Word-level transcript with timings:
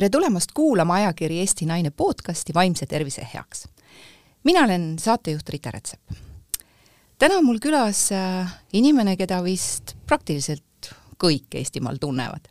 tere 0.00 0.08
tulemast 0.08 0.52
kuulama 0.56 0.94
ajakiri 0.94 1.38
Eesti 1.38 1.66
Naine 1.68 1.90
podcasti 1.90 2.54
Vaimse 2.54 2.86
tervise 2.86 3.26
heaks. 3.34 3.68
mina 4.44 4.60
olen 4.64 4.98
saatejuht 4.98 5.48
Rita 5.48 5.70
Rätsep. 5.70 6.00
täna 7.18 7.34
on 7.34 7.44
mul 7.44 7.58
külas 7.60 8.08
äh, 8.12 8.54
inimene, 8.72 9.16
keda 9.16 9.42
vist 9.44 9.92
praktiliselt 10.06 10.88
kõik 11.24 11.52
Eestimaal 11.54 12.00
tunnevad. 12.00 12.48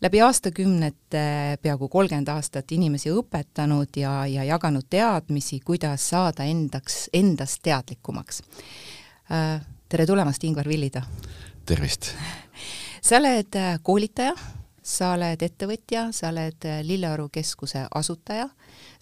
läbi 0.00 0.20
aastakümnete, 0.22 1.58
peaaegu 1.62 1.88
kolmkümmend 1.88 2.28
aastat 2.28 2.70
inimesi 2.72 3.10
õpetanud 3.10 3.98
ja, 3.98 4.26
ja 4.26 4.44
jaganud 4.44 4.86
teadmisi, 4.90 5.58
kuidas 5.60 6.08
saada 6.08 6.44
endaks, 6.44 7.08
endast 7.12 7.62
teadlikumaks. 7.62 8.42
Äh, 9.32 9.58
tere 9.88 10.06
tulemast, 10.06 10.44
Ingvar 10.44 10.68
Villida! 10.68 11.02
tervist! 11.66 12.12
sa 13.02 13.18
oled 13.18 13.58
äh, 13.58 13.74
koolitaja 13.82 14.38
sa 14.86 15.10
oled 15.16 15.42
ettevõtja, 15.42 16.06
sa 16.14 16.30
oled 16.30 16.66
äh, 16.68 16.80
Lilleoru 16.86 17.26
keskuse 17.32 17.82
asutaja, 17.98 18.46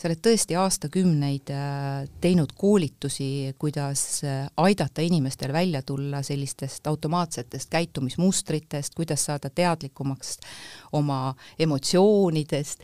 sa 0.01 0.09
oled 0.09 0.20
tõesti 0.24 0.57
aastakümneid 0.57 1.52
äh, 1.52 2.07
teinud 2.24 2.55
koolitusi, 2.57 3.52
kuidas 3.60 4.23
äh, 4.24 4.47
aidata 4.65 5.05
inimestel 5.05 5.52
välja 5.52 5.83
tulla 5.84 6.23
sellistest 6.24 6.87
automaatsetest 6.88 7.70
käitumismustritest, 7.70 8.95
kuidas 8.97 9.27
saada 9.29 9.51
teadlikumaks 9.51 10.38
oma 10.93 11.34
emotsioonidest 11.59 12.80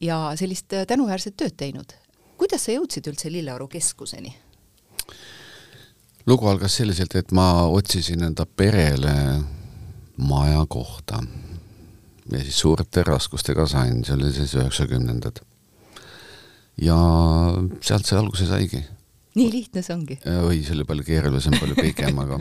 ja 0.00 0.18
sellist 0.38 0.72
tänuväärset 0.88 1.36
tööd 1.36 1.54
teinud. 1.56 1.94
kuidas 2.36 2.64
sa 2.64 2.74
jõudsid 2.74 3.06
üldse 3.06 3.30
Lilleoru 3.32 3.68
keskuseni? 3.68 4.34
lugu 6.26 6.48
algas 6.48 6.76
selliselt, 6.76 7.14
et 7.14 7.32
ma 7.32 7.66
otsisin 7.68 8.22
enda 8.24 8.46
perele 8.46 9.14
maja 10.16 10.64
kohta 10.68 11.22
ja 12.32 12.40
siis 12.40 12.58
suurte 12.58 13.04
raskustega 13.06 13.66
sain, 13.68 14.02
see 14.04 14.16
oli 14.16 14.32
siis 14.32 14.54
üheksakümnendad. 14.56 15.42
ja 16.80 16.96
sealt 17.84 18.08
see 18.08 18.18
alguse 18.18 18.46
saigi. 18.48 18.82
nii 19.34 19.50
lihtne 19.52 19.82
see 19.82 19.94
ongi? 19.94 20.18
oi, 20.24 20.62
see 20.62 20.76
oli 20.76 20.86
palju 20.88 21.06
keerulisem, 21.06 21.56
palju 21.60 21.76
pikem, 21.80 22.18
aga 22.24 22.40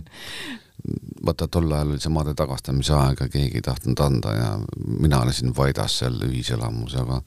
vaata, 1.28 1.48
tol 1.48 1.72
ajal 1.72 1.94
oli 1.94 2.02
see 2.04 2.14
maade 2.14 2.36
tagastamise 2.38 2.95
aeg 2.98 3.26
ja 3.26 3.30
keegi 3.31 3.61
ei 3.61 3.66
tahtnud 3.66 4.04
anda 4.04 4.34
ja 4.36 4.50
mina 4.84 5.22
olesin 5.23 5.54
Vaidas 5.56 6.00
seal 6.02 6.17
ühiselamus, 6.28 6.98
aga 7.00 7.22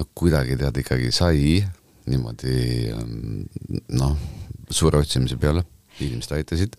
no 0.00 0.08
kuidagi 0.14 0.58
tead 0.60 0.82
ikkagi 0.82 1.10
sai 1.14 1.60
niimoodi 2.10 2.90
noh, 3.94 4.14
suure 4.70 5.02
otsimise 5.02 5.36
peale, 5.40 5.64
inimesed 6.00 6.32
aitasid 6.38 6.78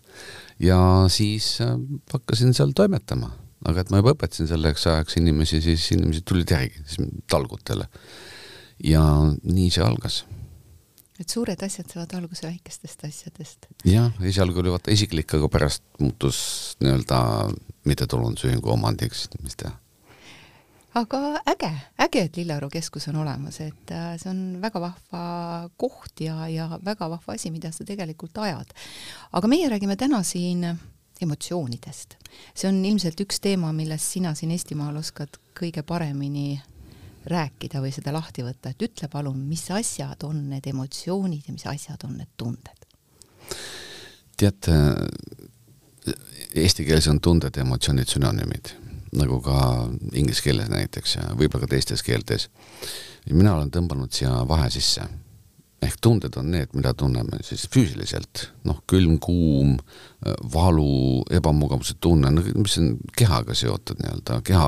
ja 0.62 0.78
siis 1.12 1.54
äh, 1.64 1.76
hakkasin 2.12 2.54
seal 2.56 2.74
toimetama 2.76 3.30
aga 3.68 3.84
et 3.84 3.90
ma 3.92 4.02
juba 4.02 4.14
õpetasin 4.16 4.50
selleks 4.50 4.86
ajaks 4.90 5.18
inimesi, 5.20 5.62
siis 5.64 5.88
inimesed 5.96 6.26
tulid 6.28 6.52
järgi, 6.54 6.84
siis 6.86 7.10
talgutele. 7.30 7.88
ja 8.82 9.02
nii 9.42 9.70
see 9.70 9.84
algas. 9.84 10.24
et 11.20 11.28
suured 11.28 11.60
asjad 11.62 11.90
saavad 11.92 12.16
alguse 12.18 12.46
väikestest 12.46 13.04
asjadest. 13.08 13.70
jah, 13.84 14.10
esialgu 14.22 14.64
oli 14.64 14.74
vaata 14.74 14.90
isiklik, 14.94 15.34
aga 15.38 15.48
pärast 15.48 15.84
muutus 16.00 16.40
nii-öelda 16.80 17.22
mittetulundusühingu 17.84 18.74
omandiks, 18.76 19.28
mis 19.42 19.56
teha 19.56 19.76
aga 20.98 21.18
äge, 21.48 21.70
äge, 22.04 22.24
et 22.26 22.36
Lillearu 22.36 22.68
keskus 22.72 23.08
on 23.08 23.22
olemas, 23.22 23.58
et 23.64 23.92
äh, 23.94 24.14
see 24.20 24.30
on 24.32 24.40
väga 24.62 24.80
vahva 24.82 25.22
koht 25.80 26.20
ja, 26.24 26.46
ja 26.52 26.68
väga 26.84 27.08
vahva 27.12 27.36
asi, 27.36 27.52
mida 27.54 27.72
sa 27.72 27.86
tegelikult 27.88 28.36
ajad. 28.38 28.74
aga 29.32 29.48
meie 29.48 29.70
räägime 29.72 29.96
täna 29.96 30.22
siin 30.22 30.66
emotsioonidest. 31.22 32.16
see 32.54 32.68
on 32.68 32.84
ilmselt 32.84 33.20
üks 33.20 33.40
teema, 33.40 33.72
millest 33.72 34.16
sina 34.16 34.34
siin 34.34 34.52
Eestimaal 34.54 34.96
oskad 34.96 35.38
kõige 35.58 35.82
paremini 35.82 36.60
rääkida 37.26 37.80
või 37.82 37.92
seda 37.94 38.12
lahti 38.12 38.42
võtta, 38.42 38.72
et 38.72 38.82
ütle 38.82 39.08
palun, 39.08 39.38
mis 39.48 39.68
asjad 39.70 40.24
on 40.26 40.48
need 40.50 40.66
emotsioonid 40.66 41.46
ja 41.46 41.54
mis 41.54 41.66
asjad 41.70 42.04
on 42.08 42.16
need 42.18 42.32
tunded? 42.36 42.86
tead, 44.42 44.66
eesti 46.54 46.84
keeles 46.84 47.06
on 47.08 47.20
tunded 47.20 47.56
ja 47.56 47.62
emotsioonid 47.62 48.10
sünonüümid, 48.10 48.72
nagu 49.18 49.38
ka 49.44 49.58
inglise 50.18 50.42
keeles 50.42 50.70
näiteks 50.72 51.18
ja 51.18 51.28
võib-olla 51.36 51.66
ka 51.66 51.74
teistes 51.76 52.02
keeltes. 52.02 52.48
mina 53.30 53.54
olen 53.54 53.70
tõmbanud 53.70 54.10
siia 54.10 54.32
vahe 54.48 54.70
sisse 54.70 55.06
ehk 55.82 55.98
tunded 56.00 56.36
on 56.38 56.50
need, 56.54 56.70
mida 56.78 56.92
tunneme 56.94 57.40
siis 57.42 57.66
füüsiliselt, 57.72 58.46
noh, 58.68 58.82
külm, 58.86 59.16
kuum, 59.22 59.76
valu, 60.52 61.24
ebamugavuse 61.34 61.96
tunne, 62.00 62.30
no 62.30 62.44
mis 62.54 62.78
on 62.78 62.94
kehaga 63.18 63.56
seotud 63.58 63.98
nii-öelda, 64.02 64.38
keha 64.46 64.66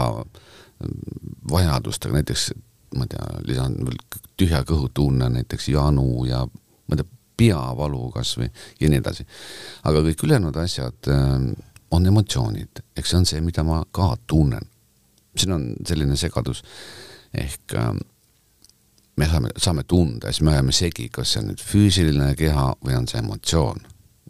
vajadustega, 1.51 2.17
näiteks 2.19 2.49
ma 2.95 3.07
ei 3.07 3.13
tea, 3.15 3.29
lisan 3.49 3.77
veel 3.87 3.99
tühja 4.39 4.63
kõhutunne, 4.67 5.29
näiteks 5.39 5.69
janu 5.73 6.25
ja 6.29 6.45
ma 6.47 6.97
ei 6.97 7.03
tea, 7.03 7.11
peavalu 7.35 8.09
kas 8.15 8.37
või 8.39 8.47
ja 8.81 8.91
nii 8.91 9.01
edasi. 9.01 9.27
aga 9.91 10.03
kõik 10.07 10.21
ülejäänud 10.23 10.57
asjad 10.63 11.09
äh, 11.11 11.49
on 11.91 12.07
emotsioonid, 12.07 12.83
eks 12.97 13.11
see 13.11 13.19
on 13.19 13.27
see, 13.27 13.41
mida 13.43 13.65
ma 13.67 13.81
ka 13.91 14.15
tunnen. 14.27 14.71
siin 15.37 15.53
on 15.53 15.65
selline 15.87 16.17
segadus 16.17 16.63
ehk 17.35 17.75
äh, 17.75 17.91
me 19.17 19.27
saame, 19.27 19.49
saame 19.57 19.85
tunda, 19.89 20.33
siis 20.33 20.43
me 20.43 20.53
ajame 20.55 20.73
segi, 20.73 21.09
kas 21.13 21.35
see 21.35 21.43
on 21.43 21.51
nüüd 21.53 21.63
füüsiline 21.63 22.33
keha 22.39 22.71
või 22.85 22.97
on 22.99 23.07
see 23.11 23.21
emotsioon. 23.23 23.85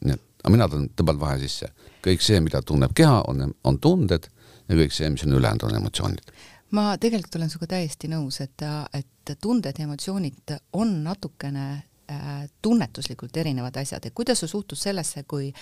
nii 0.05 0.17
et, 0.17 0.25
aga 0.43 0.53
mina 0.53 0.69
tõmban 0.69 1.21
vahe 1.21 1.39
sisse. 1.41 1.71
kõik 2.05 2.21
see, 2.21 2.41
mida 2.41 2.61
tunneb 2.63 2.93
keha, 2.95 3.23
on, 3.29 3.55
on 3.65 3.79
tunded 3.81 4.29
ja 4.69 4.77
kõik 4.77 4.93
see, 4.93 5.09
mis 5.11 5.25
on 5.25 5.33
ülejäänud, 5.39 5.65
on 5.69 5.81
emotsioonid. 5.81 6.33
ma 6.71 6.97
tegelikult 6.99 7.37
olen 7.37 7.51
sinuga 7.51 7.67
täiesti 7.77 8.09
nõus, 8.13 8.41
et, 8.41 8.63
et 8.93 9.37
tunded 9.41 9.79
ja 9.79 9.89
emotsioonid 9.89 10.57
on 10.73 10.97
natukene 11.05 11.67
äh, 12.11 12.49
tunnetuslikult 12.63 13.37
erinevad 13.37 13.77
asjad, 13.77 14.05
et 14.05 14.15
kuidas 14.15 14.41
sa 14.41 14.47
suhtud 14.51 14.79
sellesse, 14.79 15.23
kui, 15.23 15.53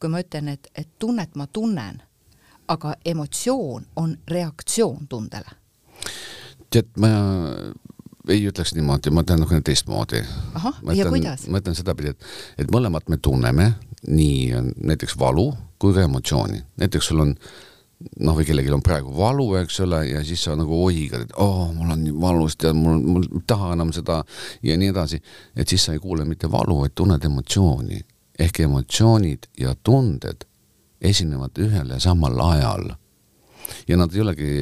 kui 0.00 0.10
ma 0.10 0.22
ütlen, 0.24 0.48
et, 0.48 0.70
et 0.74 0.88
tunnet 0.98 1.36
ma 1.36 1.46
tunnen, 1.46 2.02
aga 2.68 2.94
emotsioon 3.04 3.86
on 3.96 4.16
reaktsioon 4.28 5.06
tundele? 5.08 5.58
tead, 6.72 6.88
ma 6.96 7.08
ei 8.28 8.44
ütleks 8.48 8.74
niimoodi, 8.76 9.10
ma 9.10 9.24
ütlen 9.24 9.42
natukene 9.42 9.64
teistmoodi. 9.66 10.22
ma 11.50 11.62
ütlen, 11.62 11.76
sedapidi, 11.78 12.14
et, 12.14 12.30
et 12.64 12.70
mõlemat 12.74 13.10
me 13.10 13.18
tunneme, 13.22 13.72
nii 14.06 14.62
näiteks 14.82 15.18
valu 15.18 15.50
kui 15.82 15.94
ka 15.94 16.06
emotsiooni. 16.06 16.62
näiteks 16.78 17.10
sul 17.10 17.24
on 17.24 17.34
noh, 18.20 18.36
või 18.36 18.46
kellelgi 18.46 18.72
on 18.74 18.82
praegu 18.84 19.12
valu, 19.16 19.48
eks 19.62 19.80
ole, 19.84 20.04
ja 20.10 20.22
siis 20.26 20.44
sa 20.44 20.54
nagu 20.58 20.78
oigad, 20.84 21.26
et 21.26 21.34
oo 21.36 21.66
oh,, 21.66 21.74
mul 21.74 21.92
on 21.94 22.04
nii 22.04 22.14
valus, 22.20 22.56
tead, 22.58 22.78
mul, 22.78 22.98
mul 23.02 23.26
ei 23.28 23.44
taha 23.46 23.72
enam 23.76 23.92
seda 23.94 24.22
ja 24.62 24.78
nii 24.78 24.92
edasi. 24.94 25.22
et 25.56 25.68
siis 25.68 25.84
sa 25.84 25.96
ei 25.96 26.02
kuule 26.02 26.24
mitte 26.28 26.50
valu, 26.50 26.80
vaid 26.82 26.94
tunned 26.94 27.24
emotsiooni. 27.24 28.00
ehk 28.38 28.60
emotsioonid 28.60 29.46
ja 29.60 29.74
tunded 29.82 30.46
esinevad 31.00 31.58
ühel 31.58 31.90
ja 31.90 31.98
samal 32.00 32.38
ajal 32.40 32.92
ja 33.88 33.96
nad 33.96 34.14
ei 34.14 34.20
olegi 34.20 34.52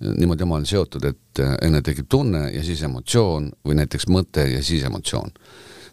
niimoodi 0.00 0.46
omavahel 0.46 0.68
seotud, 0.68 1.04
et 1.08 1.42
äh, 1.42 1.54
enne 1.66 1.82
tekib 1.84 2.08
tunne 2.10 2.48
ja 2.52 2.62
siis 2.64 2.82
emotsioon 2.86 3.50
või 3.66 3.78
näiteks 3.80 4.08
mõte 4.12 4.46
ja 4.50 4.62
siis 4.64 4.84
emotsioon. 4.88 5.32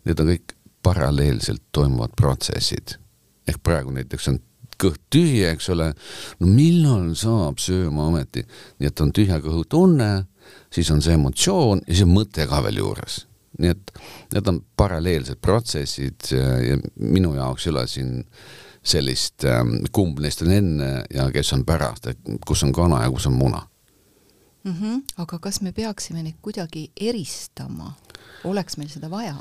Need 0.07 0.21
on 0.23 0.31
kõik 0.33 0.55
paralleelselt 0.83 1.63
toimuvad 1.75 2.15
protsessid. 2.17 2.97
ehk 3.49 3.63
praegu 3.63 3.91
näiteks 3.91 4.27
on 4.29 4.37
kõht 4.79 5.01
tühi, 5.09 5.41
eks 5.49 5.69
ole, 5.73 5.89
no 6.39 6.47
millal 6.47 7.15
saab 7.17 7.57
sööma 7.59 8.05
ometi, 8.07 8.45
nii 8.79 8.87
et 8.87 9.01
on 9.01 9.11
tühja 9.11 9.39
kõhu 9.43 9.65
tunne, 9.67 10.27
siis 10.71 10.91
on 10.93 11.01
see 11.01 11.17
emotsioon 11.17 11.81
ja 11.87 11.93
siis 11.93 12.05
on 12.05 12.13
mõte 12.13 12.45
ka 12.47 12.61
veel 12.63 12.79
juures. 12.79 13.25
nii 13.59 13.73
et 13.73 13.91
need 14.33 14.47
on 14.47 14.61
paralleelsed 14.77 15.39
protsessid 15.41 16.29
ja 16.31 16.77
minu 16.95 17.33
jaoks 17.35 17.65
ei 17.65 17.71
ole 17.73 17.87
siin 17.91 18.11
äh, 18.19 18.68
sellist, 18.89 19.43
ähm, 19.47 19.79
kumb 19.91 20.19
neist 20.19 20.41
on 20.45 20.51
enne 20.53 20.89
ja 21.13 21.29
kes 21.33 21.53
on 21.53 21.65
pärast, 21.65 22.07
et 22.11 22.31
kus 22.47 22.63
on 22.63 22.73
kana 22.75 23.03
ja 23.03 23.11
kus 23.11 23.27
on 23.29 23.37
muna 23.37 23.61
mm. 24.63 24.73
-hmm. 24.73 25.03
aga 25.17 25.39
kas 25.39 25.61
me 25.61 25.71
peaksime 25.71 26.23
neid 26.23 26.35
kuidagi 26.41 26.91
eristama, 26.99 27.93
oleks 28.43 28.77
meil 28.77 28.89
seda 28.89 29.09
vaja? 29.09 29.35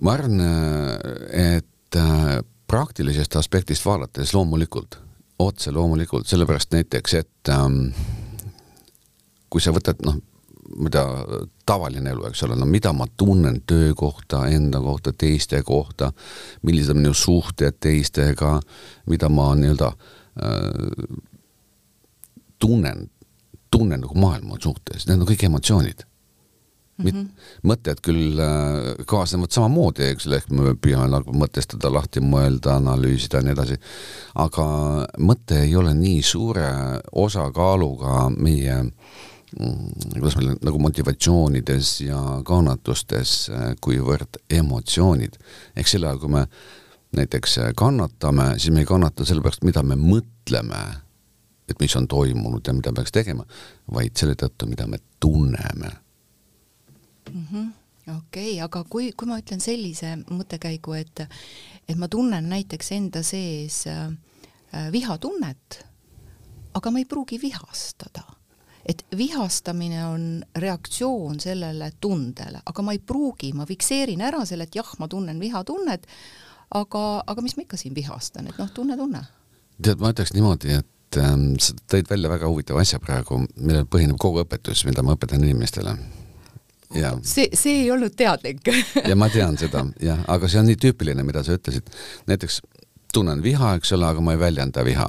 ma 0.00 0.12
arvan, 0.12 0.40
äh, 0.40 1.56
et 1.56 1.96
äh, 1.96 2.38
praktilisest 2.66 3.36
aspektist 3.36 3.84
vaadates 3.84 4.34
loomulikult, 4.34 4.98
otse 5.38 5.72
loomulikult, 5.72 6.26
sellepärast 6.26 6.72
näiteks, 6.72 7.14
et 7.14 7.48
ähm, 7.48 7.90
kui 9.50 9.60
sa 9.60 9.72
võtad, 9.72 10.00
noh, 10.04 10.20
mida 10.76 11.04
tavaline 11.66 12.10
elu, 12.10 12.26
eks 12.28 12.42
ole, 12.46 12.56
no 12.58 12.66
mida 12.68 12.92
ma 12.92 13.06
tunnen 13.16 13.62
töö 13.66 13.94
kohta, 13.96 14.46
enda 14.52 14.80
kohta, 14.80 15.12
teiste 15.12 15.62
kohta, 15.62 16.12
millised 16.62 16.96
on 16.96 17.02
minu 17.02 17.14
suhted 17.14 17.78
teistega, 17.80 18.58
mida 19.06 19.30
ma 19.32 19.50
nii-öelda 19.58 19.88
äh, 19.88 21.16
tunnen, 22.58 23.10
tunnen 23.70 24.04
nagu 24.04 24.18
maailma 24.18 24.60
suhtes, 24.62 25.08
need 25.08 25.20
on 25.20 25.28
kõik 25.28 25.48
emotsioonid 25.48 26.04
mm. 26.98 27.08
-hmm. 27.08 27.26
mõtted 27.62 28.02
küll 28.02 28.40
äh, 28.40 29.04
kaasnevad 29.06 29.54
samamoodi, 29.54 30.10
eks 30.12 30.26
ole, 30.26 30.42
ehk 30.42 30.50
me 30.50 30.74
püüame 30.74 31.08
nagu 31.12 31.32
mõtestada, 31.32 31.92
lahti 31.92 32.20
mõelda, 32.20 32.76
analüüsida 32.76 33.40
ja 33.40 33.46
nii 33.46 33.56
edasi, 33.56 33.80
aga 34.34 34.68
mõte 35.18 35.62
ei 35.64 35.76
ole 35.76 35.94
nii 35.94 36.22
suure 36.22 36.68
osakaaluga 37.12 38.28
meie 38.36 38.82
mm, 38.82 38.92
kuidas 39.56 40.36
meil 40.36 40.54
nagu 40.64 40.78
motivatsioonides 40.82 41.92
ja 42.04 42.18
kannatustes, 42.44 43.50
kuivõrd 43.80 44.40
emotsioonid. 44.50 45.38
ehk 45.76 45.88
sel 45.88 46.04
ajal, 46.04 46.18
kui 46.18 46.34
me 46.34 46.46
näiteks 47.16 47.58
kannatame, 47.76 48.58
siis 48.58 48.74
me 48.74 48.84
ei 48.84 48.88
kannata 48.88 49.24
sellepärast, 49.24 49.64
mida 49.64 49.82
me 49.82 49.96
mõtleme, 49.96 50.82
et 51.68 51.80
mis 51.80 51.96
on 51.96 52.08
toimunud 52.08 52.66
ja 52.66 52.74
mida 52.76 52.92
peaks 52.92 53.12
tegema, 53.12 53.44
vaid 53.92 54.16
selle 54.16 54.36
tõttu, 54.36 54.68
mida 54.68 54.86
me 54.86 54.98
tunneme 55.20 55.92
mm. 57.32 57.46
-hmm 57.52 57.68
okei 58.16 58.52
okay,, 58.52 58.60
aga 58.64 58.84
kui, 58.88 59.12
kui 59.12 59.28
ma 59.28 59.38
ütlen 59.40 59.60
sellise 59.60 60.14
mõttekäigu, 60.30 60.94
et 60.96 61.24
et 61.88 61.96
ma 61.96 62.08
tunnen 62.08 62.48
näiteks 62.48 62.92
enda 62.92 63.22
sees 63.22 63.86
äh, 63.86 64.08
vihatunnet, 64.92 65.84
aga 66.74 66.90
ma 66.90 66.98
ei 66.98 67.04
pruugi 67.04 67.40
vihastada. 67.42 68.24
Et 68.88 69.04
vihastamine 69.16 70.06
on 70.06 70.42
reaktsioon 70.56 71.40
sellele 71.40 71.90
tundele, 72.00 72.62
aga 72.66 72.82
ma 72.82 72.94
ei 72.96 72.98
pruugi, 72.98 73.52
ma 73.52 73.66
fikseerin 73.68 74.22
ära 74.24 74.44
selle, 74.48 74.64
et 74.68 74.78
jah, 74.78 74.88
ma 74.98 75.08
tunnen 75.08 75.40
vihatunnet, 75.40 76.06
aga, 76.74 77.02
aga 77.26 77.44
mis 77.44 77.56
ma 77.56 77.66
ikka 77.66 77.80
siin 77.80 77.96
vihastan, 77.96 78.48
et 78.48 78.60
noh, 78.60 78.70
tunne, 78.74 78.96
tunne. 78.96 79.24
tead, 79.82 80.00
ma 80.00 80.12
ütleks 80.14 80.32
niimoodi, 80.36 80.78
et 80.80 81.20
ähm, 81.20 81.50
sa 81.60 81.76
tõid 81.90 82.08
välja 82.10 82.32
väga 82.32 82.48
huvitava 82.48 82.80
asja 82.84 83.00
praegu, 83.02 83.42
millel 83.56 83.84
põhineb 83.90 84.16
kogu 84.20 84.42
õpetus, 84.44 84.86
mida 84.88 85.04
ma 85.04 85.18
õpetan 85.18 85.44
inimestele 85.44 85.98
Ja. 86.96 87.18
see, 87.20 87.50
see 87.52 87.82
ei 87.82 87.90
olnud 87.92 88.14
teadlik 88.16 88.64
ja 89.04 89.16
ma 89.16 89.26
tean 89.28 89.58
seda, 89.60 89.82
jah, 90.00 90.22
aga 90.24 90.48
see 90.48 90.56
on 90.62 90.70
nii 90.70 90.78
tüüpiline, 90.80 91.20
mida 91.20 91.42
sa 91.44 91.58
ütlesid. 91.58 91.90
näiteks 92.24 92.62
tunnen 93.12 93.42
viha, 93.44 93.74
eks 93.76 93.92
ole, 93.92 94.06
aga 94.08 94.22
ma 94.24 94.32
ei 94.32 94.40
väljenda 94.40 94.84
viha. 94.84 95.08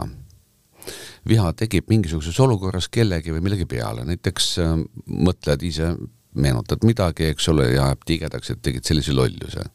Viha 1.28 1.52
tekib 1.54 1.90
mingisuguses 1.92 2.40
olukorras 2.40 2.90
kellegi 2.92 3.34
või 3.36 3.44
millegi 3.46 3.68
peale, 3.70 4.06
näiteks 4.08 4.54
äh, 4.64 4.78
mõtled 5.08 5.66
ise, 5.68 5.94
meenutad 6.40 6.86
midagi, 6.86 7.32
eks 7.34 7.50
ole, 7.52 7.72
ja 7.74 7.90
ajab 7.90 8.06
tigedaks, 8.06 8.54
et 8.54 8.64
tegid 8.64 8.88
sellise 8.88 9.16
lolluse 9.18 9.66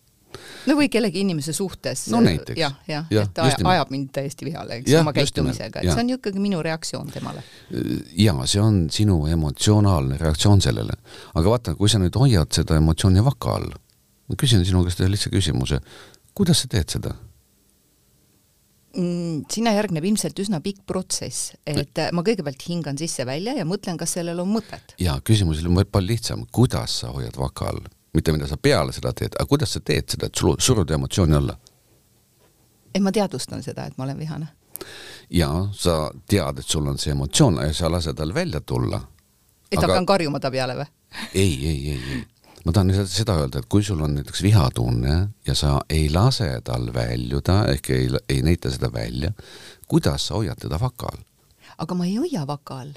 no 0.67 0.77
või 0.79 0.89
kellegi 0.93 1.23
inimese 1.25 1.53
suhtes. 1.53 2.07
no 2.13 2.21
näiteks. 2.25 2.59
jah, 2.59 2.75
jah 2.89 3.07
ja, 3.11 3.25
et 3.25 3.35
ta 3.35 3.47
ajab 3.47 3.93
mind 3.95 4.11
täiesti 4.15 4.49
vihale, 4.49 4.81
eks, 4.81 4.95
oma 5.01 5.13
käitumisega, 5.17 5.83
et 5.83 5.89
ja. 5.89 5.97
see 5.97 6.05
on 6.05 6.13
ju 6.13 6.19
ikkagi 6.21 6.43
minu 6.43 6.63
reaktsioon 6.65 7.13
temale. 7.15 7.45
ja 8.19 8.35
see 8.51 8.63
on 8.63 8.85
sinu 8.95 9.25
emotsionaalne 9.31 10.19
reaktsioon 10.21 10.63
sellele. 10.65 10.97
aga 11.35 11.57
vaata, 11.57 11.77
kui 11.79 11.91
sa 11.91 12.01
nüüd 12.03 12.17
hoiad 12.19 12.53
seda 12.57 12.79
emotsiooni 12.81 13.25
vaka 13.25 13.59
all, 13.59 13.71
ma 14.29 14.41
küsin 14.41 14.65
sinu 14.67 14.85
käest 14.87 15.05
ühe 15.05 15.13
lihtsa 15.13 15.33
küsimuse, 15.33 15.81
kuidas 16.35 16.65
sa 16.65 16.71
teed 16.73 16.99
seda? 16.99 17.15
Mm, 18.95 19.43
sinna 19.51 19.73
järgneb 19.75 20.05
ilmselt 20.07 20.39
üsna 20.39 20.61
pikk 20.63 20.85
protsess, 20.87 21.53
et 21.67 21.99
ma 22.15 22.23
kõigepealt 22.23 22.63
hingan 22.69 22.99
sisse-välja 23.01 23.57
ja 23.59 23.65
mõtlen, 23.67 23.99
kas 23.99 24.15
sellel 24.15 24.39
on 24.45 24.53
mõtet. 24.55 24.95
jaa, 25.03 25.17
küsimus 25.27 25.65
on 25.67 25.83
palju 25.83 26.13
lihtsam, 26.13 26.45
kuidas 26.55 27.01
sa 27.03 27.11
hoiad 27.11 27.35
vaka 27.41 27.73
all 27.73 27.83
mitte 28.15 28.33
mida 28.33 28.47
sa 28.47 28.57
peale 28.57 28.93
seda 28.95 29.13
teed, 29.13 29.35
aga 29.35 29.47
kuidas 29.49 29.75
sa 29.75 29.81
teed 29.81 30.15
seda, 30.15 30.29
et 30.31 30.39
sul, 30.39 30.55
suruda 30.59 30.95
emotsiooni 30.95 31.37
alla? 31.37 31.57
et 32.95 33.03
ma 33.03 33.11
teadvustan 33.11 33.63
seda, 33.63 33.89
et 33.91 33.99
ma 33.99 34.07
olen 34.07 34.19
vihane. 34.19 34.47
ja 35.31 35.51
sa 35.75 36.13
tead, 36.31 36.63
et 36.63 36.69
sul 36.77 36.87
on 36.87 36.99
see 36.99 37.15
emotsioon 37.15 37.59
ja 37.65 37.73
sa 37.75 37.91
lased 37.91 38.17
tal 38.17 38.35
välja 38.35 38.61
tulla. 38.61 39.01
et 39.71 39.79
aga... 39.79 39.89
hakkan 39.89 40.07
karjuma 40.07 40.41
ta 40.41 40.53
peale 40.55 40.79
või? 40.79 40.87
ei, 41.35 41.59
ei, 41.67 41.81
ei, 41.91 41.99
ei. 42.15 42.23
Ma 42.65 42.73
tahan 42.73 43.07
seda 43.07 43.37
öelda, 43.43 43.61
et 43.61 43.69
kui 43.69 43.85
sul 43.85 44.01
on 44.05 44.17
näiteks 44.19 44.43
vihatunne 44.43 45.17
ja 45.47 45.55
sa 45.55 45.77
ei 45.89 46.09
lase 46.13 46.49
tal 46.65 46.91
väljuda 46.95 47.65
ehk 47.75 47.91
ei, 47.91 48.11
ei 48.29 48.43
näita 48.43 48.73
seda 48.73 48.93
välja, 48.93 49.33
kuidas 49.89 50.29
sa 50.29 50.41
hoiad 50.41 50.61
teda 50.61 50.81
vaka 50.81 51.13
all? 51.13 51.25
aga 51.79 51.95
ma 51.99 52.07
ei 52.07 52.17
hoia 52.17 52.47
vaka 52.49 52.81
all 52.85 52.95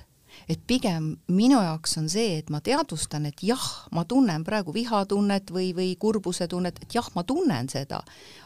et 0.50 0.60
pigem 0.68 1.10
minu 1.34 1.60
jaoks 1.60 1.98
on 2.00 2.10
see, 2.12 2.38
et 2.40 2.52
ma 2.54 2.62
teadvustan, 2.64 3.25
et 3.30 3.44
jah, 3.44 3.64
ma 3.92 4.06
tunnen 4.08 4.44
praegu 4.48 4.74
vihatunnet 4.75 5.52
või, 5.54 5.72
või 5.75 5.96
kurbuse 6.00 6.48
tunnet, 6.48 6.80
et 6.84 6.96
jah, 6.96 7.08
ma 7.16 7.24
tunnen 7.28 7.70
seda, 7.72 8.00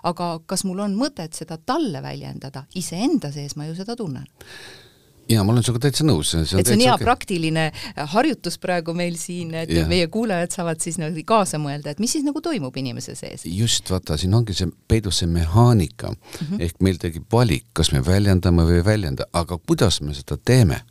aga 0.08 0.32
kas 0.50 0.66
mul 0.68 0.82
on 0.88 0.96
mõtet 0.98 1.38
seda 1.38 1.60
talle 1.60 2.02
väljendada, 2.04 2.66
iseenda 2.80 3.32
sees 3.34 3.58
ma 3.60 3.70
ju 3.70 3.78
seda 3.78 3.98
tunnen 4.00 4.26
ja 5.32 5.44
ma 5.44 5.54
olen 5.54 5.66
sinuga 5.66 5.86
täitsa 5.88 6.06
nõus. 6.08 6.34
et 6.36 6.50
see 6.52 6.76
on 6.76 6.84
hea 6.84 6.94
okay. 6.94 7.06
praktiline 7.06 7.66
harjutus 8.14 8.58
praegu 8.62 8.96
meil 8.98 9.18
siin, 9.20 9.54
et 9.64 9.72
ja. 9.74 9.86
meie 9.90 10.08
kuulajad 10.12 10.54
saavad 10.56 10.84
siis 10.84 11.00
nagu 11.02 11.26
kaasa 11.28 11.60
mõelda, 11.62 11.94
et 11.94 12.04
mis 12.04 12.14
siis 12.18 12.26
nagu 12.28 12.42
toimub 12.44 12.78
inimese 12.78 13.16
sees. 13.16 13.46
just, 13.46 13.90
vaata, 13.92 14.18
siin 14.22 14.34
ongi 14.38 14.56
see, 14.58 14.72
peidus 14.92 15.22
see 15.22 15.30
mehaanika 15.32 16.12
mm 16.12 16.48
-hmm. 16.48 16.64
ehk 16.68 16.82
meil 16.82 17.02
tekib 17.02 17.28
valik, 17.32 17.68
kas 17.74 17.92
me 17.92 18.04
väljendame 18.06 18.68
või 18.68 18.82
ei 18.82 18.86
väljenda, 18.86 19.30
aga 19.34 19.58
kuidas 19.58 20.02
me 20.02 20.14
seda 20.18 20.38
teeme 20.38 20.82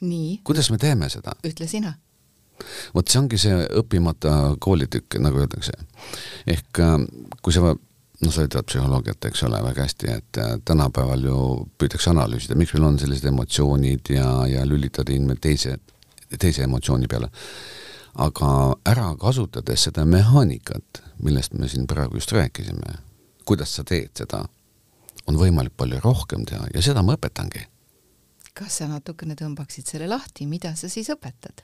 nii. 0.00 0.40
kuidas 0.44 0.70
me 0.70 0.78
teeme 0.78 1.08
seda? 1.08 1.34
ütle 1.46 1.66
sina. 1.66 1.94
vot 2.94 3.08
see 3.08 3.20
ongi 3.20 3.38
see 3.38 3.58
õppimata 3.80 4.56
koolitükk, 4.60 5.18
nagu 5.22 5.44
öeldakse. 5.44 5.72
ehk 6.46 6.82
äh, 6.82 6.96
kui 7.42 7.52
sa 7.52 7.74
noh, 8.24 8.32
sa 8.34 8.44
ütled 8.46 8.66
psühholoogiat, 8.68 9.28
eks 9.30 9.44
ole, 9.46 9.60
väga 9.62 9.86
hästi, 9.86 10.10
et 10.12 10.40
äh, 10.42 10.54
tänapäeval 10.64 11.24
ju 11.24 11.38
püütakse 11.78 12.12
analüüsida, 12.12 12.56
miks 12.58 12.74
meil 12.74 12.88
on 12.90 12.98
sellised 13.00 13.28
emotsioonid 13.30 14.12
ja, 14.14 14.28
ja 14.50 14.66
lülitada 14.66 15.14
inimene 15.14 15.38
teise, 15.42 15.78
teise 16.38 16.66
emotsiooni 16.66 17.10
peale. 17.10 17.30
aga 18.18 18.50
ära 18.88 19.12
kasutades 19.20 19.82
seda 19.86 20.04
mehaanikat, 20.04 21.02
millest 21.22 21.52
me 21.54 21.68
siin 21.68 21.86
praegu 21.86 22.18
just 22.18 22.32
rääkisime, 22.32 22.96
kuidas 23.46 23.76
sa 23.76 23.84
teed 23.84 24.10
seda, 24.18 24.42
on 25.26 25.36
võimalik 25.38 25.76
palju 25.76 26.00
rohkem 26.02 26.44
teha 26.48 26.66
ja 26.74 26.82
seda 26.82 27.02
ma 27.02 27.14
õpetangi 27.14 27.66
kas 28.58 28.80
sa 28.80 28.88
natukene 28.90 29.36
tõmbaksid 29.38 29.86
selle 29.86 30.08
lahti, 30.10 30.46
mida 30.50 30.74
sa 30.76 30.90
siis 30.90 31.10
õpetad? 31.14 31.62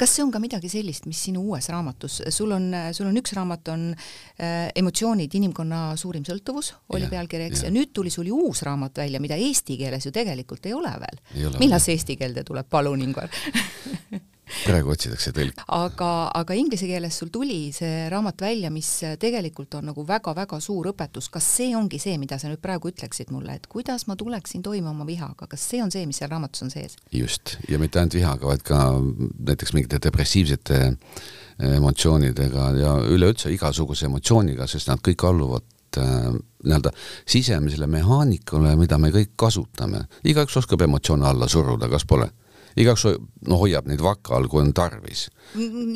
Kas 0.00 0.16
see 0.16 0.24
on 0.24 0.32
ka 0.34 0.40
midagi 0.42 0.70
sellist, 0.72 1.06
mis 1.10 1.20
sinu 1.28 1.42
uues 1.50 1.68
raamatus, 1.72 2.20
sul 2.34 2.56
on, 2.56 2.70
sul 2.96 3.10
on 3.10 3.20
üks 3.20 3.34
raamat 3.36 3.72
on 3.74 3.86
äh, 3.92 4.70
Emotsioonid, 4.76 5.34
inimkonna 5.40 5.82
suurim 6.00 6.24
sõltuvus, 6.26 6.72
oli 6.94 7.06
ja, 7.06 7.12
pealkiri, 7.12 7.50
eks, 7.50 7.66
ja 7.68 7.74
nüüd 7.74 7.94
tuli 7.96 8.12
sul 8.12 8.30
ju 8.30 8.40
uus 8.48 8.64
raamat 8.66 9.02
välja, 9.04 9.22
mida 9.22 9.38
eesti 9.40 9.78
keeles 9.80 10.06
ju 10.06 10.14
tegelikult 10.14 10.66
ei 10.66 10.76
ole 10.76 10.92
veel. 11.04 11.22
millal 11.60 11.82
see 11.82 11.96
eesti 11.98 12.18
keelde 12.20 12.44
tuleb, 12.46 12.68
palun, 12.70 13.02
Ingvar 13.04 13.30
praegu 14.64 14.92
otsitakse 14.94 15.32
tõlki. 15.36 15.64
aga, 15.76 16.10
aga 16.40 16.56
inglise 16.58 16.88
keeles 16.90 17.18
sul 17.20 17.30
tuli 17.32 17.72
see 17.76 18.08
raamat 18.12 18.44
välja, 18.44 18.70
mis 18.74 18.90
tegelikult 19.20 19.74
on 19.78 19.90
nagu 19.90 20.04
väga-väga 20.06 20.60
suur 20.60 20.90
õpetus, 20.92 21.30
kas 21.32 21.46
see 21.58 21.74
ongi 21.76 22.00
see, 22.02 22.16
mida 22.20 22.38
sa 22.40 22.50
nüüd 22.50 22.62
praegu 22.62 22.92
ütleksid 22.92 23.32
mulle, 23.34 23.58
et 23.60 23.68
kuidas 23.70 24.06
ma 24.10 24.16
tuleksin 24.18 24.62
toime 24.66 24.90
oma 24.92 25.06
vihaga, 25.08 25.48
kas 25.50 25.68
see 25.72 25.82
on 25.82 25.92
see, 25.94 26.06
mis 26.08 26.20
seal 26.20 26.32
raamatus 26.32 26.66
on 26.66 26.74
sees? 26.74 26.96
just, 27.14 27.56
ja 27.68 27.78
mitte 27.82 28.00
ainult 28.00 28.16
vihaga, 28.18 28.46
vaid 28.52 28.64
ka 28.66 28.80
näiteks 29.00 29.74
mingite 29.76 30.00
depressiivsete 30.02 30.80
emotsioonidega 31.60 32.70
ja 32.78 32.94
üleüldse 33.04 33.52
igasuguse 33.52 34.08
emotsiooniga, 34.08 34.66
sest 34.70 34.88
nad 34.88 35.02
kõik 35.04 35.24
alluvad 35.28 35.66
äh, 36.00 36.30
nii-öelda 36.64 36.92
sisemisele 37.28 37.88
mehaanikule, 37.90 38.74
mida 38.80 38.98
me 38.98 39.12
kõik 39.14 39.34
kasutame. 39.36 40.06
igaüks 40.24 40.56
oskab 40.60 40.82
emotsioone 40.86 41.28
alla 41.28 41.48
suruda, 41.48 41.88
kas 41.88 42.06
pole? 42.08 42.30
Igaks 42.78 43.06
no 43.48 43.58
hoiab 43.60 43.88
neid 43.90 44.02
vaka 44.04 44.36
all, 44.36 44.48
kui 44.50 44.62
on 44.62 44.72
tarvis. 44.76 45.28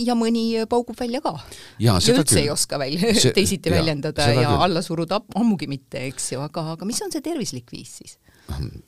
ja 0.04 0.16
mõni 0.18 0.46
paugub 0.70 0.98
välja 0.98 1.20
ka. 1.24 1.36
ja 1.82 1.96
üldse 1.98 2.24
küll. 2.24 2.42
ei 2.42 2.50
oska 2.50 2.78
välja 2.80 3.14
see, 3.14 3.34
teisiti 3.38 3.70
ja, 3.70 3.76
väljendada 3.78 4.26
ja 4.30 4.48
küll. 4.48 4.64
alla 4.66 4.82
suruda 4.82 5.20
ammugi 5.34 5.68
mitte, 5.70 6.02
eks 6.10 6.32
ju, 6.34 6.42
aga, 6.44 6.72
aga 6.74 6.88
mis 6.88 7.00
on 7.04 7.14
see 7.14 7.24
tervislik 7.24 7.70
viis 7.72 8.00
siis? 8.00 8.18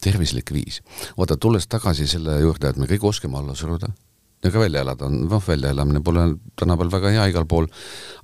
tervislik 0.03 0.53
viis. 0.53 0.83
vaata, 1.19 1.39
tulles 1.41 1.69
tagasi 1.71 2.09
selle 2.11 2.41
juurde, 2.43 2.73
et 2.73 2.81
me 2.81 2.91
kõik 2.91 3.07
oskame 3.09 3.39
alla 3.39 3.55
suruda, 3.57 3.89
ega 4.45 4.61
välja 4.61 4.83
elada 4.85 5.09
noh, 5.13 5.41
väljaelamine 5.49 6.03
pole 6.05 6.29
tänapäeval 6.59 6.93
väga 6.99 7.15
hea 7.17 7.31
igal 7.33 7.49
pool, 7.49 7.71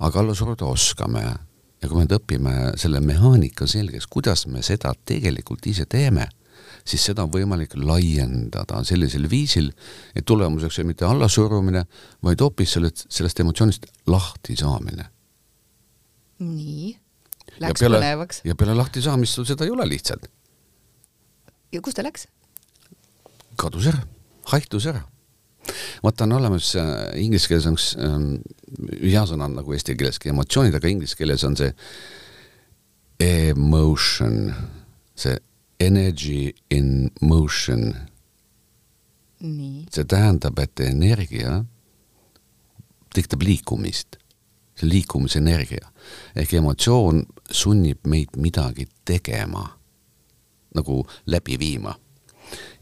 aga 0.00 0.20
alla 0.20 0.36
suruda 0.36 0.68
oskame 0.68 1.24
ja 1.24 1.88
kui 1.88 1.98
me 1.98 2.04
nüüd 2.04 2.18
õpime 2.18 2.54
selle 2.78 3.00
mehaanika 3.02 3.66
selgeks, 3.66 4.06
kuidas 4.10 4.46
me 4.46 4.62
seda 4.62 4.92
tegelikult 5.08 5.66
ise 5.70 5.86
teeme 5.90 6.28
siis 6.84 7.04
seda 7.10 7.26
on 7.26 7.32
võimalik 7.32 7.76
laiendada 7.78 8.82
sellisel 8.86 9.28
viisil, 9.30 9.70
et 10.16 10.26
tulemuseks 10.28 10.80
on 10.82 10.90
mitte 10.90 11.06
allasurumine, 11.08 11.84
vaid 12.24 12.42
hoopis 12.42 12.76
sellest, 12.78 13.06
sellest 13.12 13.40
emotsioonist 13.44 13.86
lahti 14.10 14.56
saamine. 14.58 15.08
nii, 16.42 16.92
läks 17.62 17.84
põnevaks. 17.84 18.42
ja 18.44 18.56
peale 18.58 18.74
lahti 18.74 19.02
saamist 19.02 19.38
sul 19.38 19.46
seda 19.48 19.64
ei 19.64 19.70
ole 19.70 19.86
lihtsalt. 19.88 20.26
ja 21.72 21.80
kus 21.80 21.94
ta 21.94 22.02
läks? 22.06 22.26
kadus 23.56 23.86
ära, 23.92 24.02
haihtus 24.50 24.86
ära 24.90 25.04
vaata, 26.02 26.24
on 26.24 26.32
olemas 26.32 26.74
äh, 26.76 27.12
inglise 27.22 27.48
keeles 27.48 27.68
on 27.70 27.76
üks 27.78 27.92
ähm, 28.00 28.26
hea 29.02 29.22
sõna 29.28 29.48
nagu 29.52 29.74
eesti 29.74 29.94
keeleski 29.98 30.32
emotsioonid, 30.32 30.74
aga 30.74 30.90
inglise 30.90 31.18
keeles 31.18 31.44
on 31.46 31.56
see 31.58 31.70
emotion, 33.22 34.50
see 35.14 35.36
energy 35.86 36.54
in 36.70 37.10
motion. 37.20 37.94
see 39.90 40.04
tähendab, 40.06 40.58
et 40.62 40.80
energia 40.80 41.64
tekitab 43.10 43.42
liikumist, 43.42 44.16
see 44.78 44.86
liikumisenergia 44.86 45.88
ehk 46.38 46.54
emotsioon 46.60 47.24
sunnib 47.50 48.06
meid 48.06 48.38
midagi 48.38 48.86
tegema, 49.04 49.64
nagu 50.78 51.00
läbi 51.26 51.58
viima. 51.58 51.96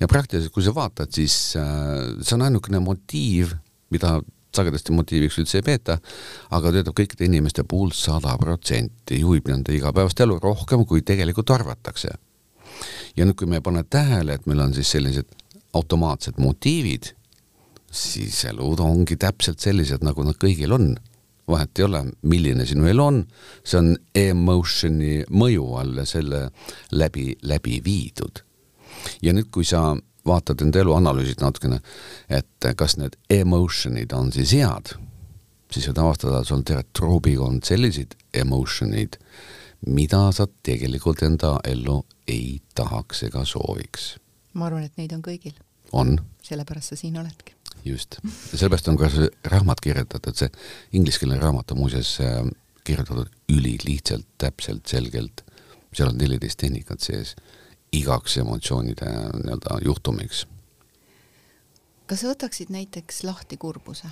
ja 0.00 0.08
praktiliselt, 0.08 0.52
kui 0.52 0.62
sa 0.66 0.74
vaatad, 0.74 1.08
siis 1.14 1.56
äh, 1.56 2.12
see 2.20 2.36
on 2.36 2.44
ainukene 2.44 2.80
motiiv, 2.84 3.54
mida 3.90 4.18
sagedasti 4.56 4.92
motiiviks 4.92 5.38
üldse 5.40 5.60
ei 5.60 5.66
peeta, 5.66 5.96
aga 6.50 6.72
töötab 6.74 6.96
kõikide 6.98 7.28
inimeste 7.28 7.64
puhul 7.64 7.92
sada 7.94 8.34
protsenti, 8.40 9.20
juhib 9.20 9.48
nende 9.48 9.74
igapäevast 9.76 10.20
elu 10.20 10.40
rohkem, 10.42 10.84
kui 10.88 11.04
tegelikult 11.06 11.54
arvatakse. 11.54 12.16
Ja 13.16 13.26
nüüd, 13.26 13.36
kui 13.38 13.48
me 13.50 13.60
paneme 13.64 13.86
tähele, 13.90 14.34
et 14.36 14.46
meil 14.46 14.62
on 14.64 14.74
siis 14.74 14.90
sellised 14.90 15.30
automaatsed 15.76 16.38
motiivid, 16.42 17.12
siis 17.90 18.44
elud 18.50 18.80
ongi 18.82 19.16
täpselt 19.20 19.62
sellised, 19.62 20.04
nagu 20.06 20.24
nad 20.26 20.38
kõigil 20.40 20.74
on. 20.74 20.92
vahet 21.50 21.78
ei 21.78 21.82
ole, 21.82 22.04
milline 22.22 22.62
sinu 22.62 22.84
elu 22.86 23.02
on, 23.02 23.16
see 23.66 23.78
on 23.80 23.88
emotion'i 24.14 25.24
mõju 25.34 25.64
all 25.80 25.96
ja 25.98 26.04
selle 26.06 26.44
läbi, 26.92 27.34
läbi 27.42 27.80
viidud. 27.84 28.44
ja 29.22 29.32
nüüd, 29.32 29.50
kui 29.50 29.64
sa 29.64 29.96
vaatad 30.26 30.62
enda 30.62 30.78
elu, 30.78 30.94
analüüsid 30.94 31.42
natukene, 31.42 31.80
et 32.28 32.70
kas 32.76 32.96
need 33.00 33.16
emotion'id 33.30 34.12
on 34.14 34.30
siis 34.32 34.52
head, 34.54 34.94
siis 35.72 35.88
võid 35.88 36.02
avastada, 36.02 36.40
et 36.40 36.46
sul 36.46 36.60
on 36.60 36.64
terve 36.64 36.84
trubikond 36.96 37.66
selliseid 37.66 38.14
emotion'id, 38.44 39.18
mida 39.86 40.28
sa 40.32 40.46
tegelikult 40.62 41.22
enda 41.22 41.56
ellu 41.64 42.02
ei 42.28 42.60
tahaks 42.74 43.22
ega 43.28 43.44
sooviks. 43.44 44.16
ma 44.52 44.66
arvan, 44.66 44.84
et 44.84 44.96
neid 44.98 45.12
on 45.16 45.22
kõigil. 45.24 45.54
on. 45.92 46.18
sellepärast 46.42 46.92
sa 46.92 46.96
siin 46.96 47.18
oledki. 47.18 47.54
just, 47.84 48.20
sellepärast 48.54 48.88
on 48.88 48.98
ka 49.00 49.08
see 49.10 49.30
raamat 49.44 49.80
kirjutatud, 49.80 50.36
see 50.36 50.50
ingliskeelne 50.92 51.38
raamat 51.40 51.70
on 51.70 51.78
muuseas 51.84 52.18
äh, 52.20 52.44
kirjutatud 52.84 53.30
ülilihtsalt, 53.48 54.26
täpselt, 54.38 54.86
selgelt, 54.86 55.44
seal 55.94 56.12
on 56.12 56.18
neliteist 56.18 56.60
tehnikat 56.60 57.00
sees 57.00 57.34
igaks 57.92 58.36
emotsioonide 58.38 59.06
nii-öelda 59.10 59.80
juhtumiks. 59.84 60.46
kas 62.06 62.20
sa 62.20 62.30
võtaksid 62.30 62.70
näiteks 62.74 63.24
lahti 63.24 63.56
kurbuse? 63.56 64.10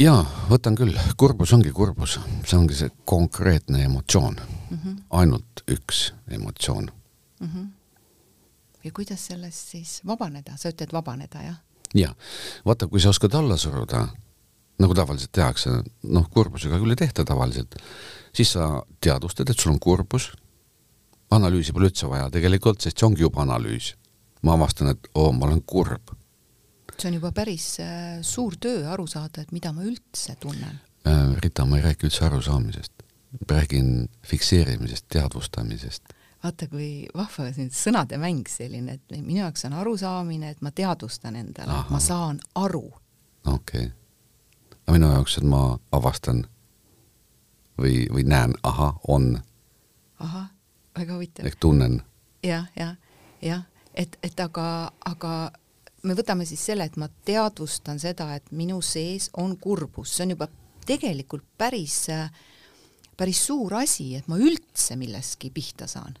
Jaa, 0.00 0.20
võtan 0.50 0.76
küll, 0.78 0.96
kurbus 1.16 1.52
ongi 1.56 1.72
kurbus, 1.74 2.18
see 2.44 2.58
ongi 2.58 2.76
see 2.78 2.92
konkreetne 3.04 3.84
emotsioon 3.84 4.36
mm, 4.36 4.76
-hmm. 4.76 4.96
ainult 5.10 5.64
üks 5.70 6.12
emotsioon 6.28 6.90
mm. 7.40 7.48
-hmm. 7.48 7.66
ja 8.84 8.92
kuidas 8.92 9.26
sellest 9.26 9.72
siis 9.74 10.00
vabaneda, 10.06 10.56
sa 10.56 10.68
ütled 10.68 10.92
vabaneda, 10.92 11.42
jah? 11.42 11.58
jah, 11.94 12.14
vaata, 12.64 12.86
kui 12.86 13.00
sa 13.00 13.08
oskad 13.08 13.34
alla 13.34 13.56
suruda, 13.56 14.08
nagu 14.78 14.94
tavaliselt 14.94 15.32
tehakse, 15.32 15.70
noh, 16.02 16.30
kurbusega 16.30 16.78
küll 16.78 16.90
ei 16.90 16.96
tehta 16.96 17.24
tavaliselt, 17.24 17.76
siis 18.34 18.52
sa 18.52 18.82
teadvustad, 19.00 19.50
et 19.50 19.58
sul 19.58 19.72
on 19.72 19.80
kurbus 19.80 20.32
analüüsi 21.30 21.72
pole 21.72 21.90
üldse 21.90 22.08
vaja 22.10 22.28
tegelikult, 22.32 22.80
sest 22.82 22.98
see 22.98 23.08
ongi 23.08 23.24
juba 23.24 23.42
analüüs. 23.46 23.94
ma 24.42 24.52
avastan, 24.54 24.92
et 24.92 25.08
oo, 25.14 25.32
ma 25.32 25.46
olen 25.48 25.62
kurb. 25.66 26.12
See 27.00 27.10
on 27.10 27.18
juba 27.18 27.32
päris 27.32 27.76
äh, 27.80 28.18
suur 28.22 28.56
töö 28.60 28.86
aru 28.90 29.06
saada, 29.10 29.42
et 29.42 29.52
mida 29.52 29.72
ma 29.72 29.84
üldse 29.86 30.36
tunnen 30.40 30.80
äh,. 31.06 31.34
Rita, 31.42 31.66
ma 31.66 31.78
ei 31.78 31.82
räägi 31.82 32.08
üldse 32.08 32.24
arusaamisest. 32.26 32.92
räägin 33.50 34.08
fikseerimisest, 34.26 35.06
teadvustamisest. 35.08 36.14
vaata, 36.44 36.68
kui 36.68 37.06
vahva 37.14 37.50
see 37.52 37.68
sõnade 37.72 38.18
mäng 38.22 38.48
selline, 38.48 38.98
et 38.98 39.16
minu 39.20 39.42
jaoks 39.42 39.66
on 39.68 39.76
arusaamine, 39.76 40.50
et 40.50 40.62
ma 40.62 40.70
teadvustan 40.70 41.36
endale, 41.36 41.84
ma 41.90 42.00
saan 42.00 42.40
aru. 42.54 42.86
okei 43.44 43.86
okay.. 43.86 44.76
aga 44.86 44.98
minu 44.98 45.12
jaoks, 45.12 45.38
et 45.38 45.48
ma 45.48 45.62
avastan 45.92 46.46
või, 47.78 48.06
või 48.12 48.24
näen, 48.24 48.54
ahah, 48.62 48.96
on. 49.08 49.34
ahah 50.18 50.50
väga 50.98 51.14
huvitav. 51.14 51.46
ehk 51.46 51.60
tunnen 51.60 52.02
ja,. 52.42 52.48
jah, 52.48 52.66
jah, 52.76 52.96
jah, 53.42 53.62
et, 53.94 54.18
et 54.22 54.40
aga, 54.40 54.92
aga 55.04 55.50
me 56.06 56.14
võtame 56.16 56.46
siis 56.48 56.62
selle, 56.70 56.86
et 56.86 56.96
ma 57.00 57.08
teadvustan 57.26 58.00
seda, 58.02 58.30
et 58.36 58.52
minu 58.56 58.80
sees 58.84 59.30
on 59.42 59.56
kurbus, 59.60 60.14
see 60.16 60.26
on 60.26 60.36
juba 60.36 60.48
tegelikult 60.86 61.44
päris, 61.58 62.06
päris 63.18 63.42
suur 63.48 63.74
asi, 63.80 64.12
et 64.18 64.28
ma 64.30 64.38
üldse 64.38 64.96
millestki 64.98 65.50
pihta 65.54 65.88
saan. 65.90 66.14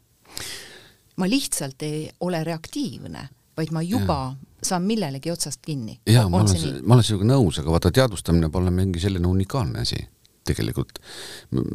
ma 1.16 1.28
lihtsalt 1.28 1.82
ei 1.82 2.10
ole 2.20 2.42
reaktiivne, 2.44 3.28
vaid 3.56 3.70
ma 3.72 3.80
juba 3.82 4.18
ja. 4.34 4.66
saan 4.68 4.82
millelegi 4.82 5.30
otsast 5.30 5.62
kinni. 5.64 6.00
jaa, 6.06 6.28
ma 6.28 6.42
olen, 6.42 6.82
ma 6.82 6.98
olen 6.98 7.06
sinuga 7.06 7.30
nõus, 7.32 7.60
aga 7.62 7.72
vaata, 7.72 7.94
teadvustamine 7.94 8.50
pole 8.50 8.70
mingi 8.70 9.00
selline 9.00 9.26
unikaalne 9.26 9.86
asi 9.86 10.02
tegelikult. 10.46 10.98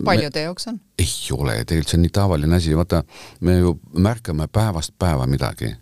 paljude 0.06 0.42
jaoks 0.42 0.68
on? 0.68 0.80
ei 1.00 1.16
ole, 1.38 1.56
tegelikult 1.66 1.92
see 1.92 2.00
on 2.00 2.06
nii 2.06 2.14
tavaline 2.16 2.56
asi, 2.56 2.76
vaata, 2.78 3.04
me 3.42 3.58
ju 3.58 3.78
märkame 3.98 4.48
päevast 4.48 4.96
päeva 5.00 5.28
midagi. 5.28 5.74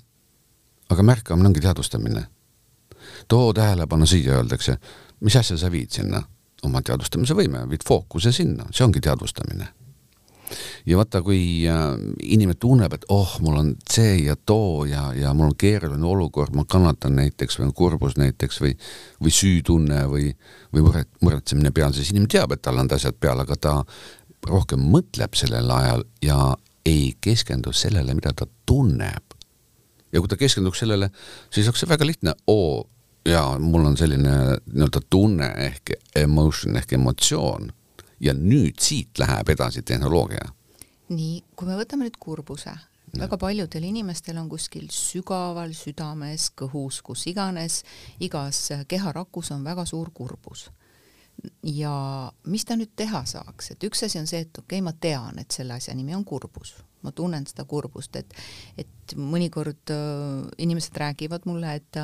Aga 0.90 1.04
märkamine 1.04 1.50
ongi 1.50 1.62
teadvustamine. 1.64 2.28
too 3.28 3.54
tähelepanu 3.54 4.06
siia, 4.06 4.36
öeldakse, 4.38 4.78
mis 5.20 5.36
asja 5.36 5.58
sa 5.58 5.72
viid 5.72 5.90
sinna? 5.92 6.24
oma 6.64 6.82
teadvustamise 6.82 7.34
võime, 7.34 7.62
viid 7.70 7.86
fookuse 7.88 8.32
sinna, 8.36 8.66
see 8.76 8.84
ongi 8.84 9.00
teadvustamine 9.00 9.68
ja 10.86 10.98
vaata, 10.98 11.22
kui 11.22 11.68
äh, 11.70 11.94
inimene 12.24 12.58
tunneb, 12.60 12.94
et 12.94 13.06
oh, 13.14 13.36
mul 13.44 13.60
on 13.62 13.72
see 13.90 14.16
ja 14.26 14.36
too 14.36 14.86
ja, 14.90 15.10
ja 15.16 15.34
mul 15.34 15.52
on 15.52 15.58
keeruline 15.60 16.06
olukord, 16.06 16.56
ma 16.56 16.66
kannatan 16.68 17.16
näiteks 17.20 17.60
või 17.60 17.70
on 17.70 17.74
kurbus 17.78 18.18
näiteks 18.20 18.62
või, 18.64 18.74
või 19.24 19.34
süütunne 19.34 20.06
või, 20.12 20.32
või 20.74 20.86
muret, 20.88 21.12
muretsemine 21.22 21.72
peal, 21.76 21.94
siis 21.94 22.12
inimene 22.14 22.32
teab, 22.32 22.56
et 22.56 22.64
tal 22.66 22.82
on 22.82 22.90
asjad 22.96 23.18
peal, 23.20 23.40
aga 23.44 23.56
ta 23.56 23.76
rohkem 24.48 24.84
mõtleb 24.92 25.36
sellel 25.38 25.70
ajal 25.76 26.06
ja 26.26 26.40
ei 26.88 27.14
keskendu 27.22 27.74
sellele, 27.76 28.16
mida 28.18 28.34
ta 28.34 28.48
tunneb. 28.66 29.39
Ja 30.12 30.22
kui 30.22 30.30
ta 30.30 30.38
keskenduks 30.40 30.84
sellele, 30.84 31.10
siis 31.54 31.68
oleks 31.68 31.84
see 31.84 31.90
väga 31.90 32.08
lihtne, 32.08 32.36
oo, 32.48 32.88
jaa, 33.30 33.58
mul 33.60 33.86
on 33.92 33.98
selline 33.98 34.36
nii-öelda 34.66 35.02
tunne 35.10 35.50
ehk 35.66 35.94
emotion 36.16 36.80
ehk 36.80 36.94
emotsioon. 37.00 37.74
Ja 38.20 38.34
nüüd 38.36 38.82
siit 38.84 39.20
läheb 39.20 39.50
edasi 39.50 39.82
tehnoloogia. 39.82 40.50
nii, 41.10 41.44
kui 41.56 41.68
me 41.68 41.78
võtame 41.80 42.06
nüüd 42.06 42.18
kurbuse, 42.20 42.74
väga 43.18 43.38
paljudel 43.42 43.86
inimestel 43.88 44.38
on 44.38 44.50
kuskil 44.50 44.90
sügaval 44.94 45.72
südames, 45.74 46.52
kõhus, 46.52 47.00
kus 47.02 47.24
iganes, 47.32 47.84
igas 48.20 48.68
keharakus 48.88 49.52
on 49.56 49.64
väga 49.64 49.86
suur 49.90 50.12
kurbus 50.14 50.68
ja 51.64 51.94
mis 52.48 52.66
ta 52.68 52.78
nüüd 52.80 52.92
teha 53.00 53.24
saaks, 53.28 53.74
et 53.74 53.88
üks 53.88 54.04
asi 54.08 54.20
on 54.20 54.28
see, 54.30 54.44
et 54.46 54.62
okei 54.62 54.80
okay,, 54.80 54.86
ma 54.86 54.94
tean, 54.94 55.40
et 55.42 55.52
selle 55.56 55.76
asja 55.78 55.96
nimi 55.96 56.16
on 56.16 56.26
kurbus, 56.28 56.74
ma 57.06 57.14
tunnen 57.16 57.46
seda 57.48 57.66
kurbust, 57.70 58.16
et 58.20 58.36
et 58.80 59.16
mõnikord 59.18 59.92
äh, 59.94 60.50
inimesed 60.62 60.98
räägivad 61.00 61.48
mulle, 61.50 61.72
et 61.80 62.00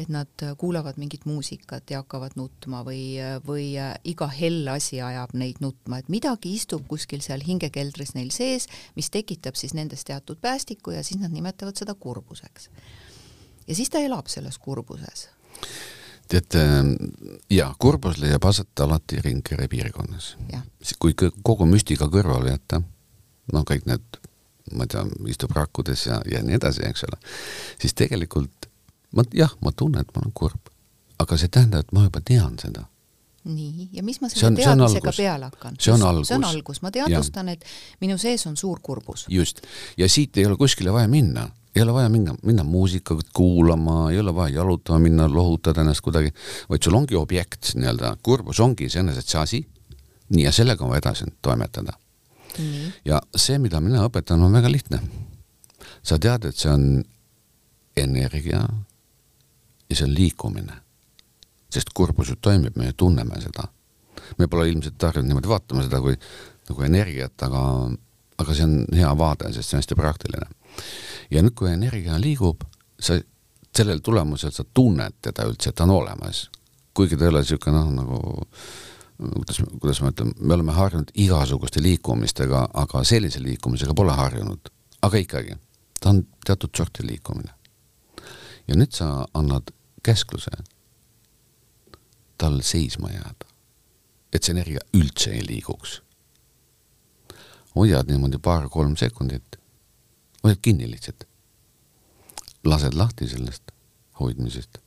et 0.00 0.08
nad 0.12 0.44
kuulavad 0.58 0.98
mingit 1.00 1.26
muusikat 1.28 1.90
ja 1.92 2.00
hakkavad 2.02 2.34
nutma 2.36 2.82
või, 2.86 3.16
või 3.46 3.70
äh, 3.80 3.94
iga 4.08 4.28
hell 4.32 4.68
asi 4.72 5.00
ajab 5.04 5.36
neid 5.38 5.62
nutma, 5.64 6.00
et 6.00 6.10
midagi 6.12 6.54
istub 6.56 6.86
kuskil 6.90 7.22
seal 7.24 7.44
hingekeldris 7.46 8.14
neil 8.18 8.32
sees, 8.34 8.68
mis 8.96 9.10
tekitab 9.12 9.56
siis 9.60 9.76
nendes 9.78 10.04
teatud 10.08 10.40
päästiku 10.42 10.96
ja 10.96 11.04
siis 11.06 11.20
nad 11.22 11.32
nimetavad 11.32 11.78
seda 11.78 11.94
kurbuseks. 11.94 12.70
ja 13.66 13.74
siis 13.74 13.90
ta 13.90 14.02
elab 14.02 14.28
selles 14.32 14.58
kurbuses 14.58 15.28
tead, 16.32 16.56
ähm, 16.56 16.94
jaa, 17.52 17.70
kurbus 17.78 18.18
leiab 18.22 18.44
aset 18.48 18.80
alati 18.80 19.20
Ringkere 19.24 19.68
piirkonnas. 19.68 20.36
kui 20.98 21.14
kogu 21.42 21.66
müstika 21.68 22.08
kõrvale 22.12 22.54
jätta, 22.54 22.82
no 23.52 23.64
kõik 23.68 23.86
need, 23.90 24.20
ma 24.72 24.86
ei 24.86 24.94
tea, 24.94 25.04
istub 25.32 25.52
rakkudes 25.56 26.06
ja, 26.06 26.20
ja 26.30 26.42
nii 26.42 26.56
edasi, 26.58 26.84
eks 26.88 27.04
ole, 27.08 27.18
siis 27.82 27.94
tegelikult 27.98 28.70
ma 29.12 29.24
jah, 29.36 29.52
ma 29.60 29.72
tunnen, 29.76 30.00
et 30.00 30.14
ma 30.14 30.24
olen 30.24 30.32
kurb, 30.34 30.72
aga 31.22 31.38
see 31.38 31.52
tähendab, 31.52 31.84
et 31.84 31.92
ma 31.92 32.06
juba 32.08 32.24
tean 32.24 32.56
seda 32.60 32.86
nii, 33.42 33.88
ja 33.92 34.04
mis 34.06 34.20
ma 34.22 34.30
selle 34.30 34.54
teadmisega 34.54 35.12
peale 35.16 35.48
hakkan? 35.50 35.76
see 35.82 35.92
on 35.92 36.04
algus. 36.06 36.30
see 36.30 36.38
on 36.38 36.46
algus, 36.46 36.82
ma 36.84 36.92
teadvustan, 36.94 37.50
et 37.52 37.64
minu 38.00 38.18
sees 38.20 38.46
on 38.46 38.56
suur 38.56 38.78
kurbus. 38.82 39.26
just, 39.28 39.64
ja 39.98 40.08
siit 40.08 40.38
ei 40.38 40.46
ole 40.46 40.56
kuskile 40.60 40.94
vaja 40.94 41.10
minna 41.10 41.48
ei 41.76 41.82
ole 41.82 41.92
vaja 41.92 42.08
minna, 42.08 42.34
minna 42.42 42.64
muusikat 42.64 43.26
kuulama, 43.32 44.10
ei 44.10 44.20
ole 44.20 44.34
vaja 44.34 44.54
jalutama 44.54 44.98
minna, 44.98 45.28
lohutada 45.34 45.80
ennast 45.80 46.00
kuidagi, 46.04 46.32
vaid 46.68 46.82
sul 46.84 46.96
ongi 46.96 47.16
objekt 47.16 47.72
nii-öelda, 47.74 48.16
kurbus 48.22 48.60
ongi 48.60 48.90
iseenesest 48.90 49.32
see 49.32 49.40
asi, 49.40 49.60
nii, 50.28 50.44
ja 50.44 50.52
sellega 50.52 50.84
on 50.84 50.92
vaja 50.92 51.04
edasi 51.06 51.30
toimetada 51.42 51.94
mm.. 52.58 52.92
ja 53.08 53.22
see, 53.36 53.58
mida 53.58 53.80
mina 53.80 54.04
õpetan, 54.08 54.44
on 54.44 54.52
väga 54.52 54.70
lihtne. 54.72 55.00
sa 56.02 56.18
tead, 56.18 56.44
et 56.44 56.56
see 56.56 56.70
on 56.70 56.86
energia 57.96 58.62
ja 59.88 59.96
see 59.96 60.04
on 60.04 60.14
liikumine. 60.14 60.80
sest 61.72 61.92
kurbus 61.94 62.28
ju 62.28 62.36
toimib, 62.36 62.76
me 62.76 62.90
ju 62.90 62.92
tunneme 62.92 63.40
seda. 63.40 63.68
me 64.38 64.46
pole 64.46 64.68
ilmselt 64.68 65.02
harjunud 65.02 65.28
niimoodi 65.28 65.48
vaatama 65.48 65.82
seda 65.88 66.00
kui 66.00 66.16
nagu 66.68 66.82
energiat, 66.82 67.42
aga, 67.42 67.62
aga 68.38 68.54
see 68.54 68.68
on 68.68 68.84
hea 68.92 69.16
vaade, 69.18 69.52
sest 69.52 69.70
see 69.70 69.76
on 69.76 69.82
hästi 69.82 69.96
praktiline 69.96 70.52
ja 71.32 71.42
nüüd, 71.42 71.54
kui 71.56 71.70
energia 71.72 72.18
liigub, 72.20 72.64
sa, 73.00 73.16
sellel 73.76 74.02
tulemusel 74.04 74.52
sa 74.52 74.64
tunned 74.64 75.20
teda 75.24 75.46
üldse, 75.48 75.72
et 75.72 75.78
ta 75.78 75.86
on 75.88 75.96
olemas. 75.96 76.48
kuigi 76.94 77.16
ta 77.16 77.24
ei 77.24 77.32
ole 77.32 77.40
niisugune 77.40 77.76
noh, 77.78 77.92
nagu 77.96 78.18
kuidas, 79.18 79.62
kuidas 79.80 80.00
ma 80.02 80.10
ütlen, 80.12 80.32
me 80.40 80.54
oleme 80.54 80.72
harjunud 80.76 81.12
igasuguste 81.14 81.82
liikumistega, 81.82 82.66
aga 82.74 83.04
sellise 83.04 83.42
liikumisega 83.42 83.94
pole 83.94 84.12
harjunud. 84.12 84.72
aga 85.02 85.18
ikkagi, 85.18 85.56
ta 86.00 86.10
on 86.10 86.26
teatud 86.46 86.70
sorti 86.76 87.06
liikumine. 87.06 87.54
ja 88.68 88.76
nüüd 88.76 88.92
sa 88.92 89.26
annad 89.34 89.72
käskluse 90.02 90.50
tal 92.38 92.60
seisma 92.62 93.10
jääda, 93.10 93.46
et 94.32 94.42
see 94.42 94.54
energia 94.54 94.80
üldse 94.94 95.30
ei 95.30 95.46
liiguks. 95.46 96.02
hoiad 97.76 98.10
niimoodi 98.10 98.38
paar-kolm 98.38 98.96
sekundit, 98.96 99.56
hoiad 100.44 100.58
kinni 100.62 100.90
lihtsalt, 100.90 101.24
lased 102.64 102.94
lahti 102.94 103.28
sellest 103.28 103.72
hoidmisest 104.20 104.78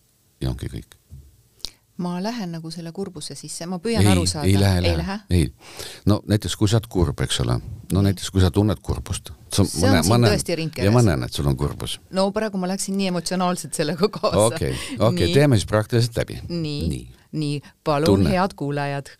ja 0.41 0.49
ongi 0.49 0.69
kõik 0.71 0.99
ma 1.97 2.17
lähen 2.23 2.51
nagu 2.51 2.71
selle 2.71 2.91
kurbuse 2.91 3.35
sisse, 3.39 3.65
ma 3.71 3.79
püüan 3.79 4.03
ei, 4.03 4.11
aru 4.11 4.25
saada. 4.27 4.47
ei 4.47 4.59
lähe, 4.59 4.81
ei 4.83 4.97
lähe, 4.97 5.17
ei. 5.31 5.45
no 6.05 6.19
näiteks, 6.27 6.57
kui 6.59 6.67
sa 6.67 6.79
oled 6.79 6.89
kurb, 6.91 7.21
eks 7.23 7.39
ole, 7.45 7.55
no 7.95 8.03
näiteks, 8.03 8.31
kui 8.35 8.43
sa 8.43 8.51
tunned 8.51 8.81
kurbust. 8.83 9.31
see 9.55 9.63
on 9.63 10.03
siin 10.03 10.27
tõesti 10.27 10.57
ringkeres. 10.59 10.89
ja 10.89 10.91
ma 10.91 11.03
näen, 11.05 11.23
et 11.23 11.33
sul 11.33 11.47
on 11.47 11.55
kurbus. 11.57 11.99
no 12.11 12.27
praegu 12.35 12.59
ma 12.59 12.67
läksin 12.73 12.97
nii 12.99 13.13
emotsionaalselt 13.13 13.79
sellega 13.79 14.09
kaasa. 14.11 14.43
okei, 14.49 14.73
okei, 14.99 15.31
teeme 15.33 15.59
siis 15.59 15.69
praktiliselt 15.71 16.19
läbi. 16.19 16.41
nii, 16.49 16.87
nii, 16.91 17.05
nii, 17.31 17.61
palun, 17.83 18.27
head 18.27 18.57
kuulajad, 18.59 19.13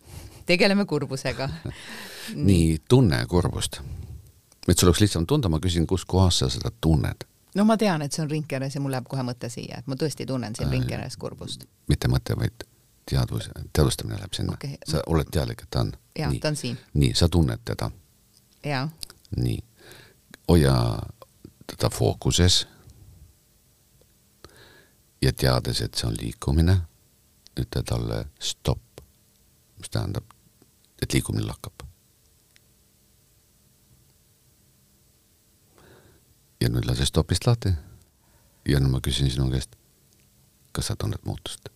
tegeleme 0.46 0.84
kurbusega 0.84 1.48
nii. 2.34 2.44
nii, 2.44 2.80
tunne 2.88 3.24
kurbust. 3.30 3.80
Et 4.68 4.78
sul 4.78 4.88
oleks 4.88 5.00
lihtsam 5.00 5.26
tunda, 5.26 5.48
ma 5.48 5.60
küsin, 5.62 5.86
kus 5.86 6.04
kohas 6.04 6.42
sa 6.42 6.50
seda 6.50 6.72
tunned 6.80 7.26
no 7.56 7.64
ma 7.64 7.76
tean, 7.80 8.02
et 8.04 8.12
see 8.12 8.24
on 8.24 8.30
ringkeres 8.30 8.76
ja 8.76 8.82
mul 8.84 8.92
läheb 8.94 9.08
kohe 9.08 9.24
mõte 9.26 9.48
siia, 9.52 9.80
et 9.80 9.90
ma 9.90 9.96
tõesti 9.98 10.26
tunnen 10.28 10.56
siin 10.56 10.68
äh, 10.68 10.76
ringkeres 10.76 11.16
kurbust. 11.20 11.64
mitte 11.88 12.10
mõte, 12.12 12.36
vaid 12.38 12.66
teadvus, 13.10 13.50
teadvustamine 13.72 14.18
läheb 14.20 14.36
sinna 14.36 14.56
okay.. 14.56 14.76
sa 14.88 15.02
oled 15.06 15.30
teadlik, 15.32 15.62
et 15.64 15.70
ta 15.70 15.84
on. 15.86 15.92
jaa, 16.18 16.32
ta 16.42 16.52
on 16.52 16.56
siin. 16.56 16.78
nii, 16.94 17.14
sa 17.14 17.28
tunned 17.32 17.64
teda. 17.64 17.90
jaa. 18.64 18.88
nii, 19.36 19.58
hoia 20.48 20.76
teda 21.66 21.90
fookuses. 21.90 22.66
ja 25.22 25.32
teades, 25.32 25.80
et 25.80 25.94
see 25.94 26.08
on 26.10 26.16
liikumine, 26.20 26.76
ütle 27.56 27.82
talle 27.82 28.24
stopp, 28.38 29.00
mis 29.80 29.90
tähendab, 29.90 30.36
et 31.02 31.12
liikumine 31.12 31.46
lakkab. 31.46 31.85
Ja 36.60 36.70
nüüd 36.72 36.86
lase 36.88 37.06
stopist 37.06 37.46
lahti. 37.46 37.72
ja 38.68 38.80
nüüd 38.80 38.90
ma 38.90 39.00
küsin 39.00 39.30
sinu 39.30 39.48
käest, 39.52 39.76
kas 40.72 40.90
sa 40.90 40.96
tunned 40.96 41.22
muutust? 41.24 41.68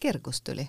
kergus 0.00 0.42
tuli. 0.42 0.68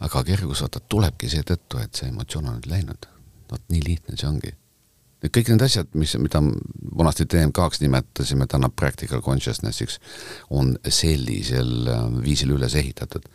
aga 0.00 0.22
kergus, 0.24 0.62
vaata, 0.62 0.80
tulebki 0.80 1.30
seetõttu, 1.30 1.80
et 1.82 1.94
see 1.94 2.10
emotsioon 2.12 2.48
on 2.48 2.58
nüüd 2.58 2.70
läinud. 2.70 3.08
vot 3.50 3.62
nii 3.72 3.82
lihtne 3.86 4.16
see 4.16 4.28
ongi. 4.28 4.54
kõik 5.24 5.50
need 5.52 5.64
asjad, 5.66 5.90
mis, 5.94 6.14
mida 6.18 6.42
vanasti 6.98 7.26
DMK-ks 7.26 7.82
nimetasime 7.82 8.46
täna 8.46 8.68
practical 8.68 9.22
consciousness'iks, 9.22 9.98
on 10.50 10.76
sellisel 10.88 11.90
äh, 11.94 12.06
viisil 12.22 12.54
üles 12.58 12.74
ehitatud. 12.74 13.28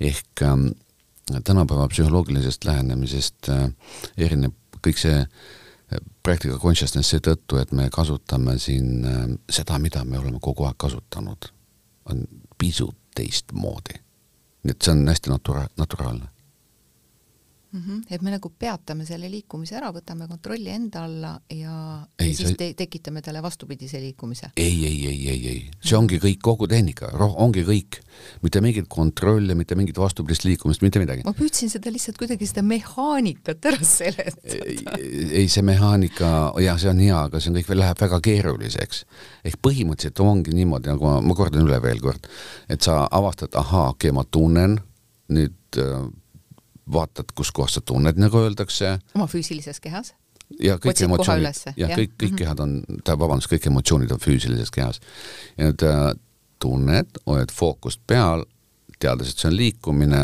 ehk 0.00 0.42
ähm, 0.42 0.70
tänapäeva 1.44 1.88
psühholoogilisest 1.88 2.64
lähenemisest 2.64 3.48
äh, 3.52 3.70
erineb 4.16 4.54
kõik 4.82 5.00
see 5.02 5.16
äh, 5.18 5.56
practical 6.22 6.58
consciousness 6.60 7.14
seetõttu, 7.14 7.58
et 7.60 7.72
me 7.72 7.88
kasutame 7.92 8.58
siin 8.60 9.04
äh, 9.04 9.22
seda, 9.50 9.78
mida 9.78 10.04
me 10.04 10.18
oleme 10.18 10.40
kogu 10.40 10.66
aeg 10.68 10.76
kasutanud, 10.78 11.50
on 12.12 12.24
pisut 12.58 12.96
teistmoodi. 13.14 14.00
nii 14.64 14.74
et 14.74 14.82
see 14.82 14.92
on 14.92 15.06
hästi 15.08 15.30
natura-, 15.30 15.68
naturaalne 15.78 16.28
mm. 17.72 17.80
-hmm. 17.80 18.02
et 18.10 18.22
me 18.22 18.30
nagu 18.30 18.50
peatame 18.58 19.06
selle 19.06 19.28
liikumise 19.30 19.76
ära, 19.76 19.90
võtame 19.92 20.28
kontrolli 20.28 20.70
enda 20.72 21.04
alla 21.04 21.32
ja, 21.52 21.74
ei, 22.18 22.30
ja 22.30 22.36
siis 22.36 22.56
te 22.58 22.72
tekitame 22.76 23.22
talle 23.22 23.42
vastupidise 23.42 24.00
liikumise. 24.00 24.50
ei, 24.56 24.86
ei, 24.86 25.06
ei, 25.06 25.28
ei, 25.28 25.46
ei, 25.48 25.70
see 25.80 25.96
ongi 25.98 26.18
kõik, 26.22 26.40
kogu 26.42 26.68
tehnika, 26.68 27.12
ongi 27.18 27.64
kõik. 27.64 28.00
mitte 28.42 28.60
mingit 28.60 28.88
kontrolli, 28.88 29.54
mitte 29.54 29.74
mingit 29.78 29.98
vastupidist 29.98 30.44
liikumist, 30.44 30.82
mitte 30.82 30.98
midagi. 30.98 31.22
ma 31.24 31.34
püüdsin 31.36 31.70
seda 31.70 31.92
lihtsalt 31.92 32.18
kuidagi 32.18 32.46
seda 32.46 32.62
mehaanikat 32.62 33.70
ära 33.72 33.84
seletada. 33.84 34.96
ei, 34.98 35.48
see 35.48 35.62
mehaanika, 35.62 36.52
jah, 36.64 36.78
see 36.80 36.90
on 36.90 37.04
hea, 37.04 37.18
aga 37.28 37.40
see 37.40 37.52
on 37.52 37.60
kõik 37.60 37.72
veel 37.72 37.82
läheb 37.84 38.00
väga 38.00 38.20
keeruliseks. 38.20 39.04
ehk 39.44 39.60
põhimõtteliselt 39.62 40.24
ongi 40.24 40.56
niimoodi, 40.56 40.92
nagu 40.94 41.04
ma, 41.04 41.20
ma 41.20 41.34
kordan 41.34 41.66
üle 41.66 41.82
veel 41.82 42.00
kord, 42.00 42.30
et 42.68 42.82
sa 42.82 43.04
avastad, 43.10 43.54
ahaa, 43.54 43.90
okei 43.94 44.10
okay,, 44.10 44.16
ma 44.16 44.24
tunnen 44.24 44.78
nüüd 45.28 45.76
äh, 45.76 46.08
vaatad, 46.92 47.32
kus 47.34 47.52
kohas 47.54 47.78
sa 47.78 47.80
tunned, 47.84 48.18
nagu 48.20 48.40
öeldakse. 48.40 48.98
oma 49.14 49.26
füüsilises 49.30 49.80
kehas? 49.80 50.14
ja 50.62 50.78
kõik 50.80 50.94
Otsid 50.94 51.08
emotsioonid, 51.08 51.58
ja 51.76 51.88
kõik, 51.92 52.14
kõik 52.16 52.22
mm 52.22 52.28
-hmm. 52.28 52.38
kehad 52.38 52.60
on, 52.64 52.74
tähendab, 52.88 53.18
vabandust, 53.18 53.50
kõik 53.52 53.66
emotsioonid 53.66 54.12
on 54.12 54.20
füüsilises 54.20 54.70
kehas. 54.70 55.00
ja 55.58 55.68
nüüd 55.68 55.82
äh, 55.84 56.12
tunned, 56.58 57.20
hoiad 57.26 57.52
fookust 57.52 58.00
peal, 58.06 58.44
teades, 58.98 59.30
et 59.30 59.38
see 59.38 59.50
on 59.50 59.56
liikumine, 59.56 60.22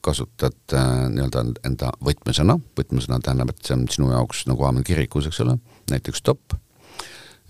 kasutad 0.00 0.56
äh, 0.72 1.08
nii-öelda 1.10 1.44
enda 1.66 1.90
võtmesõna, 2.04 2.58
võtmesõna 2.78 3.20
tähendab, 3.20 3.50
et 3.50 3.64
see 3.66 3.74
on 3.76 3.88
sinu 3.90 4.10
jaoks 4.10 4.46
nagu 4.46 4.64
aamen 4.64 4.84
kirikus, 4.84 5.26
eks 5.26 5.40
ole, 5.44 5.58
näiteks 5.90 6.22
stopp, 6.22 6.54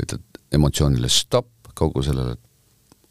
ütled 0.02 0.24
emotsioonile 0.52 1.09
stopp 1.09 1.72
kogu 1.76 2.02
sellele 2.02 2.37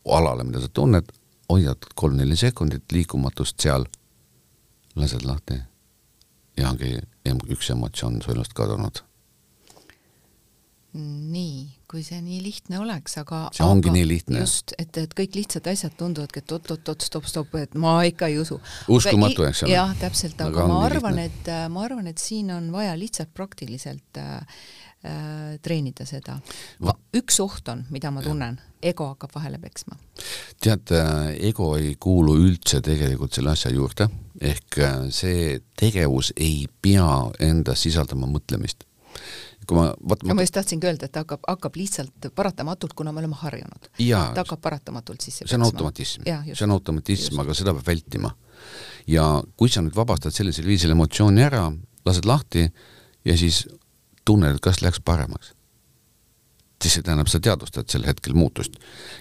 alale, 0.06 0.44
mida 0.44 0.62
sa 0.62 0.70
tunned, 0.74 1.12
hoiad 1.50 1.86
kolm-neli 1.96 2.36
sekundit 2.36 2.92
liikumatust 2.92 3.62
seal 3.62 3.86
lased 4.96 5.26
lahti 5.28 5.60
ja 6.58 6.70
ongi 6.72 6.96
üks 7.52 7.72
emotsioon 7.74 8.22
su 8.24 8.34
elust 8.36 8.56
kadunud. 8.58 9.04
nii, 10.96 11.64
kui 11.92 12.06
see 12.08 12.22
nii 12.24 12.38
lihtne 12.40 12.78
oleks, 12.80 13.18
aga 13.20 13.42
see 13.52 13.66
ongi 13.68 13.90
aga 13.90 13.96
nii 13.98 14.06
lihtne. 14.08 14.40
just, 14.46 14.72
et, 14.80 14.96
et 15.02 15.12
kõik 15.18 15.36
lihtsad 15.36 15.68
asjad 15.68 15.98
tunduvadki, 16.00 16.40
et 16.40 16.54
oot-oot-oot, 16.56 17.04
stopp, 17.04 17.28
stopp, 17.28 17.58
et 17.60 17.76
ma 17.76 17.98
ikka 18.08 18.30
ei 18.32 18.38
usu. 18.40 18.62
uskumatu, 18.88 19.44
eks 19.50 19.66
ole. 19.66 19.74
jah, 19.76 19.92
täpselt, 20.00 20.40
aga, 20.40 20.64
aga 20.64 20.70
ma 20.72 20.80
arvan, 20.88 21.20
et 21.26 21.52
ma 21.74 21.84
arvan, 21.84 22.08
et 22.08 22.24
siin 22.24 22.54
on 22.56 22.72
vaja 22.72 22.96
lihtsalt 22.96 23.36
praktiliselt 23.36 24.22
äh, 24.24 24.64
treenida 25.62 26.06
seda. 26.06 26.40
üks 27.14 27.40
oht 27.44 27.68
on, 27.70 27.84
mida 27.94 28.10
ma 28.12 28.24
tunnen, 28.26 28.58
ego 28.82 29.12
hakkab 29.12 29.36
vahele 29.36 29.60
peksma. 29.62 29.98
tead, 30.62 30.92
äh, 30.96 31.36
ego 31.50 31.76
ei 31.78 31.96
kuulu 32.00 32.38
üldse 32.42 32.82
tegelikult 32.82 33.34
selle 33.34 33.54
asja 33.54 33.72
juurde, 33.74 34.10
ehk 34.42 34.80
äh, 34.80 34.98
see 35.14 35.60
tegevus 35.78 36.34
ei 36.36 36.66
pea 36.82 37.08
endas 37.40 37.86
sisaldama 37.86 38.30
mõtlemist 38.32 38.88
kui 39.66 39.78
ma 39.80 39.86
vaat 39.98 40.24
ma, 40.26 40.36
ma 40.38 40.44
just 40.46 40.56
tahtsingi 40.56 40.88
öelda, 40.88 41.08
et 41.08 41.14
ta 41.16 41.24
hakkab, 41.24 41.46
hakkab 41.50 41.78
lihtsalt 41.80 42.28
paratamatult, 42.38 42.94
kuna 42.98 43.14
me 43.16 43.24
oleme 43.24 43.38
harjunud. 43.40 43.90
ta 43.98 44.44
hakkab 44.44 44.62
paratamatult 44.62 45.26
sisse 45.26 45.48
see 45.48 45.58
on 45.58 45.66
automatism, 45.68 46.26
see 46.26 46.66
on 46.68 46.76
automatism, 46.76 47.40
aga 47.42 47.56
seda 47.58 47.74
peab 47.78 47.88
vältima. 47.88 48.36
ja 49.10 49.26
kui 49.58 49.70
sa 49.70 49.84
nüüd 49.86 49.96
vabastad 49.98 50.34
sellisel 50.36 50.68
viisil 50.70 50.94
emotsiooni 50.94 51.44
ära, 51.46 51.66
lased 52.06 52.30
lahti 52.30 52.68
ja 53.26 53.38
siis 53.38 53.66
tunned, 54.26 54.58
et 54.58 54.64
kas 54.64 54.82
läks 54.82 55.02
paremaks. 55.06 55.54
siis 56.84 56.98
see 56.98 57.06
tähendab, 57.06 57.30
sa 57.32 57.40
teadvustad 57.40 57.90
sel 57.90 58.04
hetkel 58.06 58.36
muutust 58.38 58.76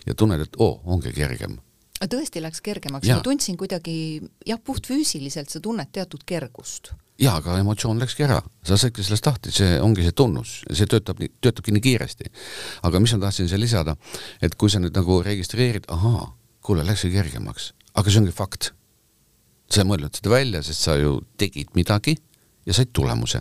ja 0.07 0.15
tunned, 0.15 0.43
et 0.43 0.57
oo 0.59 0.81
ongi 0.85 1.13
kergem. 1.15 1.59
tõesti 2.03 2.43
läks 2.43 2.61
kergemaks, 2.61 3.09
ma 3.09 3.23
tundsin 3.25 3.57
kuidagi 3.57 3.97
jah, 4.47 4.61
puhtfüüsiliselt 4.61 5.53
sa 5.53 5.61
tunned 5.61 5.93
teatud 5.93 6.25
kergust. 6.27 6.93
jaa, 7.21 7.37
aga 7.37 7.59
emotsioon 7.63 8.01
läkski 8.03 8.27
ära, 8.27 8.41
sa 8.67 8.77
saidki 8.81 9.05
sellest 9.07 9.27
lahti, 9.27 9.53
see 9.55 9.81
ongi 9.81 10.03
see 10.03 10.17
tunnus, 10.17 10.57
see 10.73 10.89
töötab 10.91 11.23
nii, 11.23 11.33
töötabki 11.41 11.73
nii 11.77 11.85
kiiresti. 11.89 12.33
aga 12.83 13.01
mis 13.01 13.15
ma 13.15 13.25
tahtsin 13.27 13.49
siia 13.49 13.61
lisada, 13.61 13.97
et 14.43 14.59
kui 14.59 14.71
sa 14.71 14.83
nüüd 14.83 14.97
nagu 14.97 15.23
registreerid, 15.23 15.89
ahaa, 15.89 16.33
kuule, 16.65 16.85
läkski 16.85 17.13
kergemaks, 17.15 17.73
aga 17.95 18.11
see 18.11 18.25
ongi 18.25 18.35
fakt. 18.35 18.73
sa 19.71 19.81
ei 19.81 19.89
mõelnud 19.89 20.13
seda 20.17 20.31
välja, 20.31 20.63
sest 20.63 20.85
sa 20.85 20.97
ju 21.01 21.21
tegid 21.41 21.73
midagi 21.75 22.19
ja 22.67 22.75
said 22.75 22.93
tulemuse 22.93 23.41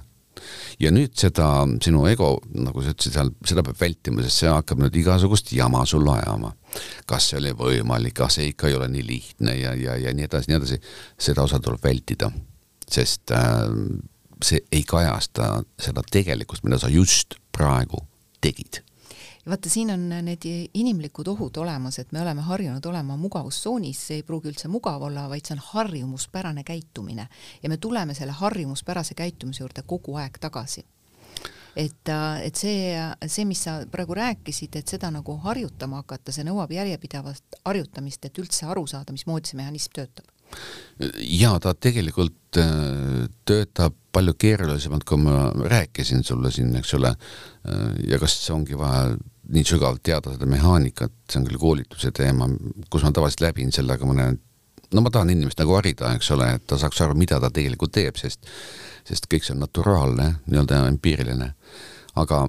ja 0.81 0.91
nüüd 0.93 1.15
seda 1.19 1.49
sinu 1.83 2.05
ego, 2.09 2.35
nagu 2.55 2.83
sa 2.83 2.93
ütlesid 2.93 3.17
seal, 3.17 3.33
seda 3.47 3.65
peab 3.65 3.79
vältima, 3.81 4.23
sest 4.25 4.43
see 4.43 4.51
hakkab 4.51 4.81
nüüd 4.83 4.97
igasugust 5.01 5.53
jama 5.55 5.83
sulle 5.89 6.15
ajama. 6.19 6.53
kas 7.05 7.29
see 7.29 7.37
oli 7.37 7.53
võimalik, 7.57 8.15
kas 8.17 8.39
see 8.39 8.49
ikka 8.49 8.69
ei 8.69 8.77
ole 8.79 8.87
nii 8.89 9.03
lihtne 9.05 9.57
ja, 9.59 9.75
ja, 9.77 9.97
ja 10.07 10.13
nii 10.15 10.25
edasi, 10.25 10.49
nii 10.49 10.57
edasi, 10.57 10.79
seda 11.21 11.45
osa 11.45 11.59
tuleb 11.61 11.83
vältida, 11.83 12.31
sest 12.89 13.33
äh, 13.35 13.67
see 14.43 14.63
ei 14.71 14.81
kajasta 14.87 15.59
seda 15.79 16.01
tegelikkust, 16.11 16.65
mida 16.65 16.81
sa 16.81 16.89
just 16.89 17.37
praegu 17.53 18.01
tegid 18.41 18.81
ja 19.45 19.51
vaata, 19.51 19.69
siin 19.69 19.91
on 19.91 20.07
need 20.23 20.45
inimlikud 20.73 21.27
ohud 21.27 21.57
olemas, 21.57 21.99
et 21.99 22.11
me 22.11 22.21
oleme 22.21 22.41
harjunud 22.41 22.85
olema 22.85 23.17
mugavustsoonis, 23.19 24.07
see 24.07 24.21
ei 24.21 24.23
pruugi 24.27 24.51
üldse 24.53 24.71
mugav 24.71 25.03
olla, 25.03 25.27
vaid 25.29 25.45
see 25.45 25.57
on 25.57 25.63
harjumuspärane 25.73 26.63
käitumine 26.63 27.27
ja 27.63 27.69
me 27.69 27.77
tuleme 27.77 28.13
selle 28.13 28.35
harjumuspärase 28.39 29.13
käitumise 29.19 29.63
juurde 29.63 29.83
kogu 29.87 30.15
aeg 30.15 30.39
tagasi 30.39 30.85
et, 31.75 32.09
et 32.43 32.59
see, 32.59 32.93
see, 33.27 33.45
mis 33.49 33.63
sa 33.65 33.79
praegu 33.91 34.15
rääkisid, 34.17 34.77
et 34.79 34.93
seda 34.93 35.09
nagu 35.13 35.35
harjutama 35.43 36.03
hakata, 36.03 36.33
see 36.35 36.45
nõuab 36.47 36.73
järjepidevat 36.73 37.59
harjutamist, 37.65 38.27
et 38.27 38.39
üldse 38.41 38.69
aru 38.69 38.85
saada, 38.89 39.15
mismoodi 39.15 39.51
see 39.51 39.59
mehhanism 39.59 39.97
töötab. 39.97 40.29
ja 41.17 41.55
ta 41.59 41.73
tegelikult 41.73 42.59
äh, 42.61 43.25
töötab 43.45 43.95
palju 44.13 44.35
keerulisemalt, 44.37 45.03
kui 45.03 45.17
ma 45.17 45.49
rääkisin 45.49 46.21
sulle 46.23 46.51
siin, 46.53 46.75
eks 46.77 46.93
ole. 46.93 47.15
Äh, 47.65 47.87
ja 48.11 48.19
kas 48.21 48.37
ongi 48.53 48.77
vaja 48.77 49.15
nii 49.53 49.67
sügavalt 49.67 50.03
teada 50.03 50.33
seda 50.33 50.47
mehaanikat, 50.49 51.13
see 51.29 51.41
on 51.41 51.45
küll 51.49 51.61
koolituse 51.61 52.11
teema, 52.15 52.47
kus 52.89 53.05
ma 53.05 53.11
tavaliselt 53.13 53.45
läbin 53.45 53.71
selle, 53.75 53.95
aga 53.97 54.07
ma 54.09 54.17
näen, 54.17 54.39
no 54.93 55.03
ma 55.05 55.11
tahan 55.13 55.33
inimest 55.33 55.61
nagu 55.61 55.75
harida, 55.77 56.13
eks 56.17 56.31
ole, 56.33 56.49
et 56.57 56.65
ta 56.67 56.79
saaks 56.81 57.01
aru, 57.05 57.17
mida 57.19 57.39
ta 57.41 57.51
tegelikult 57.53 57.93
teeb, 57.95 58.17
sest 58.19 58.49
sest 59.07 59.27
kõik 59.31 59.45
see 59.45 59.55
on 59.55 59.63
naturaalne, 59.63 60.29
nii-öelda 60.47 60.85
empiiriline. 60.87 61.53
aga 62.15 62.47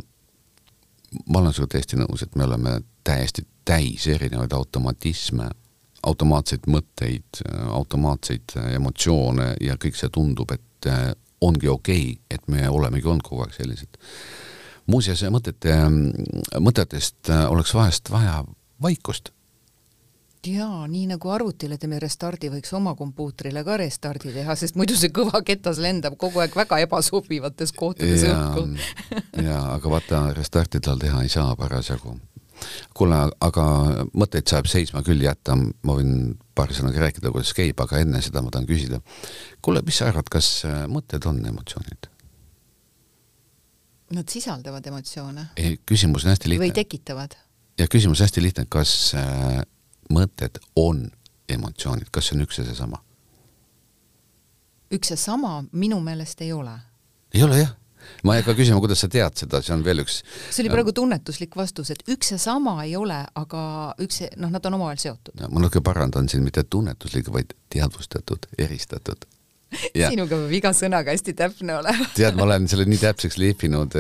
ma 1.26 1.38
olen 1.38 1.52
sinuga 1.54 1.72
täiesti 1.74 1.98
nõus, 1.98 2.22
et 2.22 2.34
me 2.36 2.44
oleme 2.44 2.80
täiesti 3.04 3.46
täis 3.64 4.06
erinevaid 4.06 4.52
automatisme, 4.52 5.48
automaatseid 6.02 6.66
mõtteid, 6.68 7.42
automaatseid 7.72 8.56
emotsioone 8.74 9.54
ja 9.60 9.76
kõik 9.80 9.96
see 9.96 10.10
tundub, 10.12 10.52
et 10.52 10.90
ongi 11.40 11.68
okei 11.68 12.10
okay,, 12.12 12.18
et 12.30 12.48
me 12.48 12.68
olemegi 12.68 13.08
olnud 13.08 13.24
kogu 13.24 13.46
aeg 13.46 13.54
sellised. 13.56 13.98
Muuseas, 14.90 15.24
mõtete, 15.32 15.76
mõtetest 16.60 17.30
äh, 17.32 17.46
oleks 17.52 17.74
vahest 17.74 18.10
vaja 18.12 18.42
vaikust 18.82 19.34
jaa, 20.50 20.86
nii 20.88 21.06
nagu 21.08 21.30
arvutile 21.32 21.78
teeme 21.80 21.98
restardi, 22.02 22.50
võiks 22.52 22.72
oma 22.76 22.94
kompuutrile 22.98 23.64
ka 23.64 23.78
restardi 23.80 24.32
teha, 24.34 24.56
sest 24.58 24.76
muidu 24.76 24.96
see 24.98 25.12
kõva 25.14 25.40
ketas 25.46 25.80
lendab 25.82 26.18
kogu 26.20 26.42
aeg 26.42 26.56
väga 26.56 26.80
ebasobivates 26.84 27.72
kohtades 27.76 28.26
õhku. 28.28 28.66
jaa, 29.48 29.64
aga 29.76 29.92
vaata, 29.96 30.22
restarti 30.36 30.82
tal 30.84 31.00
teha 31.00 31.22
ei 31.24 31.32
saa 31.32 31.54
parasjagu. 31.56 32.18
kuule, 32.94 33.16
aga 33.40 33.64
mõtteid 34.14 34.48
saab 34.48 34.68
seisma 34.70 35.02
küll 35.06 35.24
jätta, 35.24 35.56
ma 35.56 35.98
võin 35.98 36.34
paari 36.54 36.76
sõnaga 36.76 37.06
rääkida, 37.06 37.32
kuidas 37.34 37.52
käib, 37.56 37.80
aga 37.80 38.00
enne 38.04 38.22
seda 38.22 38.42
ma 38.42 38.52
tahan 38.54 38.68
küsida. 38.68 39.00
kuule, 39.62 39.82
mis 39.86 39.98
sa 39.98 40.10
arvad, 40.12 40.28
kas 40.30 40.56
äh, 40.68 40.84
mõtted 40.90 41.26
on 41.30 41.44
emotsioonid? 41.46 42.13
Nad 44.12 44.28
sisaldavad 44.28 44.86
emotsioone. 44.86 45.46
küsimus 45.86 46.24
on 46.24 46.34
hästi 46.34 46.48
lihtne. 46.48 46.66
või 46.66 46.74
tekitavad? 46.76 47.36
ja 47.78 47.86
küsimus 47.90 48.20
hästi 48.20 48.42
lihtne, 48.42 48.66
kas 48.68 49.14
äh, 49.18 49.62
mõtted 50.12 50.60
on 50.76 51.08
emotsioonid, 51.48 52.10
kas 52.12 52.28
see 52.28 52.36
on 52.38 52.44
üks 52.44 52.60
ja 52.60 52.66
seesama? 52.68 53.00
üks 54.94 55.10
ja 55.10 55.16
sama 55.18 55.64
minu 55.72 56.00
meelest 56.04 56.42
ei 56.44 56.52
ole. 56.52 56.76
ei 57.34 57.42
ole 57.42 57.58
jah, 57.58 57.72
ma 58.22 58.36
ei 58.36 58.42
hakka 58.44 58.54
küsima, 58.60 58.80
kuidas 58.84 59.00
sa 59.02 59.08
tead 59.10 59.40
seda, 59.40 59.62
see 59.64 59.74
on 59.74 59.84
veel 59.86 60.04
üks 60.04 60.20
see 60.22 60.62
oli 60.62 60.72
praegu 60.74 60.92
tunnetuslik 60.94 61.56
vastus, 61.56 61.90
et 61.94 62.04
üks 62.12 62.34
ja 62.34 62.38
sama 62.38 62.76
ei 62.84 62.96
ole, 63.00 63.22
aga 63.34 63.62
üks, 64.04 64.20
noh, 64.36 64.52
nad 64.52 64.66
on 64.68 64.78
omavahel 64.78 65.00
seotud. 65.00 65.46
ma 65.48 65.64
natuke 65.64 65.82
parandan 65.84 66.28
siin, 66.28 66.44
mitte 66.46 66.66
tunnetuslik, 66.68 67.32
vaid 67.32 67.56
teadvustatud, 67.72 68.50
eristatud 68.58 69.26
sinuga 69.94 70.38
peab 70.38 70.52
iga 70.58 70.72
sõnaga 70.76 71.14
hästi 71.14 71.34
täpne 71.38 71.76
olema 71.78 72.06
tead, 72.16 72.36
ma 72.38 72.46
olen 72.46 72.68
selle 72.70 72.86
nii 72.88 73.00
täpseks 73.02 73.38
lihvinud, 73.40 73.96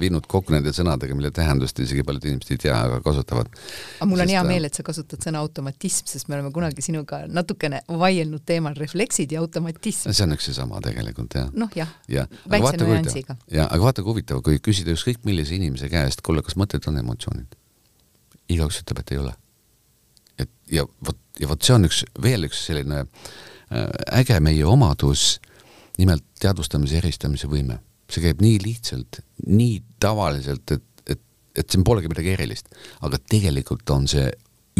viinud 0.00 0.26
kokku 0.30 0.54
nende 0.54 0.72
sõnadega, 0.76 1.16
mille 1.16 1.32
tähendust 1.34 1.78
isegi 1.82 2.04
paljud 2.06 2.28
inimesed 2.30 2.54
ei 2.54 2.62
tea, 2.66 2.76
aga 2.76 3.00
kasutavad. 3.04 3.50
aga 3.50 4.08
mul 4.10 4.22
on 4.22 4.26
Sest, 4.26 4.34
hea 4.36 4.44
meel, 4.48 4.68
et 4.68 4.78
sa 4.78 4.84
kasutad 4.86 5.26
sõna 5.26 5.42
automatism, 5.44 6.08
sest 6.10 6.30
me 6.30 6.38
oleme 6.38 6.52
kunagi 6.54 6.84
sinuga 6.84 7.22
natukene 7.30 7.82
vaielnud 7.88 8.44
teemal 8.46 8.76
refleksid 8.78 9.34
ja 9.34 9.42
automatism. 9.44 10.12
see 10.12 10.26
on 10.26 10.36
üks 10.36 10.50
ja 10.50 10.56
sama 10.60 10.82
tegelikult 10.84 11.38
jah. 11.38 11.50
noh 11.54 11.70
jah 11.76 11.92
ja. 12.08 12.24
ja., 12.24 12.42
väikse 12.50 12.80
nüansiga. 12.82 13.38
ja, 13.50 13.66
aga 13.66 13.82
vaata 13.84 14.04
kui 14.04 14.16
huvitav, 14.16 14.42
kui 14.46 14.60
küsida 14.62 14.94
ükskõik 14.96 15.24
millise 15.28 15.56
inimese 15.58 15.90
käest, 15.92 16.24
kuule, 16.26 16.44
kas 16.46 16.58
mõtted 16.60 16.88
on 16.90 16.98
emotsioonid? 17.02 17.58
igaüks 18.50 18.82
ütleb, 18.82 19.04
et 19.04 19.14
ei 19.14 19.22
ole. 19.22 19.36
et 20.42 20.50
ja 20.72 20.86
vot, 21.06 21.18
ja 21.38 21.48
vot 21.50 21.62
see 21.62 21.76
on 21.76 21.86
üks, 21.88 22.02
veel 22.22 22.48
üks 22.48 22.66
selline 22.66 23.04
äh, 23.04 23.30
Äh, 23.30 23.49
äge 23.70 24.40
meie 24.42 24.66
omadus, 24.66 25.38
nimelt 25.98 26.24
teadvustamise, 26.40 26.98
eristamise 26.98 27.50
võime. 27.50 27.80
see 28.10 28.24
käib 28.24 28.40
nii 28.42 28.56
lihtsalt, 28.58 29.20
nii 29.46 29.76
tavaliselt, 30.02 30.72
et, 30.74 31.12
et, 31.14 31.20
et 31.54 31.70
siin 31.70 31.84
polegi 31.86 32.08
midagi 32.10 32.32
erilist, 32.32 32.72
aga 33.06 33.20
tegelikult 33.30 33.90
on 33.94 34.08
see 34.10 34.24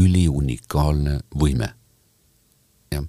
üliunikaalne 0.01 1.21
võime. 1.39 1.69
jah, 2.91 3.05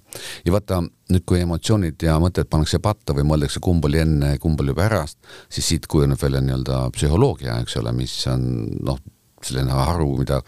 ja 0.46 0.54
vaata 0.54 0.78
nüüd, 0.82 1.24
kui 1.26 1.40
emotsioonid 1.42 2.06
ja 2.06 2.14
mõtted 2.22 2.46
pannakse 2.50 2.78
patta 2.78 3.16
või 3.18 3.26
mõeldakse, 3.26 3.58
kumb 3.60 3.84
oli 3.88 3.98
enne, 4.04 4.36
kumb 4.38 4.60
oli 4.62 4.76
pärast, 4.78 5.18
siis 5.50 5.72
siit 5.72 5.90
kujuneb 5.90 6.22
välja 6.22 6.44
nii-öelda 6.44 6.84
psühholoogia, 6.94 7.58
eks 7.64 7.80
ole, 7.82 7.90
mis 7.96 8.14
on 8.30 8.46
noh, 8.86 9.02
selline 9.42 9.74
haru, 9.74 10.12
mida 10.22 10.38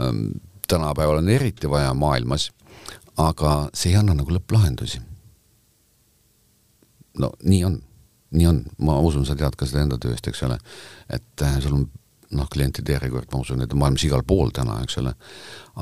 ähm, 0.00 0.30
tänapäeval 0.64 1.20
on 1.20 1.28
eriti 1.28 1.68
vaja 1.70 1.92
maailmas 1.94 2.48
aga 3.20 3.56
see 3.74 3.92
ei 3.92 3.98
anna 3.98 4.14
nagu 4.16 4.32
lõpplahendusi. 4.34 5.00
no 7.18 7.30
nii 7.46 7.64
on, 7.64 7.76
nii 8.34 8.46
on, 8.50 8.64
ma 8.82 8.98
usun, 9.06 9.26
sa 9.26 9.36
tead 9.38 9.54
ka 9.54 9.66
seda 9.70 9.84
enda 9.84 9.98
tööst, 10.02 10.26
eks 10.26 10.42
ole, 10.42 10.56
et 11.14 11.42
äh, 11.46 11.60
sul 11.62 11.76
on 11.76 11.84
noh, 12.34 12.48
klientide 12.50 12.96
järjekord, 12.96 13.28
ma 13.30 13.42
usun, 13.44 13.62
et 13.62 13.72
on 13.72 13.78
maailmas 13.78 14.02
igal 14.08 14.24
pool 14.26 14.50
täna, 14.54 14.80
eks 14.82 14.98
ole, 14.98 15.12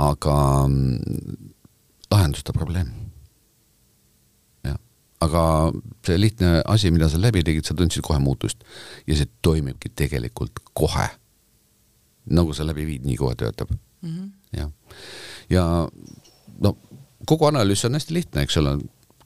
aga 0.05 0.35
mm, 0.66 1.55
lahenduseta 2.12 2.53
probleem. 2.53 2.92
jah, 4.66 4.77
aga 5.25 5.45
see 6.05 6.21
lihtne 6.21 6.53
asi, 6.68 6.92
mida 6.92 7.09
sa 7.09 7.21
läbi 7.21 7.45
tegid, 7.47 7.64
sa 7.64 7.77
tundsid 7.79 8.05
kohe 8.05 8.21
muutust 8.21 8.64
ja 9.07 9.16
see 9.16 9.31
toimibki 9.42 9.95
tegelikult 9.97 10.61
kohe. 10.77 11.09
nagu 12.29 12.53
sa 12.55 12.68
läbi 12.68 12.85
viid, 12.87 13.09
nii 13.09 13.16
kohe 13.18 13.35
töötab 13.35 13.73
mm. 13.73 14.11
-hmm. 14.11 14.29
jah, 14.53 14.71
ja 15.51 15.64
no 16.61 16.77
kogu 17.26 17.46
analüüs 17.46 17.85
on 17.85 17.94
hästi 17.94 18.14
lihtne, 18.14 18.42
eks 18.46 18.56
ole, 18.56 18.76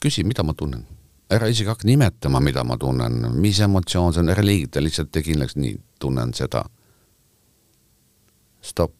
küsi, 0.01 0.25
mida 0.25 0.43
ma 0.43 0.55
tunnen. 0.55 0.87
ära 1.31 1.49
isegi 1.51 1.67
hakka 1.67 1.89
nimetama, 1.89 2.41
mida 2.41 2.63
ma 2.65 2.77
tunnen, 2.79 3.33
mis 3.35 3.59
emotsioon 3.61 4.13
see 4.15 4.21
on, 4.23 4.29
ära 4.31 4.45
liigita, 4.45 4.83
lihtsalt 4.83 5.11
tee 5.11 5.25
kindlaks, 5.27 5.57
nii, 5.57 5.81
tunnen 5.99 6.35
seda. 6.35 6.65
stopp. 8.63 8.95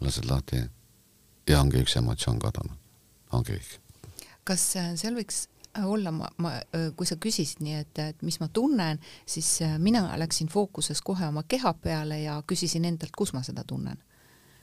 lased 0.00 0.24
lahti 0.30 0.62
ja 1.48 1.60
ongi 1.60 1.82
üks 1.82 1.96
emotsioon 1.98 2.38
kadunud, 2.38 2.76
ongi 3.32 3.58
kõik. 3.58 3.78
kas 4.44 4.64
äh, 4.76 4.92
seal 4.96 5.16
võiks 5.18 5.48
olla, 5.84 6.12
ma, 6.14 6.28
ma, 6.38 6.54
äh, 6.74 6.90
kui 6.96 7.06
sa 7.06 7.16
küsisid 7.20 7.60
nii, 7.60 7.80
et, 7.82 7.98
et 7.98 8.22
mis 8.22 8.38
ma 8.40 8.48
tunnen, 8.48 9.00
siis 9.26 9.58
äh, 9.62 9.78
mina 9.78 10.06
läksin 10.16 10.48
fookuses 10.48 11.02
kohe 11.02 11.26
oma 11.26 11.42
keha 11.42 11.74
peale 11.74 12.22
ja 12.22 12.42
küsisin 12.46 12.86
endalt, 12.88 13.12
kus 13.16 13.34
ma 13.34 13.42
seda 13.42 13.64
tunnen 13.66 13.98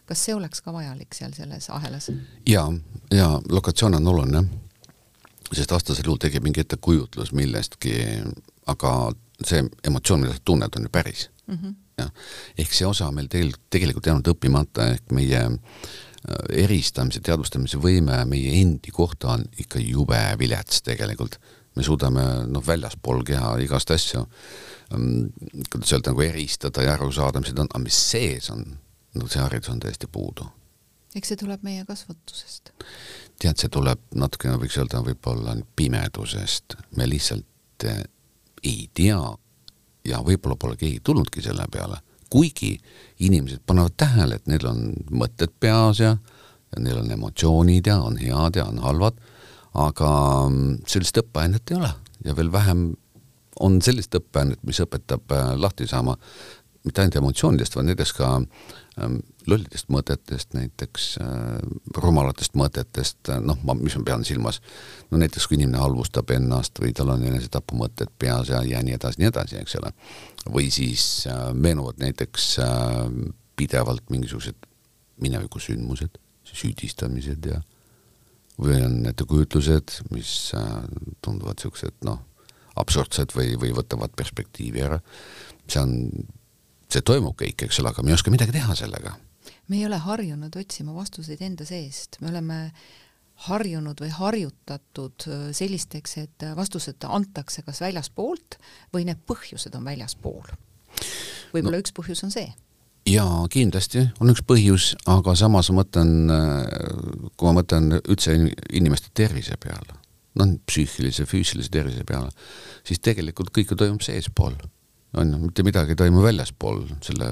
kas 0.06 0.26
see 0.26 0.36
oleks 0.36 0.62
ka 0.62 0.74
vajalik 0.74 1.14
seal 1.18 1.34
selles 1.34 1.70
ahelas? 1.74 2.12
ja, 2.50 2.66
ja 3.12 3.30
lokatsioon 3.50 3.96
on 4.00 4.08
oluline, 4.08 4.44
sest 5.52 5.72
vastasel 5.72 6.06
juhul 6.06 6.22
tekib 6.22 6.46
mingi 6.46 6.64
ettekujutlus 6.66 7.34
millestki, 7.34 7.96
aga 8.72 8.92
see 9.44 9.64
emotsioon, 9.88 10.24
mida 10.24 10.36
sa 10.36 10.46
tunned, 10.46 10.78
on 10.78 10.88
ju 10.88 10.90
päris 10.92 11.30
mm. 11.48 11.58
-hmm. 11.58 11.76
jah, 11.98 12.12
ehk 12.58 12.74
see 12.74 12.88
osa 12.88 13.12
meil 13.12 13.28
tegelikult, 13.28 13.70
tegelikult 13.70 14.06
jäänud 14.06 14.34
õppimata, 14.34 14.90
ehk 14.94 15.12
meie 15.12 15.42
äh, 15.46 16.56
eristamise, 16.66 17.22
teadvustamise 17.22 17.78
võime 17.82 18.24
meie 18.30 18.62
endi 18.62 18.92
kohta 18.92 19.36
on 19.36 19.46
ikka 19.60 19.80
jube 19.80 20.22
vilets 20.40 20.82
tegelikult. 20.82 21.40
me 21.76 21.84
suudame 21.84 22.22
noh, 22.48 22.64
väljaspool 22.68 23.24
keha 23.28 23.58
igast 23.60 23.92
asju, 23.92 24.22
ähm, 24.94 25.26
kuidas 25.70 25.92
öelda, 25.94 26.14
nagu 26.14 26.22
eristada 26.22 26.82
ja 26.82 26.94
aru 26.94 27.12
saada, 27.12 27.40
mis 27.40 27.50
need 27.52 27.60
on, 27.60 27.68
aga 27.74 27.84
mis 27.84 27.98
sees 28.12 28.50
on 28.50 28.64
no 29.16 29.28
see 29.32 29.42
haridus 29.42 29.72
on 29.74 29.80
täiesti 29.84 30.08
puudu. 30.12 30.48
eks 31.16 31.32
see 31.32 31.40
tuleb 31.40 31.64
meie 31.64 31.86
kasvatusest? 31.88 32.74
tead, 33.40 33.58
see 33.58 33.72
tuleb 33.72 34.02
natukene, 34.16 34.60
võiks 34.62 34.78
öelda, 34.80 35.04
võib-olla 35.06 35.56
pimedusest, 35.76 36.78
me 36.98 37.08
lihtsalt 37.10 37.88
eh, 37.88 38.04
ei 38.64 38.90
tea 38.94 39.22
ja 40.06 40.22
võib-olla 40.26 40.58
pole 40.60 40.78
keegi 40.80 41.02
tulnudki 41.04 41.44
selle 41.46 41.68
peale, 41.72 42.00
kuigi 42.30 42.76
inimesed 43.26 43.64
panevad 43.66 43.96
tähele, 43.98 44.40
et 44.40 44.48
neil 44.50 44.68
on 44.70 44.90
mõtted 45.12 45.54
peas 45.60 46.02
ja, 46.04 46.16
ja 46.16 46.84
neil 46.84 47.00
on 47.04 47.12
emotsioonid 47.12 47.88
ja 47.88 48.00
on 48.04 48.20
head 48.22 48.60
ja 48.60 48.68
on 48.70 48.82
halvad, 48.84 49.20
aga 49.76 50.12
mm, 50.50 50.84
sellist 50.88 51.20
õppeainet 51.22 51.72
ei 51.72 51.80
ole 51.80 51.92
ja 52.26 52.36
veel 52.36 52.52
vähem 52.52 52.94
on 53.60 53.80
sellist 53.84 54.16
õppeainet, 54.18 54.62
mis 54.68 54.82
õpetab 54.84 55.32
äh, 55.32 55.54
lahti 55.60 55.88
saama 55.88 56.18
mitte 56.86 57.02
ainult 57.02 57.20
emotsioonidest, 57.22 57.76
vaid 57.78 57.90
näiteks 57.90 58.14
ka 58.18 58.32
lollidest 59.48 59.90
mõtetest, 59.92 60.54
näiteks 60.56 61.08
äh, 61.20 61.58
rumalatest 62.00 62.56
mõtetest, 62.56 63.20
äh, 63.30 63.42
noh, 63.44 63.60
ma, 63.68 63.76
mis 63.76 63.98
ma 64.00 64.06
pean 64.08 64.24
silmas, 64.28 64.62
no 65.12 65.20
näiteks 65.20 65.48
kui 65.50 65.58
inimene 65.60 65.82
halvustab 65.82 66.32
ennast 66.32 66.80
või 66.80 66.94
tal 66.96 67.12
on 67.12 67.26
enesetapumõtted 67.28 68.14
peas 68.20 68.54
ja, 68.54 68.62
ja 68.64 68.80
nii 68.86 68.96
edasi, 68.96 69.20
nii 69.22 69.32
edasi, 69.32 69.60
eks 69.60 69.76
ole. 69.82 69.92
või 70.48 70.70
siis 70.72 71.26
äh, 71.28 71.50
meenuvad 71.54 72.00
näiteks 72.00 72.48
äh, 72.64 73.04
pidevalt 73.60 74.10
mingisugused 74.14 74.70
minevikusündmused, 75.24 76.20
süüdistamised 76.56 77.52
ja 77.52 77.60
või 78.62 78.80
on 78.86 79.02
ettekujutlused, 79.12 80.00
mis 80.16 80.32
äh, 80.56 80.72
tunduvad 81.26 81.60
niisugused 81.60 82.00
noh, 82.08 82.22
absurdsed 82.80 83.36
või, 83.36 83.56
või 83.60 83.76
võtavad 83.76 84.16
perspektiivi 84.16 84.84
ära. 84.84 85.00
see 85.68 85.82
on 85.82 85.94
see 86.96 87.06
toimub 87.06 87.38
kõik, 87.40 87.68
eks 87.68 87.82
ole, 87.84 87.92
aga 87.92 88.04
me 88.04 88.14
ei 88.14 88.18
oska 88.18 88.34
midagi 88.34 88.56
teha 88.56 88.76
sellega. 88.78 89.16
me 89.68 89.80
ei 89.80 89.86
ole 89.86 90.00
harjunud 90.02 90.56
otsima 90.56 90.96
vastuseid 90.96 91.42
enda 91.46 91.66
seest, 91.68 92.20
me 92.22 92.32
oleme 92.34 92.60
harjunud 93.50 94.00
või 94.00 94.12
harjutatud 94.16 95.28
äh, 95.28 95.48
sellisteks, 95.56 96.18
et 96.24 96.46
vastused 96.56 97.04
antakse 97.04 97.66
kas 97.68 97.82
väljaspoolt 97.84 98.60
või 98.96 99.10
need 99.10 99.26
põhjused 99.28 99.76
on 99.76 99.84
väljaspool 99.88 100.56
võib-olla 101.54 101.78
no. 101.80 101.84
üks 101.84 101.94
põhjus 101.96 102.24
on 102.26 102.32
see 102.34 102.48
jaa, 103.10 103.44
kindlasti 103.52 104.08
on 104.22 104.32
üks 104.34 104.44
põhjus, 104.48 104.94
aga 105.12 105.36
samas 105.38 105.70
ma 105.72 105.82
mõtlen, 105.84 106.14
kui 107.38 107.48
ma 107.50 107.54
mõtlen 107.60 108.00
üldse 108.00 108.34
inimeste 108.74 109.12
tervise 109.18 109.60
peale, 109.62 110.00
noh, 110.40 110.56
psüühilise, 110.66 111.28
füüsilise 111.30 111.72
tervise 111.74 112.06
peale, 112.08 112.32
siis 112.88 113.04
tegelikult 113.06 113.54
kõik 113.54 113.74
ju 113.74 113.80
toimub 113.80 114.06
seespool. 114.06 114.58
On 115.14 115.32
ju, 115.32 115.40
mitte 115.48 115.64
midagi 115.64 115.96
ei 115.96 116.00
toimu 116.00 116.24
väljaspool 116.24 116.86
selle 117.06 117.32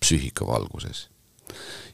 psüühika 0.00 0.46
valguses. 0.46 1.08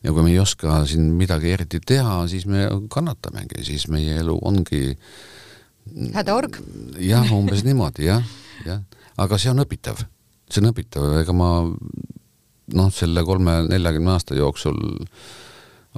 ja 0.02 0.12
kui 0.12 0.22
me 0.22 0.32
ei 0.32 0.38
oska 0.38 0.82
siin 0.87 1.12
midagi 1.16 1.52
eriti 1.54 1.80
teha, 1.80 2.26
siis 2.28 2.46
me 2.46 2.66
kannatamegi, 2.90 3.64
siis 3.64 3.88
meie 3.88 4.18
elu 4.20 4.38
ongi 4.42 4.96
hädaorg. 6.14 6.58
jah, 6.98 7.32
umbes 7.32 7.64
niimoodi, 7.64 8.08
jah, 8.10 8.26
jah. 8.66 8.82
aga 9.16 9.38
see 9.38 9.52
on 9.52 9.62
õpitav, 9.64 10.04
see 10.50 10.62
on 10.62 10.72
õpitav, 10.72 11.08
ega 11.22 11.37
ma 11.37 11.50
noh, 12.72 12.92
selle 12.92 13.24
kolme-neljakümne 13.24 14.14
aasta 14.14 14.37
jooksul 14.38 14.78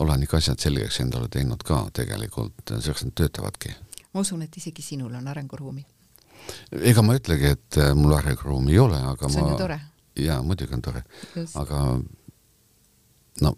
olen 0.03 0.23
ikka 0.27 0.41
asjad 0.41 0.61
selgeks 0.61 1.01
endale 1.01 1.29
teinud 1.33 1.63
ka 1.65 1.87
tegelikult, 1.97 2.59
selleks 2.69 3.07
nad 3.07 3.15
töötavadki. 3.17 3.75
ma 4.13 4.25
usun, 4.25 4.43
et 4.43 4.57
isegi 4.57 4.83
sinul 4.83 5.15
on 5.15 5.29
arenguruumi. 5.29 5.87
Ega 6.73 7.03
ma 7.05 7.15
ei 7.15 7.23
ütlegi, 7.23 7.55
et 7.57 7.79
äh, 7.83 7.95
mul 7.99 8.17
arenguruumi 8.17 8.75
ei 8.75 8.83
ole, 8.83 9.01
aga 9.13 9.31
see 9.31 9.43
on 9.43 9.49
ma... 9.49 9.55
ju 9.55 9.63
tore. 9.65 9.81
jaa, 10.27 10.43
muidugi 10.47 10.77
on 10.77 10.85
tore. 10.85 11.03
aga 11.63 11.81
no 13.45 13.55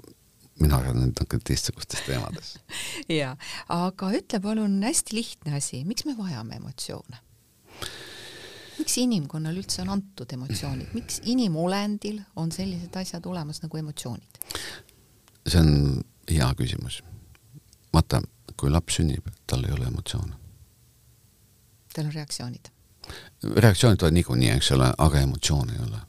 mina 0.58 0.80
räägin 0.82 1.02
nüüd 1.04 1.14
natuke 1.14 1.38
teistsugustes 1.46 2.02
teemades 2.06 2.56
jaa, 3.20 3.34
aga 3.72 4.10
ütle 4.18 4.40
palun 4.42 4.80
hästi 4.82 5.16
lihtne 5.18 5.56
asi, 5.58 5.84
miks 5.86 6.06
me 6.08 6.16
vajame 6.18 6.58
emotsioone? 6.58 7.20
miks 8.78 8.98
inimkonnal 9.02 9.58
üldse 9.58 9.82
on 9.82 9.92
antud 9.96 10.32
emotsioonid, 10.34 10.90
miks 10.94 11.20
inimolendil 11.30 12.20
on 12.38 12.52
sellised 12.54 12.94
asjad 13.00 13.26
olemas 13.26 13.62
nagu 13.64 13.80
emotsioonid? 13.80 14.42
see 15.48 15.60
on 15.60 16.02
hea 16.30 16.48
küsimus. 16.58 17.02
vaata, 17.94 18.22
kui 18.58 18.70
laps 18.70 18.98
sünnib, 18.98 19.30
tal 19.46 19.64
ei 19.64 19.74
ole 19.74 19.86
emotsioone. 19.92 20.34
tal 21.94 22.10
on 22.10 22.14
reaktsioonid? 22.14 22.72
Reaktsioonid 23.56 24.00
tulevad 24.00 24.18
niikuinii, 24.18 24.50
eks 24.56 24.72
ole, 24.76 24.92
aga 24.98 25.20
emotsioone 25.20 25.72
ei 25.76 25.86
ole. 25.86 26.04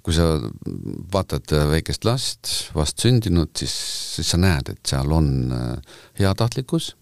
kui 0.00 0.14
sa 0.16 0.24
vaatad 1.12 1.52
väikest 1.68 2.06
last, 2.08 2.48
vastsündinud, 2.72 3.50
siis, 3.58 3.74
siis 4.14 4.30
sa 4.32 4.38
näed, 4.40 4.70
et 4.72 4.80
seal 4.88 5.12
on 5.12 5.28
äh, 5.52 5.98
heatahtlikkus 6.18 6.94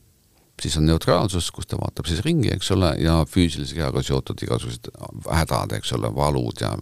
siis 0.63 0.77
on 0.77 0.87
neutraalsus, 0.87 1.51
kus 1.51 1.67
ta 1.67 1.79
vaatab 1.79 2.09
siis 2.11 2.21
ringi, 2.25 2.51
eks 2.53 2.71
ole, 2.75 2.93
ja 3.03 3.21
füüsilise 3.29 3.77
kehaga 3.79 4.03
seotud 4.03 4.43
igasugused 4.43 4.91
hädad, 5.31 5.75
eks 5.79 5.93
ole, 5.99 6.11
valud 6.15 6.63
ja, 6.63 6.73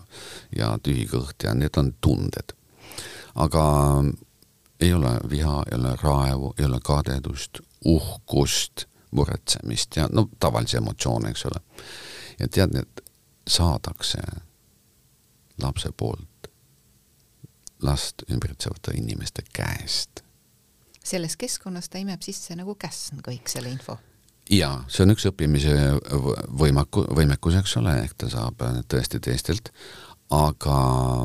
ja 0.57 0.73
tühi 0.83 1.07
kõht 1.11 1.45
ja 1.45 1.55
need 1.55 1.77
on 1.81 1.93
tunded. 2.01 2.57
aga 3.35 3.63
ei 4.81 4.93
ole 4.93 5.13
viha, 5.29 5.63
ei 5.71 5.79
ole 5.79 5.97
raevu, 6.03 6.55
ei 6.59 6.65
ole 6.65 6.81
kadedust, 6.85 7.61
uhkust, 7.85 8.87
muretsemist 9.11 9.97
ja 9.97 10.09
no 10.13 10.29
tavalisi 10.41 10.77
emotsioone, 10.77 11.31
eks 11.31 11.47
ole. 11.47 11.63
ja 12.39 12.49
tead, 12.49 12.75
need 12.75 13.03
saadakse 13.49 14.23
lapse 15.63 15.93
poolt 15.97 16.51
last 17.83 18.23
ümbritsevate 18.33 18.97
inimeste 18.97 19.43
käest 19.53 20.27
selles 21.07 21.37
keskkonnas 21.37 21.89
ta 21.89 22.01
imeb 22.03 22.23
sisse 22.25 22.57
nagu 22.59 22.75
käsn 22.79 23.23
kõik 23.25 23.51
selle 23.51 23.71
info. 23.71 23.99
jaa, 24.51 24.83
see 24.91 25.05
on 25.07 25.15
üks 25.15 25.27
õppimise 25.31 25.75
võimaku, 26.63 27.07
võimekus, 27.19 27.59
eks 27.61 27.77
ole, 27.81 27.95
ehk 28.05 28.17
ta 28.19 28.31
saab 28.31 28.63
tõesti 28.91 29.21
teistelt, 29.23 29.73
aga 30.35 30.79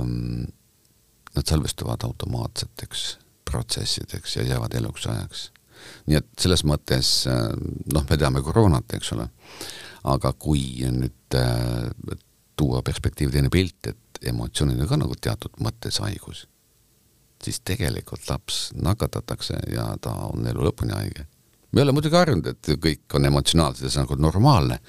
mm, 0.03 0.45
nad 1.37 1.53
salvestuvad 1.53 2.05
automaatseteks 2.05 3.07
protsessideks 3.49 4.37
ja 4.37 4.47
jäävad 4.53 4.77
eluks 4.79 5.07
ajaks. 5.09 5.49
Nii 6.09 6.19
et 6.19 6.29
selles 6.39 6.65
mõttes 6.67 7.13
noh, 7.27 8.05
me 8.09 8.17
teame 8.17 8.43
koroonat, 8.45 8.97
eks 8.97 9.13
ole, 9.15 9.27
aga 10.11 10.33
kui 10.33 10.85
nüüd 10.91 11.37
äh, 11.37 12.15
tuua 12.57 12.81
perspektiivi 12.85 13.33
teine 13.37 13.51
pilt, 13.53 13.91
et 13.93 14.25
emotsioonid 14.31 14.81
on 14.81 14.89
ka 14.89 15.01
nagu 15.01 15.17
teatud 15.17 15.61
mõttes 15.63 16.01
haigus 16.03 16.45
siis 17.43 17.61
tegelikult 17.65 18.29
laps 18.29 18.69
nakatatakse 18.77 19.59
ja 19.73 19.91
ta 20.01 20.13
on 20.29 20.47
elu 20.47 20.65
lõpuni 20.67 20.93
haige. 20.95 21.25
me 21.71 21.79
ei 21.79 21.83
ole 21.85 21.93
muidugi 21.95 22.17
harjunud, 22.19 22.47
et 22.51 22.69
kõik 22.83 23.15
on 23.15 23.25
emotsionaalsed 23.29 23.85
ja 23.85 23.91
see 23.91 24.01
on 24.01 24.09
nagu 24.09 24.17
normaalne, 24.19 24.79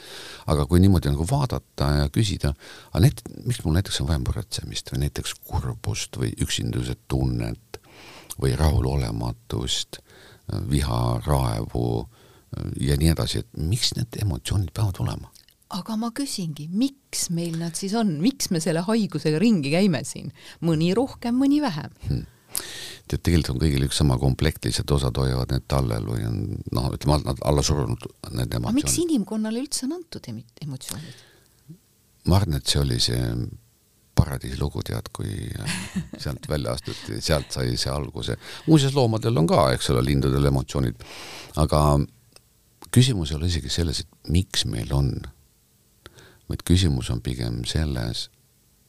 aga 0.51 0.65
kui 0.67 0.81
niimoodi 0.83 1.13
nagu 1.13 1.27
vaadata 1.31 1.91
ja 2.01 2.09
küsida, 2.11 2.51
aga 2.91 3.05
net-, 3.05 3.23
miks 3.47 3.63
mul 3.65 3.77
näiteks 3.77 4.01
on 4.03 4.09
vaja 4.09 4.23
muretsemist 4.25 4.91
või 4.91 5.05
näiteks 5.05 5.37
kurbust 5.47 6.19
või 6.19 6.33
üksinduse 6.43 6.97
tunnet 7.09 7.79
või 8.43 8.57
rahulolematust, 8.59 10.01
viha, 10.71 11.21
raevu 11.27 11.87
ja 12.81 12.97
nii 13.01 13.13
edasi, 13.15 13.43
et 13.43 13.63
miks 13.71 13.95
need 13.97 14.19
emotsioonid 14.25 14.73
peavad 14.75 15.01
olema? 15.05 15.31
aga 15.73 15.97
ma 15.97 16.11
küsingi, 16.13 16.67
miks 16.69 17.31
meil 17.33 17.57
nad 17.61 17.79
siis 17.79 17.95
on, 17.97 18.19
miks 18.21 18.51
me 18.53 18.61
selle 18.61 18.83
haigusega 18.85 19.39
ringi 19.41 19.73
käime 19.73 20.03
siin, 20.05 20.29
mõni 20.69 20.91
rohkem, 20.97 21.39
mõni 21.41 21.63
vähem 21.65 21.95
hmm.? 22.09 22.27
tead, 23.09 23.23
tegelikult 23.25 23.55
on 23.55 23.63
kõigil 23.63 23.87
üks 23.87 24.01
sama 24.03 24.19
komplekt, 24.21 24.67
lihtsalt 24.69 24.93
osad 24.99 25.17
hoiavad 25.23 25.55
need 25.55 25.65
tallel 25.73 26.05
või 26.05 26.27
on 26.29 26.39
noh, 26.77 26.91
ütleme, 26.93 27.23
nad 27.25 27.41
alla 27.49 27.65
surunud, 27.65 28.05
need 28.29 28.53
emotsioonid. 28.53 28.69
aga 28.69 28.77
miks 28.77 28.99
inimkonnale 29.01 29.63
üldse 29.65 29.89
on 29.89 29.97
antud 29.97 30.29
emotsioonid? 30.29 31.25
ma 32.29 32.39
arvan, 32.39 32.61
et 32.61 32.69
see 32.69 32.83
oli 32.83 33.01
see 33.03 33.21
paradiisi 34.15 34.61
lugu, 34.61 34.83
tead, 34.87 35.09
kui 35.13 35.31
sealt 36.19 36.49
välja 36.49 36.75
astuti, 36.77 37.21
sealt 37.21 37.53
sai 37.55 37.77
see 37.77 37.93
alguse. 37.93 38.37
muuseas, 38.67 38.95
loomadel 38.95 39.39
on 39.39 39.47
ka, 39.51 39.71
eks 39.77 39.91
ole, 39.95 40.05
lindudel 40.07 40.51
emotsioonid, 40.51 41.05
aga 41.63 41.83
küsimus 42.93 43.33
ei 43.33 43.39
ole 43.39 43.49
isegi 43.51 43.73
selles, 43.73 44.03
et 44.05 44.31
miks 44.33 44.67
meil 44.69 44.93
on, 44.95 45.15
vaid 46.51 46.65
küsimus 46.69 47.11
on 47.15 47.23
pigem 47.25 47.63
selles, 47.69 48.29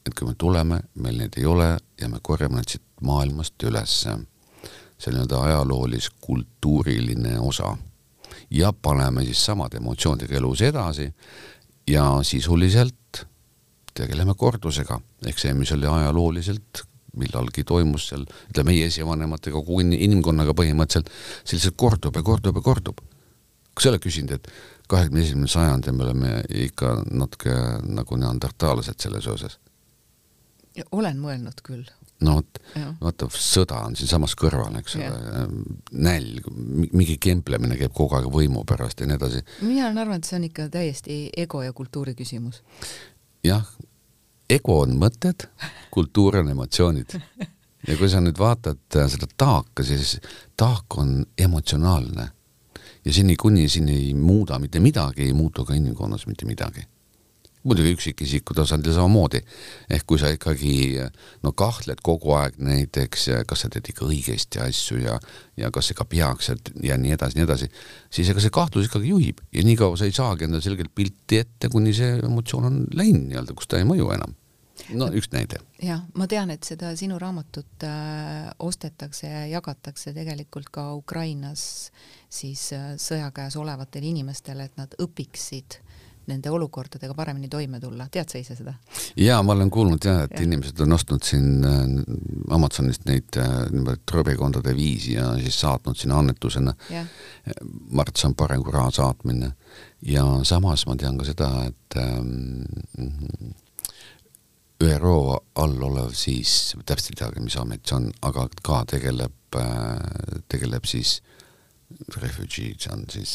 et 0.04 0.14
kui 0.14 0.28
me 0.28 0.36
tuleme, 0.40 0.82
meil 1.00 1.18
neid 1.22 1.40
ei 1.40 1.48
ole 1.48 1.70
ja 2.00 2.10
me 2.12 2.20
korjame 2.22 2.60
nad 2.60 2.70
siit 2.70 2.84
maailmast 3.04 3.64
ülesse. 3.64 4.20
see 5.04 5.12
nii-öelda 5.12 5.40
ajaloolis-kultuuriline 5.44 7.40
osa. 7.40 7.78
ja 8.50 8.74
paneme 8.74 9.26
siis 9.26 9.46
samade 9.46 9.78
emotsioonidega 9.78 10.38
elus 10.38 10.62
edasi 10.62 11.14
ja 11.88 12.20
sisuliselt 12.24 12.96
tegeleme 13.98 14.36
kordusega, 14.38 15.00
ehk 15.28 15.40
see, 15.40 15.54
mis 15.58 15.72
oli 15.76 15.88
ajalooliselt 15.90 16.84
millalgi 17.20 17.64
toimus 17.68 18.08
seal, 18.10 18.24
ütleme 18.50 18.74
meie 18.74 18.90
esivanematega, 18.90 19.60
kogu 19.62 19.82
inimkonnaga 19.84 20.56
põhimõtteliselt, 20.58 21.12
see 21.44 21.60
lihtsalt 21.60 21.78
kordub 21.78 22.16
ja 22.18 22.24
kordub 22.26 22.58
ja 22.58 22.66
kordub. 22.66 23.04
kas 23.74 23.86
sa 23.86 23.90
oled 23.90 24.02
küsinud, 24.02 24.34
et 24.38 24.50
kahekümne 24.90 25.22
esimene 25.24 25.50
sajand 25.50 25.88
ja 25.88 25.94
me 25.94 26.04
oleme 26.08 26.32
ikka 26.68 26.96
natuke 27.12 27.54
nagu 27.90 28.18
neandertaalased 28.18 29.00
selles 29.02 29.28
osas? 29.30 29.60
olen 30.92 31.20
mõelnud 31.22 31.62
küll. 31.66 31.86
no 32.24 32.38
vot, 32.40 32.60
vaata 33.02 33.28
sõda 33.36 33.82
on 33.86 33.98
siinsamas 34.00 34.34
kõrval, 34.40 34.78
eks 34.80 34.96
ole, 34.98 35.48
nälg, 35.92 36.48
mingi 36.94 37.18
kemplemine 37.22 37.78
käib 37.78 37.94
kogu 37.94 38.18
aeg 38.18 38.30
võimu 38.34 38.64
pärast 38.70 39.02
ja 39.02 39.10
nii 39.10 39.20
edasi. 39.20 39.44
mina 39.62 39.88
olen 39.88 40.02
arvanud, 40.02 40.24
et 40.24 40.30
see 40.30 40.40
on 40.40 40.48
ikka 40.50 40.70
täiesti 40.74 41.18
ego 41.46 41.62
ja 41.62 41.74
kultuuri 41.78 42.16
küsimus. 42.18 42.64
Jah, 43.44 43.66
ego 44.50 44.80
on 44.84 44.96
mõtted, 45.00 45.48
kultuur 45.92 46.40
on 46.42 46.54
emotsioonid. 46.54 47.18
ja 47.88 47.98
kui 48.00 48.10
sa 48.10 48.22
nüüd 48.24 48.40
vaatad 48.40 49.00
äh, 49.00 49.10
seda 49.12 49.28
taaka, 49.38 49.84
siis 49.84 50.18
taak 50.58 50.98
on 50.98 51.26
emotsionaalne 51.38 52.30
ja 53.06 53.14
seni, 53.14 53.36
kuni 53.36 53.68
siin 53.70 53.90
ei 53.92 54.14
muuda 54.14 54.60
mitte 54.60 54.80
midagi, 54.80 55.28
ei 55.28 55.34
muutu 55.34 55.66
ka 55.66 55.76
inimkonnas 55.76 56.28
mitte 56.28 56.46
midagi 56.48 56.86
muidugi 57.64 57.94
üksikisiku 57.96 58.56
tasandil 58.58 58.94
samamoodi. 58.96 59.42
ehk 59.90 60.06
kui 60.08 60.20
sa 60.20 60.32
ikkagi 60.34 61.00
no 61.44 61.52
kahtled 61.52 62.04
kogu 62.04 62.36
aeg 62.38 62.60
näiteks, 62.60 63.30
kas 63.48 63.66
sa 63.66 63.72
teed 63.72 63.90
ikka 63.94 64.06
õigesti 64.08 64.62
asju 64.64 65.00
ja, 65.04 65.18
ja 65.58 65.72
kas 65.72 65.92
ikka 65.94 66.06
peaks 66.06 66.50
ja, 66.50 66.58
ja 66.84 66.98
nii 66.98 67.16
edasi, 67.16 67.40
nii 67.40 67.48
edasi, 67.48 67.72
siis 68.12 68.30
ega 68.30 68.44
see 68.44 68.54
kahtlus 68.54 68.90
ikkagi 68.90 69.12
juhib 69.14 69.44
ja 69.54 69.64
niikaua 69.64 69.98
sa 69.98 70.10
ei 70.10 70.16
saagi 70.16 70.48
endale 70.48 70.66
selgelt 70.66 70.94
pilti 70.96 71.44
ette, 71.44 71.72
kuni 71.72 71.96
see 71.96 72.18
emotsioon 72.20 72.70
on 72.70 72.80
läinud 72.94 73.30
nii-öelda, 73.30 73.56
kus 73.58 73.72
ta 73.72 73.80
ei 73.82 73.88
mõju 73.88 74.12
enam 74.16 74.36
no 74.98 75.08
üks 75.16 75.30
näide. 75.34 75.60
jah, 75.82 76.04
ma 76.18 76.28
tean, 76.30 76.52
et 76.54 76.66
seda 76.68 76.94
sinu 77.00 77.18
raamatut 77.22 77.86
äh, 77.88 78.50
ostetakse 78.64 79.30
ja 79.30 79.46
jagatakse 79.52 80.14
tegelikult 80.16 80.72
ka 80.74 80.92
Ukrainas 80.98 81.92
siis 82.30 82.72
äh, 82.76 82.94
sõja 83.02 83.30
käes 83.36 83.58
olevatele 83.60 84.10
inimestele, 84.12 84.68
et 84.68 84.78
nad 84.80 84.96
õpiksid 85.02 85.80
nende 86.28 86.52
olukordadega 86.54 87.16
paremini 87.18 87.50
toime 87.52 87.80
tulla, 87.80 88.08
tead 88.12 88.32
sa 88.32 88.42
ise 88.42 88.56
seda? 88.58 88.74
jaa, 89.20 89.42
ma 89.44 89.56
olen 89.56 89.72
kuulnud 89.74 90.06
jah, 90.06 90.24
et 90.28 90.38
ja. 90.38 90.44
inimesed 90.48 90.80
on 90.86 90.96
ostnud 90.98 91.26
siin 91.26 91.66
äh, 91.68 91.82
Amazonist 92.56 93.08
neid 93.10 93.40
äh, 93.42 93.50
niimoodi 93.72 94.04
trobekondade 94.10 94.76
viisi 94.76 95.18
ja 95.18 95.34
siis 95.40 95.60
saatnud 95.62 96.00
sinna 96.00 96.20
annetusena. 96.20 96.76
ma 96.94 98.02
arvan, 98.02 98.08
et 98.08 98.22
see 98.22 98.30
on 98.30 98.38
parem 98.40 98.64
kui 98.64 98.74
raha 98.74 98.92
saatmine. 98.92 99.54
ja 100.08 100.26
samas 100.44 100.86
ma 100.88 100.96
tean 101.00 101.18
ka 101.18 101.28
seda, 101.28 101.50
et 101.68 102.00
ähm, 102.00 103.54
ÜRO 104.84 105.40
all 105.56 105.84
olev 105.84 106.12
siis, 106.18 106.74
täpselt 106.86 107.14
ei 107.14 107.22
teagi, 107.24 107.44
mis 107.44 107.56
amet 107.58 107.86
see 107.88 107.96
on, 107.96 108.10
aga 108.22 108.48
ka 108.64 108.84
tegeleb, 108.90 109.60
tegeleb 110.52 110.90
siis 110.90 111.22
refugeed, 111.22 111.33
see 112.14 112.92
on 112.92 113.04
siis 113.12 113.34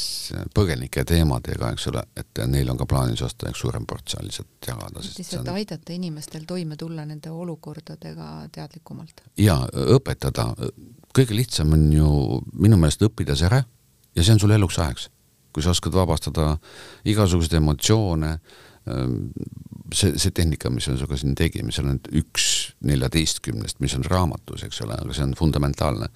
põgenike 0.54 1.04
teemadega, 1.08 1.72
eks 1.74 1.88
ole, 1.90 2.02
et 2.18 2.42
neil 2.50 2.70
on 2.72 2.78
ka 2.80 2.86
plaanis 2.90 3.22
osta 3.26 3.50
üks 3.50 3.62
suurem 3.64 3.86
portsjon 3.88 4.26
lihtsalt 4.26 4.68
jagada. 4.68 5.02
lihtsalt 5.04 5.42
on... 5.46 5.54
aidata 5.54 5.94
inimestel 5.94 6.46
toime 6.48 6.76
tulla 6.76 7.04
nende 7.06 7.30
olukordadega 7.30 8.48
teadlikumalt. 8.52 9.22
jaa, 9.38 9.68
õpetada, 9.96 10.50
kõige 11.14 11.36
lihtsam 11.36 11.72
on 11.76 11.90
ju 11.92 12.08
minu 12.54 12.80
meelest 12.80 13.04
õppida 13.06 13.36
see 13.38 13.50
ära 13.50 13.62
ja 14.14 14.24
see 14.24 14.34
on 14.34 14.42
sul 14.42 14.56
eluks 14.56 14.78
ajaks. 14.78 15.10
kui 15.52 15.62
sa 15.62 15.72
oskad 15.74 15.94
vabastada 15.94 16.56
igasuguseid 17.08 17.58
emotsioone, 17.58 18.38
Ehm, 18.88 19.30
see, 19.94 20.18
see 20.20 20.34
tehnika, 20.34 20.70
mis 20.70 20.88
me 20.88 20.96
sinuga 20.96 21.16
siin 21.20 21.34
tegime, 21.38 21.72
seal 21.74 21.88
on 21.90 22.00
üks 22.20 22.48
neljateistkümnest, 22.88 23.80
mis 23.84 23.94
on 23.98 24.04
raamatus, 24.08 24.64
eks 24.66 24.82
ole, 24.84 24.98
aga 24.98 25.16
see 25.16 25.26
on 25.26 25.34
fundamentaalne. 25.38 26.10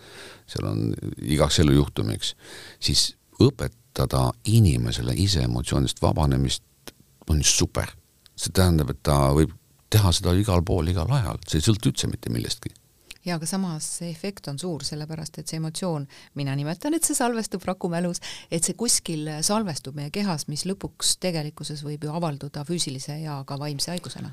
seal 0.51 0.69
on 0.69 0.93
igaks 1.23 1.61
elujuhtumiks, 1.63 2.35
siis 2.83 3.13
õpetada 3.43 4.29
inimesele 4.49 5.15
ise 5.17 5.47
emotsioonidest 5.49 6.03
vabanemist 6.03 6.95
on 7.31 7.43
super. 7.43 7.91
see 8.37 8.53
tähendab, 8.53 8.91
et 8.91 9.03
ta 9.05 9.33
võib 9.37 9.53
teha 9.93 10.13
seda 10.13 10.33
igal 10.35 10.63
pool, 10.65 10.89
igal 10.89 11.11
ajal, 11.13 11.39
see 11.47 11.61
ei 11.61 11.67
sõltu 11.67 11.93
üldse 11.93 12.09
mitte 12.11 12.33
millestki 12.33 12.73
ja 13.25 13.37
aga 13.37 13.47
samas 13.47 13.87
see 13.99 14.11
efekt 14.11 14.49
on 14.51 14.59
suur, 14.59 14.85
sellepärast 14.87 15.39
et 15.39 15.51
see 15.51 15.61
emotsioon, 15.61 16.07
mina 16.39 16.55
nimetan, 16.59 16.95
et 16.95 17.07
see 17.07 17.17
salvestub 17.17 17.65
rakumälus, 17.69 18.21
et 18.51 18.65
see 18.65 18.77
kuskil 18.79 19.29
salvestub 19.47 19.97
meie 19.99 20.11
kehas, 20.15 20.49
mis 20.51 20.67
lõpuks 20.69 21.17
tegelikkuses 21.23 21.85
võib 21.87 22.07
ju 22.07 22.15
avalduda 22.15 22.65
füüsilise 22.69 23.21
ja 23.23 23.41
ka 23.47 23.59
vaimse 23.61 23.93
haigusena. 23.95 24.33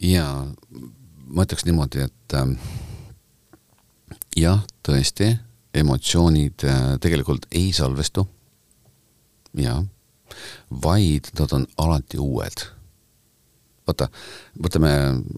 jaa, 0.00 0.46
ma 1.26 1.46
ütleks 1.46 1.64
niimoodi, 1.68 2.08
et 2.08 2.36
äh, 2.36 2.52
jah, 4.36 4.60
tõesti, 4.86 5.32
emotsioonid 5.74 6.66
äh, 6.68 6.82
tegelikult 7.00 7.48
ei 7.52 7.72
salvestu, 7.76 8.26
jaa, 9.56 9.80
vaid 10.70 11.32
nad 11.38 11.56
on 11.56 11.66
alati 11.78 12.18
uued. 12.20 12.66
vaata, 13.86 14.06
võtame 14.62 14.90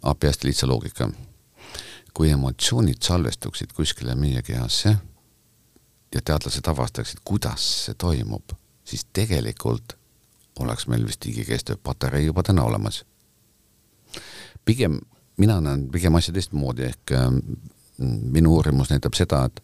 API 0.02 0.28
hästi 0.28 0.50
lihtsa 0.50 0.66
loogika 0.68 1.06
kui 2.14 2.30
emotsioonid 2.30 3.02
salvestuksid 3.02 3.72
kuskile 3.76 4.14
meie 4.14 4.42
kehasse 4.42 4.96
ja 6.14 6.20
teadlased 6.24 6.68
avastaksid, 6.68 7.22
kuidas 7.24 7.64
see 7.86 7.94
toimub, 7.98 8.52
siis 8.84 9.06
tegelikult 9.12 9.96
oleks 10.60 10.86
meil 10.86 11.06
vist 11.06 11.24
igikestev 11.26 11.80
patarei 11.82 12.26
juba 12.26 12.42
täna 12.42 12.64
olemas. 12.64 13.04
pigem, 14.64 15.00
mina 15.36 15.60
näen 15.60 15.88
pigem 15.90 16.14
asja 16.14 16.34
teistmoodi, 16.34 16.84
ehk 16.84 17.12
äh, 17.12 17.30
minu 17.98 18.54
uurimus 18.54 18.90
näitab 18.90 19.14
seda, 19.14 19.44
et 19.44 19.62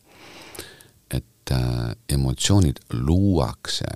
et 1.10 1.52
äh, 1.52 1.96
emotsioonid 2.08 2.76
luuakse 2.92 3.86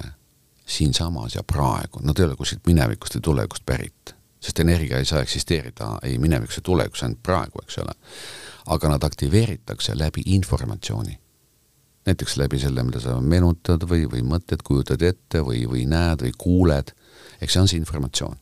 siinsamas 0.66 1.34
ja 1.34 1.42
praegu, 1.42 2.00
nad 2.02 2.18
ei 2.18 2.24
ole 2.24 2.36
kuskilt 2.36 2.66
minevikust 2.66 3.18
või 3.18 3.24
tulevikust 3.28 3.66
pärit, 3.66 4.14
sest 4.42 4.58
energia 4.60 4.98
ei 4.98 5.04
saa 5.08 5.22
eksisteerida 5.22 5.98
ei 6.02 6.18
minevikus 6.18 6.58
ega 6.58 6.66
tulevikus, 6.66 7.02
ainult 7.06 7.22
praegu, 7.22 7.62
eks 7.62 7.78
ole 7.78 7.94
aga 8.66 8.88
nad 8.88 9.02
aktiveeritakse 9.02 9.98
läbi 9.98 10.22
informatsiooni. 10.26 11.18
näiteks 12.06 12.36
läbi 12.36 12.58
selle, 12.58 12.82
mida 12.82 13.00
sa 13.00 13.20
meenutad 13.20 13.84
või, 13.86 14.08
või 14.10 14.24
mõtted 14.26 14.64
kujutad 14.66 15.02
ette 15.06 15.38
või, 15.46 15.60
või 15.70 15.84
näed 15.86 16.24
või 16.24 16.32
kuuled, 16.38 16.90
eks 17.40 17.52
see 17.54 17.60
on 17.62 17.68
see 17.70 17.78
informatsioon 17.78 18.40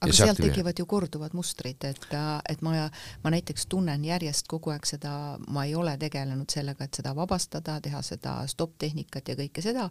aga 0.00 0.12
sealt 0.12 0.30
aktiveerib. 0.30 0.54
tekivad 0.54 0.78
ju 0.80 0.86
korduvad 0.86 1.34
mustrid, 1.36 1.84
et, 1.84 2.06
et 2.48 2.62
ma, 2.62 2.88
ma 3.24 3.32
näiteks 3.32 3.66
tunnen 3.66 4.04
järjest 4.04 4.48
kogu 4.48 4.72
aeg 4.72 4.88
seda, 4.88 5.12
ma 5.48 5.64
ei 5.64 5.74
ole 5.74 5.96
tegelenud 6.00 6.52
sellega, 6.52 6.84
et 6.84 6.94
seda 7.00 7.14
vabastada, 7.16 7.78
teha 7.80 8.02
seda 8.04 8.38
stopp-tehnikat 8.48 9.28
ja 9.28 9.36
kõike 9.40 9.64
seda, 9.64 9.88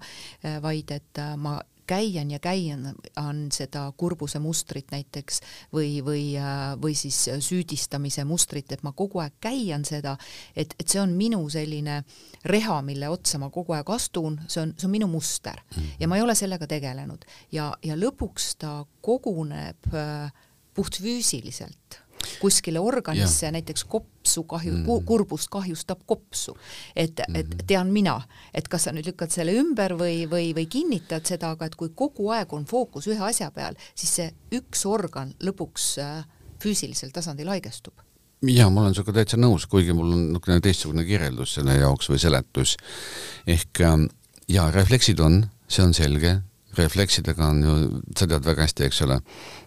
vaid 0.62 0.94
et 0.94 1.24
ma 1.38 1.60
käian 1.88 2.32
ja 2.32 2.39
käian 2.39 2.88
on 3.21 3.45
seda 3.54 3.86
kurbuse 3.98 4.39
mustrit 4.43 4.91
näiteks 4.91 5.41
või, 5.74 6.00
või, 6.06 6.24
või 6.82 6.95
siis 6.98 7.17
süüdistamise 7.39 8.26
mustrit, 8.28 8.71
et 8.71 8.84
ma 8.84 8.93
kogu 8.95 9.21
aeg 9.24 9.38
käian 9.43 9.86
seda, 9.86 10.15
et, 10.56 10.76
et 10.80 10.88
see 10.88 11.02
on 11.02 11.13
minu 11.17 11.43
selline 11.50 12.02
reha, 12.45 12.82
mille 12.86 13.10
otsa 13.10 13.39
ma 13.41 13.50
kogu 13.54 13.76
aeg 13.78 13.89
astun, 13.95 14.39
see 14.48 14.63
on, 14.63 14.74
see 14.78 14.89
on 14.89 14.95
minu 14.95 15.10
muster. 15.12 15.62
Mhm. 15.76 15.93
ja 16.00 16.08
ma 16.08 16.17
ei 16.17 16.26
ole 16.26 16.36
sellega 16.36 16.67
tegelenud. 16.67 17.26
Ja, 17.52 17.71
ja 17.84 17.98
lõpuks 18.00 18.56
ta 18.62 18.78
koguneb 19.06 19.93
äh, 19.93 20.32
puhtfüüsiliselt 20.76 22.02
kuskile 22.41 22.80
organisse, 22.80 23.52
näiteks 23.52 23.86
kopsu 23.89 24.43
kahju 24.50 24.74
mm., 24.74 25.06
kurbust 25.06 25.50
kahjustab 25.54 26.06
kopsu. 26.06 26.58
et 26.95 27.21
mm., 27.28 27.36
et 27.36 27.67
tean 27.67 27.91
mina, 27.93 28.19
et 28.54 28.67
kas 28.67 28.88
sa 28.88 28.95
nüüd 28.95 29.10
lükkad 29.12 29.34
selle 29.34 29.56
ümber 29.60 29.98
või, 30.00 30.24
või, 30.30 30.54
või 30.58 30.67
kinnitad 30.69 31.26
seda, 31.28 31.54
aga 31.56 31.69
et 31.69 31.76
kui 31.76 31.91
kogu 31.95 32.32
aeg 32.36 32.54
on 32.54 32.65
fookus 32.65 33.08
ühe 33.08 33.21
asja 33.24 33.52
peal, 33.52 33.78
siis 33.95 34.15
see 34.19 34.32
üks 34.56 34.86
organ 34.89 35.36
lõpuks 35.43 35.95
äh, 36.04 36.26
füüsilisel 36.63 37.13
tasandil 37.15 37.52
haigestub 37.54 38.06
jaa, 38.45 38.69
ma 38.69 38.84
olen 38.84 38.95
sinuga 38.95 39.15
täitsa 39.15 39.39
nõus, 39.39 39.65
kuigi 39.69 39.93
mul 39.95 40.12
on 40.13 40.26
niisugune 40.30 40.60
teistsugune 40.63 41.06
kirjeldus 41.08 41.56
selle 41.58 41.78
jaoks 41.80 42.10
või 42.12 42.19
seletus. 42.21 42.76
ehk 43.48 43.82
ähm, 43.82 44.10
jaa, 44.52 44.69
refleksid 44.71 45.19
on, 45.24 45.45
see 45.67 45.86
on 45.86 45.93
selge, 45.98 46.36
refleksidega 46.78 47.48
on 47.48 47.63
ju, 47.63 47.76
sa 48.17 48.28
tead 48.28 48.45
väga 48.45 48.65
hästi, 48.67 48.89
eks 48.89 49.02
ole, 49.08 49.19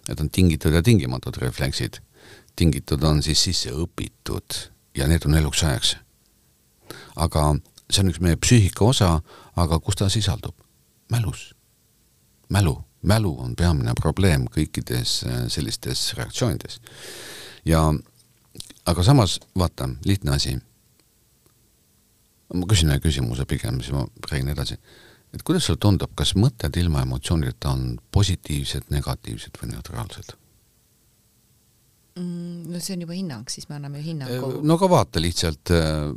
et 0.08 0.20
on 0.20 0.30
tingitud 0.30 0.74
ja 0.74 0.82
tingimatud 0.84 1.40
refleksid 1.42 2.02
tingitud 2.58 3.02
on 3.06 3.22
siis 3.22 3.42
sisse 3.44 3.70
õpitud 3.70 4.58
ja 4.98 5.06
need 5.10 5.26
on 5.28 5.38
eluks 5.38 5.62
ajaks. 5.62 5.96
aga 7.16 7.42
see 7.90 8.02
on 8.02 8.10
üks 8.10 8.20
meie 8.24 8.36
psüühika 8.36 8.84
osa, 8.84 9.20
aga 9.56 9.78
kus 9.78 9.98
ta 10.00 10.08
sisaldub? 10.08 10.54
mälus. 11.10 11.54
mälu, 12.48 12.76
mälu 13.02 13.34
on 13.40 13.56
peamine 13.56 13.94
probleem 14.00 14.46
kõikides 14.54 15.22
äh, 15.26 15.44
sellistes 15.48 16.14
reaktsioonides. 16.18 16.80
ja 17.64 17.92
aga 18.86 19.02
samas 19.02 19.38
vaata, 19.58 19.88
lihtne 20.04 20.34
asi. 20.34 20.56
ma 22.54 22.66
küsin 22.66 22.90
ühe 22.90 23.00
küsimuse 23.04 23.44
pigem, 23.44 23.80
siis 23.80 23.92
ma 23.92 24.06
räägin 24.30 24.50
edasi. 24.56 24.80
et 25.32 25.42
kuidas 25.42 25.68
sulle 25.68 25.78
tundub, 25.78 26.10
kas 26.16 26.34
mõtted 26.34 26.76
ilma 26.80 27.06
emotsioonideta 27.06 27.70
on 27.70 27.98
positiivsed, 28.10 28.90
negatiivsed 28.90 29.62
või 29.62 29.74
neutraalsed? 29.76 30.34
Mm, 32.18 32.72
no 32.72 32.80
see 32.82 32.96
on 32.96 33.02
juba 33.06 33.14
hinnang, 33.14 33.46
siis 33.52 33.68
me 33.68 33.76
anname 33.78 34.02
hinnangu. 34.02 34.58
no 34.66 34.74
aga 34.74 34.90
vaata 34.90 35.20
lihtsalt, 35.22 35.70
äh, 35.70 36.08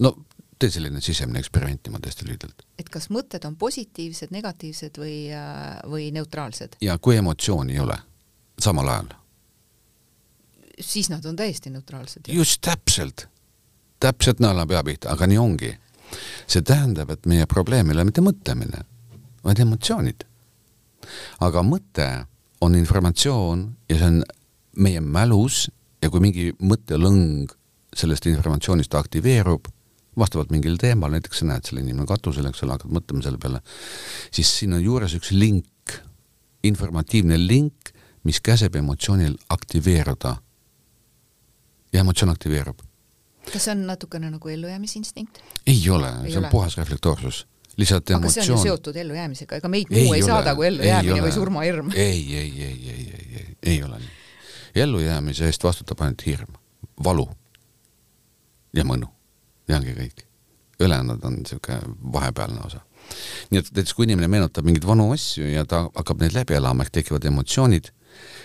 no 0.00 0.12
tee 0.58 0.70
selline 0.70 1.00
sisemine 1.04 1.40
eksperiment 1.42 1.82
niimoodi 1.84 2.10
hästi 2.12 2.28
lühidalt. 2.28 2.62
et 2.78 2.88
kas 2.92 3.08
mõtted 3.10 3.44
on 3.48 3.56
positiivsed, 3.58 4.30
negatiivsed 4.30 5.00
või, 5.02 5.16
äh, 5.34 5.80
või 5.90 6.10
neutraalsed? 6.14 6.78
ja 6.80 6.98
kui 6.98 7.16
emotsiooni 7.16 7.74
ei 7.74 7.82
ole, 7.82 7.96
samal 8.62 8.92
ajal? 8.92 9.10
siis 10.80 11.10
nad 11.10 11.24
on 11.24 11.36
täiesti 11.36 11.70
neutraalsed. 11.74 12.28
just 12.28 12.60
täpselt, 12.62 13.26
täpselt 14.00 14.40
naela 14.40 14.66
pea 14.66 14.84
pihta, 14.84 15.10
aga 15.12 15.26
nii 15.26 15.42
ongi. 15.42 15.74
see 16.46 16.62
tähendab, 16.62 17.10
et 17.10 17.26
meie 17.26 17.46
probleem 17.50 17.90
ei 17.90 17.98
ole 17.98 18.06
mitte 18.06 18.22
mõtlemine, 18.22 18.84
vaid 19.44 19.58
emotsioonid. 19.58 20.24
aga 21.40 21.62
mõte 21.66 22.10
on 22.60 22.74
informatsioon 22.74 23.68
ja 23.88 23.98
see 23.98 24.12
on 24.14 24.24
meie 24.76 25.00
mälus 25.00 25.66
ja 26.02 26.10
kui 26.12 26.22
mingi 26.22 26.50
mõttelõng 26.60 27.52
sellest 27.96 28.28
informatsioonist 28.28 28.94
aktiveerub, 28.94 29.68
vastavalt 30.18 30.52
mingile 30.52 30.80
teemale, 30.80 31.16
näiteks 31.16 31.42
sa 31.42 31.48
näed 31.50 31.68
selle 31.68 31.82
inimene 31.84 32.08
katusel, 32.08 32.48
eks 32.48 32.64
ole, 32.64 32.76
hakkad 32.76 32.92
mõtlema 32.92 33.24
selle 33.24 33.40
peale, 33.40 33.60
siis 34.34 34.50
siin 34.60 34.76
on 34.76 34.82
juures 34.84 35.16
üks 35.18 35.32
link, 35.36 35.96
informatiivne 36.66 37.38
link, 37.40 37.92
mis 38.26 38.40
käseb 38.44 38.76
emotsioonil 38.80 39.36
aktiveeruda. 39.54 40.36
ja 41.92 42.00
emotsioon 42.00 42.30
aktiveerub. 42.32 42.80
kas 43.52 43.64
see 43.64 43.72
on 43.72 43.86
natukene 43.86 44.30
nagu 44.30 44.48
ellujäämisinstinkt? 44.48 45.38
ei 45.66 45.90
ole, 45.90 46.10
see 46.26 46.36
on 46.36 46.44
ole. 46.44 46.50
puhas 46.50 46.76
reflektoorsus 46.76 47.46
lihtsalt 47.76 48.10
emotsioon. 48.10 48.24
aga 48.24 48.46
see 48.46 48.52
on 48.52 48.58
ju 48.58 48.62
seotud 48.62 48.96
ellujäämisega, 48.96 49.56
ega 49.56 49.68
meid 49.68 49.90
muu 49.90 50.12
ei, 50.14 50.20
ei 50.20 50.26
saada 50.26 50.54
kui 50.56 50.66
ellujäämine 50.66 51.22
või 51.22 51.32
surmahirm. 51.32 51.90
ei, 51.94 52.22
ei, 52.36 52.52
ei, 52.62 52.78
ei, 52.90 53.10
ei, 53.14 53.26
ei, 53.36 53.56
ei 53.62 53.82
ole 53.82 54.00
nii 54.00 54.25
ellujäämise 54.82 55.46
eest 55.46 55.64
vastutab 55.64 56.00
ainult 56.04 56.26
hirm, 56.26 56.56
valu 57.04 57.28
ja 58.76 58.84
mõnu 58.84 59.08
ja 59.68 59.76
ongi 59.76 59.94
kõik. 59.96 60.24
ülejäänud 60.80 61.24
on 61.24 61.38
niisugune 61.40 61.80
vahepealne 62.12 62.60
osa. 62.64 62.80
nii 63.50 63.58
et 63.58 63.70
näiteks 63.70 63.94
kui 63.94 64.04
inimene 64.04 64.28
meenutab 64.28 64.64
mingeid 64.64 64.86
vanu 64.86 65.12
asju 65.12 65.46
ja 65.48 65.64
ta 65.64 65.86
hakkab 65.94 66.20
neid 66.20 66.34
läbi 66.34 66.54
elama, 66.54 66.82
ehk 66.82 66.92
tekivad 66.92 67.24
emotsioonid, 67.24 67.90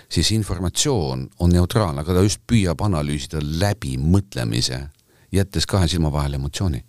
siis 0.08 0.30
informatsioon 0.30 1.28
on 1.38 1.50
neutraalne, 1.50 2.00
aga 2.00 2.14
ta 2.14 2.22
just 2.22 2.40
püüab 2.46 2.80
analüüsida 2.84 3.42
läbi 3.42 3.96
mõtlemise, 3.98 4.86
jättes 5.32 5.66
kahe 5.66 5.88
silma 5.88 6.12
vahele 6.12 6.36
emotsiooni, 6.40 6.84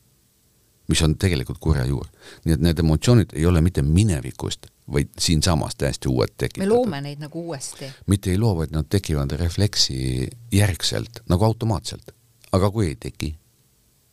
mis 0.87 1.01
on 1.01 1.17
tegelikult 1.17 1.59
kurja 1.59 1.85
juur. 1.85 2.07
nii 2.45 2.53
et 2.53 2.61
need 2.61 2.79
emotsioonid 2.79 3.33
ei 3.33 3.45
ole 3.45 3.61
mitte 3.61 3.81
minevikust, 3.81 4.67
vaid 4.91 5.09
siinsamas 5.19 5.75
täiesti 5.75 6.09
uued 6.09 6.29
me 6.29 6.35
tekitatud. 6.37 6.73
loome 6.73 7.01
neid 7.01 7.19
nagu 7.19 7.45
uuesti. 7.47 7.91
mitte 8.07 8.31
ei 8.31 8.37
loo, 8.37 8.55
vaid 8.55 8.71
nad 8.71 8.85
tekivad 8.89 9.31
refleksi 9.39 10.27
järgselt, 10.51 11.23
nagu 11.29 11.45
automaatselt. 11.45 12.11
aga 12.51 12.71
kui 12.71 12.87
ei 12.87 12.95
teki, 12.95 13.35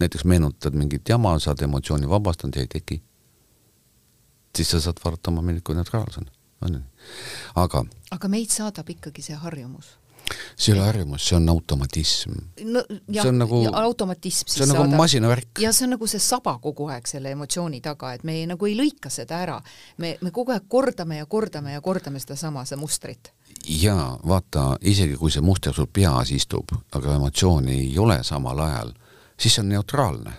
näiteks 0.01 0.25
meenutad 0.25 0.75
mingit 0.75 1.09
jama, 1.09 1.39
saad 1.39 1.63
emotsiooni 1.63 2.09
vabastanud 2.09 2.57
ja 2.57 2.61
ei 2.61 2.67
teki, 2.67 3.03
siis 4.57 4.71
sa 4.71 4.81
saad 4.81 5.03
vaadata 5.05 5.31
oma 5.31 5.43
minevikku 5.43 5.73
neutraalsena, 5.73 6.31
on 6.61 6.75
ju. 6.75 6.81
aga 7.55 7.85
aga 8.11 8.29
meid 8.29 8.51
saadab 8.51 8.89
ikkagi 8.91 9.23
see 9.23 9.37
harjumus. 9.37 10.00
See 10.57 10.73
ei 10.73 10.79
ole 10.79 10.87
harjumus, 10.87 11.25
see 11.29 11.37
on 11.37 11.49
automatism. 11.49 12.33
no 12.65 12.83
See 13.13 13.29
on 13.29 13.39
nagu- 13.39 13.63
automatism 13.73 14.47
siis 14.49 14.59
see 14.59 14.63
on 14.65 14.69
nagu 14.75 14.83
saadab. 14.85 14.97
masinavärk. 14.99 15.59
ja 15.59 15.73
see 15.73 15.85
on 15.87 15.91
nagu 15.97 16.07
see 16.07 16.21
saba 16.21 16.59
kogu 16.63 16.89
aeg 16.93 17.07
selle 17.07 17.31
emotsiooni 17.37 17.81
taga, 17.81 18.13
et 18.15 18.25
me 18.25 18.35
ei, 18.41 18.47
nagu 18.47 18.67
ei 18.67 18.77
lõika 18.79 19.11
seda 19.11 19.41
ära. 19.43 19.61
me, 19.99 20.17
me 20.21 20.31
kogu 20.31 20.53
aeg 20.53 20.69
kordame 20.69 21.17
ja 21.19 21.27
kordame 21.27 21.73
ja 21.73 21.81
kordame 21.81 22.21
sedasama, 22.21 22.65
seda 22.65 22.81
mustrit. 22.81 23.33
jaa, 23.69 24.19
vaata, 24.27 24.77
isegi 24.81 25.17
kui 25.17 25.31
see 25.31 25.43
muster 25.43 25.75
sul 25.75 25.87
peas 25.93 26.31
istub, 26.31 26.71
aga 26.93 27.15
emotsiooni 27.17 27.73
ei 27.79 27.99
ole 27.99 28.21
samal 28.25 28.59
ajal, 28.59 28.93
siis 29.39 29.55
see 29.55 29.63
on 29.65 29.69
neutraalne. 29.69 30.33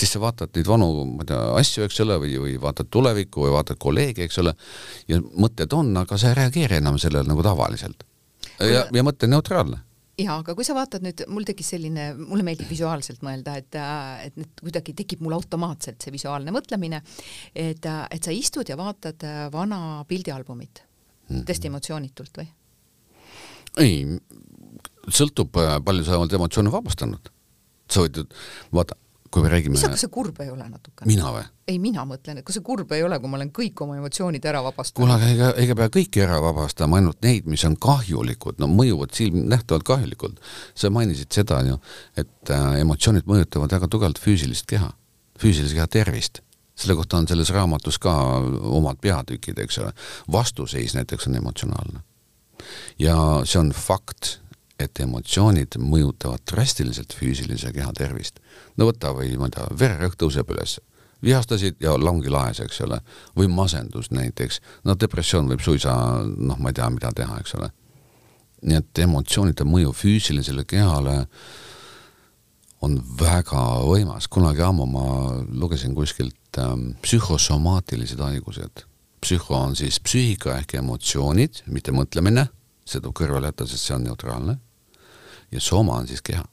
siis 0.00 0.12
sa 0.16 0.20
vaatad 0.20 0.48
neid 0.56 0.66
vanu, 0.66 0.86
ma 1.04 1.22
ei 1.22 1.26
tea, 1.28 1.40
asju, 1.60 1.82
eks 1.84 1.98
ole, 2.00 2.14
või, 2.22 2.36
või 2.40 2.54
vaatad 2.60 2.88
tulevikku 2.90 3.42
või 3.44 3.50
vaatad 3.52 3.76
kolleege, 3.78 4.24
eks 4.24 4.38
ole, 4.40 4.54
ja 5.08 5.18
mõtted 5.20 5.72
on, 5.76 5.90
aga 6.00 6.16
sa 6.16 6.30
ei 6.30 6.38
reageeri 6.38 6.78
enam 6.80 6.96
sellele 6.98 7.28
nagu 7.28 7.42
tavaliselt. 7.44 8.06
Ja, 8.60 8.84
ja 8.92 9.06
mõte 9.06 9.28
on 9.28 9.34
neutraalne 9.36 9.80
jaa, 10.20 10.36
aga 10.42 10.54
kui 10.56 10.66
sa 10.66 10.74
vaatad 10.76 11.04
nüüd, 11.04 11.22
mul 11.32 11.46
tekkis 11.48 11.72
selline, 11.74 12.10
mulle 12.18 12.44
meeldib 12.44 12.68
visuaalselt 12.70 13.22
mõelda, 13.24 13.56
et, 13.60 13.76
et 14.26 14.36
nüüd 14.36 14.62
kuidagi 14.62 14.94
tekib 14.98 15.22
mul 15.24 15.36
automaatselt 15.38 16.02
see 16.02 16.12
visuaalne 16.14 16.52
mõtlemine, 16.54 17.00
et, 17.54 17.86
et 17.86 18.28
sa 18.28 18.34
istud 18.34 18.68
ja 18.68 18.76
vaatad 18.80 19.24
vana 19.54 20.04
pildialbumit 20.08 20.82
mm 20.84 21.36
-hmm. 21.36 21.44
täiesti 21.48 21.70
emotsioonitult 21.72 22.42
või? 22.42 22.48
ei, 23.78 24.18
sõltub, 25.08 25.54
palju 25.84 26.04
sa 26.04 26.18
oled 26.18 26.32
emotsioone 26.32 26.72
vabastanud. 26.72 27.30
sa 27.90 28.04
võid, 28.04 28.20
vaata, 28.72 28.94
kui 29.30 29.42
me 29.42 29.50
räägime 29.50 29.76
mis, 29.76 29.84
aga 29.86 29.98
see 29.98 30.10
kurb 30.12 30.40
ei 30.42 30.50
ole 30.50 30.66
natukene? 30.66 31.06
mina 31.08 31.30
või? 31.30 31.44
ei, 31.70 31.78
mina 31.82 32.02
mõtlen, 32.08 32.40
et 32.40 32.46
kas 32.46 32.56
see 32.58 32.64
kurb 32.66 32.90
ei 32.96 33.04
ole, 33.06 33.18
kui 33.22 33.30
ma 33.30 33.38
olen 33.38 33.52
kõik 33.54 33.82
oma 33.84 33.96
emotsioonid 34.00 34.46
ära 34.50 34.62
vabastanud? 34.66 34.98
kuule, 35.04 35.16
aga 35.16 35.30
ega, 35.30 35.50
ega 35.64 35.76
pea 35.78 35.92
kõiki 35.94 36.24
ära 36.24 36.40
vabastama, 36.42 36.98
ainult 36.98 37.22
neid, 37.26 37.46
mis 37.50 37.64
on 37.68 37.76
kahjulikud, 37.80 38.58
no 38.62 38.66
mõjuvad 38.72 39.14
silmnähtavalt 39.14 39.86
kahjulikult. 39.86 40.42
sa 40.74 40.90
mainisid 40.90 41.30
seda 41.34 41.60
ju, 41.68 41.78
et 42.18 42.54
äh, 42.54 42.68
emotsioonid 42.82 43.30
mõjutavad 43.30 43.78
väga 43.78 43.90
tugevalt 43.92 44.22
füüsilist 44.22 44.66
keha, 44.70 44.90
füüsilise 45.38 45.78
keha 45.78 45.86
tervist. 45.86 46.42
selle 46.80 46.96
kohta 46.96 47.18
on 47.20 47.28
selles 47.28 47.50
raamatus 47.52 47.98
ka 48.00 48.12
omad 48.80 48.98
peatükid, 49.00 49.58
eks 49.62 49.78
ole. 49.78 49.92
vastuseis 50.32 50.94
näiteks 50.98 51.30
on 51.30 51.38
emotsionaalne. 51.38 52.02
ja 52.98 53.16
see 53.44 53.62
on 53.62 53.70
fakt, 53.70 54.40
et 54.80 55.00
emotsioonid 55.00 55.76
mõjutavad 55.78 56.44
drastiliselt 56.50 57.14
füüsilise 57.16 57.72
keha 57.72 57.92
tervist. 57.96 58.40
no 58.76 58.88
võta 58.90 59.12
või 59.16 59.36
ma 59.36 59.50
ei 59.50 59.56
tea, 59.56 59.66
vererõhk 59.82 60.16
tõuseb 60.20 60.50
üles 60.54 60.78
vihastasid 61.22 61.80
ja 61.80 61.94
ongi 61.94 62.30
laes, 62.32 62.60
eks 62.64 62.80
ole, 62.86 63.00
või 63.36 63.48
masendus 63.52 64.10
näiteks, 64.14 64.60
no 64.84 64.96
depressioon 65.00 65.50
võib 65.50 65.64
suisa 65.64 65.94
noh, 66.24 66.58
ma 66.58 66.70
ei 66.70 66.78
tea, 66.78 66.88
mida 66.92 67.12
teha, 67.16 67.40
eks 67.40 67.56
ole. 67.58 67.70
nii 68.60 68.76
et 68.76 68.98
emotsioonide 69.00 69.64
mõju 69.64 69.92
füüsilisele 69.96 70.66
kehale 70.68 71.14
on 72.84 72.98
väga 73.20 73.62
võimas, 73.88 74.28
kunagi 74.28 74.62
ammu 74.64 74.86
ma 74.88 75.04
lugesin 75.48 75.94
kuskilt 75.96 76.58
ähm, 76.60 76.90
psühhosomaatilised 77.02 78.20
haigused. 78.20 78.84
psühho 79.20 79.56
on 79.56 79.76
siis 79.76 80.00
psüühika 80.00 80.58
ehk 80.58 80.74
emotsioonid, 80.74 81.62
mitte 81.66 81.92
mõtlemine, 81.92 82.48
see 82.84 83.00
tuleb 83.00 83.16
kõrvale 83.16 83.52
jätta, 83.52 83.66
sest 83.66 83.88
see 83.88 83.96
on 83.96 84.04
neutraalne, 84.08 84.58
ja 85.52 85.60
soma 85.60 85.98
on 86.00 86.08
siis 86.08 86.22
keha 86.22 86.44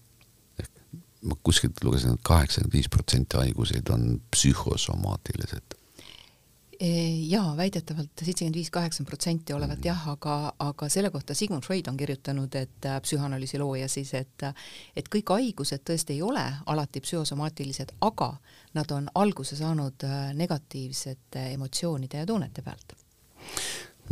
ma 1.27 1.35
kuskilt 1.43 1.83
lugesin 1.83 2.13
et, 2.13 2.19
et 2.19 2.27
kaheksakümmend 2.27 2.73
viis 2.73 2.89
protsenti 2.89 3.37
haiguseid 3.37 3.89
on 3.93 4.21
psühhosomaatilised. 4.31 5.75
E, 6.79 6.89
jaa, 7.25 7.55
väidetavalt 7.57 8.21
seitsekümmend 8.21 8.59
viis, 8.59 8.69
kaheksakümmend 8.69 9.09
protsenti 9.09 9.53
olevat 9.53 9.79
mm. 9.79 9.87
jah, 9.89 10.03
aga, 10.13 10.35
aga 10.61 10.89
selle 10.93 11.09
kohta 11.09 11.33
Sigmund 11.33 11.65
Freud 11.65 11.89
on 11.89 11.97
kirjutanud, 11.97 12.53
et 12.55 12.85
äh, 12.85 12.99
psühhanalüüsi 13.01 13.57
looja 13.57 13.87
siis, 13.89 14.13
et 14.13 14.45
et 14.95 15.09
kõik 15.15 15.33
haigused 15.33 15.81
tõesti 15.89 16.19
ei 16.19 16.21
ole 16.21 16.45
alati 16.65 17.01
psühhosomaatilised, 17.01 17.95
aga 18.05 18.29
nad 18.77 18.93
on 18.93 19.09
alguse 19.15 19.57
saanud 19.57 20.05
äh, 20.05 20.29
negatiivsete 20.37 21.49
emotsioonide 21.57 22.21
ja 22.21 22.29
tunnete 22.29 22.61
pealt. 22.61 22.93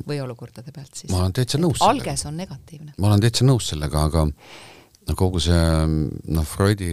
või 0.08 0.18
olukordade 0.22 0.72
pealt 0.72 0.96
siis. 0.96 1.12
ma 1.12 1.22
olen 1.22 1.34
täitsa 1.34 1.62
nõus 1.62 1.78
sellega. 1.78 1.92
alges 1.92 2.26
on 2.26 2.38
negatiivne. 2.38 2.94
ma 2.98 3.14
olen 3.14 3.22
täitsa 3.22 3.46
nõus 3.46 3.70
sellega, 3.70 4.10
aga 4.10 4.26
no 5.08 5.16
kogu 5.18 5.42
see 5.44 5.62
noh, 6.34 6.48
Freudi 6.48 6.90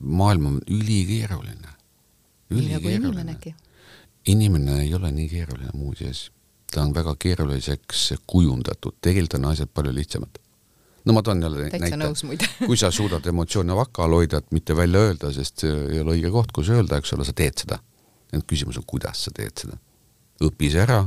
maailm 0.00 0.46
on 0.46 0.60
ülikeeruline. 0.68 1.74
ülikeeruline. 2.50 3.54
inimene 4.26 4.82
ei 4.82 4.94
ole 4.94 5.12
nii 5.12 5.28
keeruline 5.28 5.72
muuseas, 5.74 6.28
ta 6.72 6.82
on 6.82 6.94
väga 6.94 7.14
keeruliseks 7.18 8.12
kujundatud, 8.26 8.98
tegelikult 9.00 9.38
on 9.40 9.50
asjad 9.52 9.70
palju 9.74 9.94
lihtsamad. 9.94 10.40
no 11.04 11.12
ma 11.16 11.22
toon 11.22 11.42
jälle 11.42 11.70
täitsa 11.70 11.96
nõus 11.96 12.24
muide 12.28 12.48
kui 12.66 12.76
sa 12.76 12.90
suudad 12.90 13.26
emotsioone 13.26 13.76
vaka 13.76 14.04
all 14.04 14.18
hoida, 14.18 14.42
et 14.42 14.52
mitte 14.52 14.76
välja 14.76 15.06
öelda, 15.08 15.32
sest 15.32 15.64
see 15.64 15.78
ei 15.94 16.02
ole 16.02 16.18
õige 16.18 16.32
koht, 16.34 16.52
kus 16.52 16.68
öelda, 16.68 17.00
eks 17.00 17.14
ole, 17.16 17.24
sa 17.24 17.32
teed 17.32 17.64
seda. 17.64 17.80
nüüd 18.34 18.44
küsimus 18.46 18.76
on, 18.78 18.84
kuidas 18.86 19.24
sa 19.24 19.32
teed 19.34 19.64
seda. 19.64 19.78
õpi 20.44 20.68
see 20.72 20.84
ära, 20.84 21.06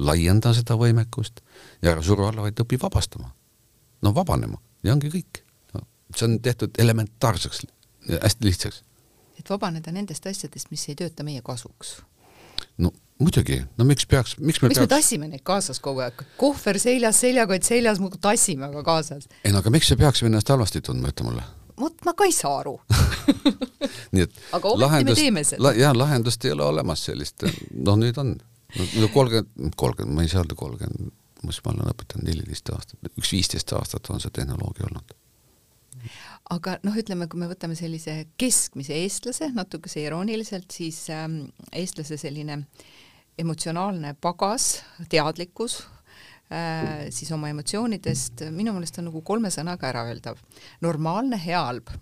laienda 0.00 0.54
seda 0.56 0.74
võimekust 0.80 1.44
ja 1.82 1.94
ära 1.94 2.02
suru 2.02 2.26
alla, 2.26 2.42
vaid 2.42 2.58
õpi 2.58 2.80
vabastama. 2.80 3.30
no 4.02 4.14
vabanema 4.16 4.58
ja 4.82 4.96
ongi 4.96 5.12
kõik 5.12 5.39
see 6.16 6.26
on 6.28 6.38
tehtud 6.42 6.78
elementaarseks, 6.78 7.66
hästi 8.22 8.48
lihtsaks. 8.48 8.82
et 9.38 9.50
vabaneda 9.50 9.92
nendest 9.92 10.26
asjadest, 10.26 10.70
mis 10.70 10.88
ei 10.88 10.98
tööta 10.98 11.26
meie 11.26 11.42
kasuks. 11.42 12.00
no 12.78 12.92
muidugi, 13.20 13.60
no 13.78 13.84
miks 13.84 14.06
peaks, 14.06 14.36
miks 14.38 14.62
me 14.62 14.68
miks 14.68 14.78
peaks... 14.78 14.88
me 14.88 14.90
tassime 14.94 15.28
neid 15.28 15.44
kaasas 15.46 15.80
kogu 15.84 16.04
aeg, 16.04 16.24
kohver 16.40 16.78
seljas, 16.80 17.20
seljakott 17.20 17.66
seljas, 17.66 18.00
muudkui 18.02 18.20
tassime 18.22 18.68
aga 18.70 18.84
kaasas? 18.86 19.28
ei 19.44 19.52
no 19.54 19.62
aga 19.62 19.72
miks 19.74 19.90
me 19.92 19.98
peaksime 20.04 20.32
ennast 20.32 20.52
halvasti 20.52 20.82
tundma, 20.86 21.12
ütle 21.12 21.28
mulle 21.28 21.46
vot 21.80 22.04
ma 22.04 22.14
ka 22.16 22.28
ei 22.28 22.34
saa 22.36 22.58
aru 22.62 22.74
nii 24.14 24.26
et 24.26 24.42
aga 24.56 24.74
ometi 24.74 25.08
me 25.08 25.16
teeme 25.18 25.44
seda 25.46 25.68
la,. 25.68 25.74
jah, 25.78 25.96
lahendust 25.96 26.44
ei 26.44 26.54
ole 26.56 26.66
olemas 26.66 27.04
sellist, 27.08 27.46
noh 27.76 27.98
nüüd 28.00 28.20
on, 28.20 28.34
no 28.76 29.08
kolmkümmend, 29.14 29.76
kolmkümmend, 29.80 30.16
ma 30.16 30.26
ei 30.26 30.32
saa 30.32 30.44
öelda 30.44 30.58
kolmkümmend, 30.58 31.14
mis 31.46 31.62
ma 31.64 31.74
olen 31.74 31.92
õpetanud, 31.94 32.28
neliteist 32.28 32.72
aastat, 32.74 33.12
üks 33.16 33.32
viisteist 33.32 33.72
aastat 33.76 34.12
on 34.12 34.20
see 34.22 34.32
tehnoloogia 34.40 34.88
olnud 34.90 35.16
aga 36.50 36.76
noh, 36.86 36.96
ütleme, 36.98 37.28
kui 37.30 37.40
me 37.40 37.48
võtame 37.50 37.76
sellise 37.78 38.16
keskmise 38.40 38.96
eestlase, 39.04 39.50
natukese 39.54 40.02
irooniliselt, 40.02 40.70
siis 40.74 41.04
ähm, 41.14 41.42
eestlase 41.72 42.18
selline 42.20 42.62
emotsionaalne 43.40 44.14
pagas, 44.20 44.82
teadlikkus 45.12 45.80
äh,, 46.52 47.08
siis 47.14 47.30
oma 47.32 47.52
emotsioonidest 47.52 48.48
minu 48.52 48.74
meelest 48.76 49.00
on 49.00 49.08
nagu 49.08 49.22
kolme 49.26 49.52
sõnaga 49.54 49.92
äraöeldav. 49.92 50.40
normaalne, 50.84 51.38
hea, 51.40 51.62
halb 51.70 51.94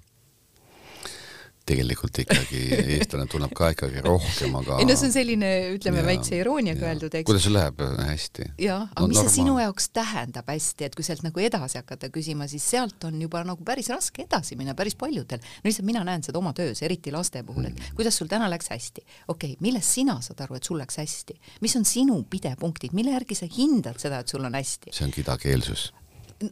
tegelikult 1.68 2.20
ikkagi 2.24 2.62
eestlane 2.96 3.26
tunneb 3.30 3.52
ka 3.56 3.70
ikkagi 3.74 4.02
rohkem, 4.04 4.56
aga 4.60 4.78
ei 4.80 4.88
no 4.88 4.96
see 4.98 5.08
on 5.08 5.14
selline, 5.14 5.50
ütleme, 5.76 6.04
väikse 6.06 6.38
irooniaga 6.40 6.88
öeldud, 6.90 7.16
eks. 7.20 7.26
kuidas 7.28 7.46
sul 7.46 7.56
läheb 7.56 7.82
hästi? 7.82 8.48
jah, 8.64 8.86
aga 8.88 9.04
no, 9.04 9.10
mis 9.10 9.20
normaal. 9.20 9.28
see 9.28 9.36
sinu 9.36 9.58
jaoks 9.60 9.90
tähendab 9.96 10.50
hästi, 10.52 10.88
et 10.88 10.96
kui 10.98 11.06
sealt 11.06 11.24
nagu 11.26 11.44
edasi 11.44 11.80
hakata 11.80 12.10
küsima, 12.14 12.48
siis 12.50 12.66
sealt 12.72 13.08
on 13.08 13.20
juba 13.22 13.44
nagu 13.46 13.66
päris 13.66 13.90
raske 13.92 14.24
edasi 14.24 14.58
minna 14.60 14.76
päris 14.78 14.96
paljudel. 14.98 15.42
no 15.42 15.68
lihtsalt 15.68 15.88
mina 15.88 16.04
näen 16.08 16.24
seda 16.26 16.40
oma 16.40 16.54
töös, 16.56 16.82
eriti 16.86 17.14
laste 17.14 17.44
puhul, 17.46 17.68
et 17.70 17.76
mm. 17.76 17.94
kuidas 17.98 18.18
sul 18.20 18.30
täna 18.30 18.50
läks 18.50 18.72
hästi. 18.72 19.06
okei 19.28 19.54
okay,, 19.54 19.62
millest 19.64 19.98
sina 19.98 20.18
saad 20.24 20.44
aru, 20.46 20.58
et 20.58 20.68
sul 20.68 20.80
läks 20.80 21.00
hästi? 21.02 21.38
mis 21.64 21.76
on 21.78 21.86
sinu 21.88 22.22
pidepunktid, 22.30 22.96
mille 22.96 23.14
järgi 23.16 23.38
sa 23.38 23.50
hindad 23.58 24.00
seda, 24.00 24.22
et 24.24 24.34
sul 24.34 24.44
on 24.44 24.58
hästi? 24.58 24.94
see 24.94 25.08
on 25.08 25.14
kidakeelsus 25.14 25.90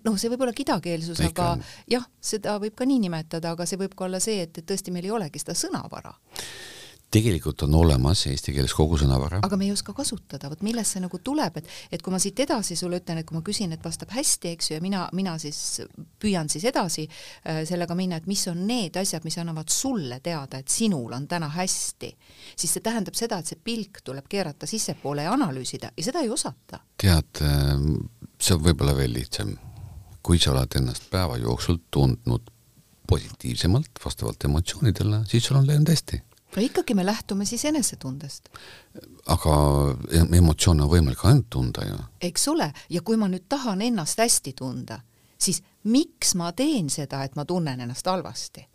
noh, 0.05 0.17
see 0.19 0.31
võib 0.33 0.47
olla 0.47 0.57
kidakeelsus, 0.57 1.21
aga 1.31 1.53
on. 1.57 1.67
jah, 1.91 2.07
seda 2.21 2.59
võib 2.63 2.77
ka 2.79 2.89
nii 2.89 3.03
nimetada, 3.07 3.55
aga 3.55 3.67
see 3.69 3.81
võib 3.81 3.95
ka 3.97 4.09
olla 4.09 4.23
see, 4.23 4.43
et, 4.47 4.59
et 4.59 4.67
tõesti 4.67 4.95
meil 4.95 5.07
ei 5.07 5.15
olegi 5.15 5.43
seda 5.43 5.57
sõnavara. 5.59 6.15
tegelikult 7.17 7.63
on 7.63 7.75
olemas 7.79 8.25
eesti 8.27 8.53
keeles 8.53 8.75
kogu 8.75 8.99
sõnavara. 8.99 9.39
aga 9.47 9.57
me 9.57 9.69
ei 9.69 9.73
oska 9.73 9.95
kasutada, 9.95 10.51
vot 10.51 10.65
millest 10.67 10.97
see 10.97 11.03
nagu 11.05 11.21
tuleb, 11.23 11.61
et, 11.61 11.69
et 11.95 12.03
kui 12.03 12.13
ma 12.13 12.19
siit 12.23 12.41
edasi 12.43 12.77
sulle 12.77 12.99
ütlen, 12.99 13.21
et 13.21 13.29
kui 13.29 13.39
ma 13.39 13.45
küsin, 13.47 13.73
et 13.73 13.85
vastab 13.85 14.11
hästi, 14.17 14.55
eks 14.57 14.71
ju, 14.71 14.79
ja 14.79 14.83
mina, 14.83 15.05
mina 15.15 15.37
siis 15.39 15.61
püüan 16.23 16.51
siis 16.51 16.67
edasi 16.67 17.07
äh, 17.07 17.63
sellega 17.69 17.95
minna, 17.95 18.19
et 18.19 18.27
mis 18.27 18.43
on 18.51 18.65
need 18.67 18.99
asjad, 18.99 19.25
mis 19.25 19.39
annavad 19.39 19.71
sulle 19.73 20.19
teada, 20.21 20.59
et 20.59 20.73
sinul 20.73 21.15
on 21.15 21.29
täna 21.31 21.53
hästi, 21.55 22.11
siis 22.57 22.75
see 22.75 22.83
tähendab 22.83 23.15
seda, 23.15 23.39
et 23.39 23.55
see 23.55 23.63
pilk 23.63 24.03
tuleb 24.05 24.27
keerata 24.29 24.67
sissepoole 24.67 25.29
ja 25.29 25.37
analüüsida 25.39 25.95
ja 25.95 26.09
seda 26.11 26.27
ei 26.27 26.35
osata. 26.35 26.83
tead, 26.99 27.47
see 28.43 28.59
on 28.59 28.67
võib-olla 28.67 28.99
veel 28.99 29.15
lihtsam 29.15 29.55
kui 30.27 30.39
sa 30.43 30.51
oled 30.51 30.79
ennast 30.81 31.07
päeva 31.11 31.37
jooksul 31.39 31.79
tundnud 31.91 32.51
positiivsemalt 33.07 34.01
vastavalt 34.05 34.45
emotsioonidele, 34.49 35.21
siis 35.31 35.45
sul 35.47 35.61
on 35.61 35.67
läinud 35.67 35.89
hästi. 35.89 36.23
no 36.57 36.63
ikkagi 36.63 36.95
me 36.95 37.07
lähtume 37.07 37.45
siis 37.45 37.65
enesetundest. 37.65 38.49
aga 39.27 39.53
emotsioone 40.39 40.83
on 40.83 40.91
võimalik 40.91 41.23
ainult 41.25 41.51
tunda 41.51 41.87
ju. 41.87 41.99
eks 42.21 42.49
ole, 42.49 42.73
ja 42.91 43.03
kui 43.03 43.17
ma 43.17 43.29
nüüd 43.31 43.47
tahan 43.49 43.83
ennast 43.83 44.19
hästi 44.19 44.53
tunda, 44.59 44.99
siis 45.39 45.63
miks 45.85 46.35
ma 46.35 46.51
teen 46.53 46.91
seda, 46.91 47.23
et 47.25 47.37
ma 47.37 47.45
tunnen 47.45 47.81
ennast 47.81 48.07
halvasti? 48.07 48.67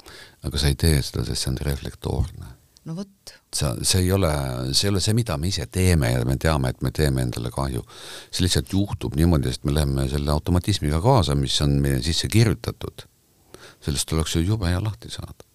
aga 0.44 0.58
sa 0.58 0.72
ei 0.72 0.76
tee 0.76 1.02
seda, 1.02 1.26
sest 1.26 1.44
see 1.44 1.52
on 1.52 1.60
reflektoorne. 1.68 2.56
No 2.86 2.96
vot. 2.98 3.34
sa, 3.54 3.74
see 3.86 4.06
ei 4.06 4.12
ole, 4.16 4.32
see 4.74 4.88
ei 4.88 4.94
ole 4.94 5.04
see, 5.04 5.16
mida 5.18 5.38
me 5.38 5.52
ise 5.52 5.68
teeme 5.72 6.12
ja 6.14 6.24
me 6.26 6.38
teame, 6.42 6.72
et 6.74 6.82
me 6.82 6.92
teeme 6.96 7.26
endale 7.26 7.52
kahju. 7.54 7.84
see 8.32 8.46
lihtsalt 8.46 8.74
juhtub 8.74 9.16
niimoodi, 9.20 9.52
sest 9.52 9.68
me 9.68 9.76
läheme 9.76 10.08
selle 10.12 10.34
automatismiga 10.34 11.02
kaasa, 11.04 11.36
mis 11.38 11.60
on 11.66 11.78
meie 11.84 12.02
sisse 12.04 12.30
kirjutatud. 12.32 13.08
sellest 13.82 14.14
oleks 14.14 14.36
ju 14.36 14.46
jube 14.46 14.70
hea 14.70 14.82
lahti 14.84 15.12
saada 15.14 15.48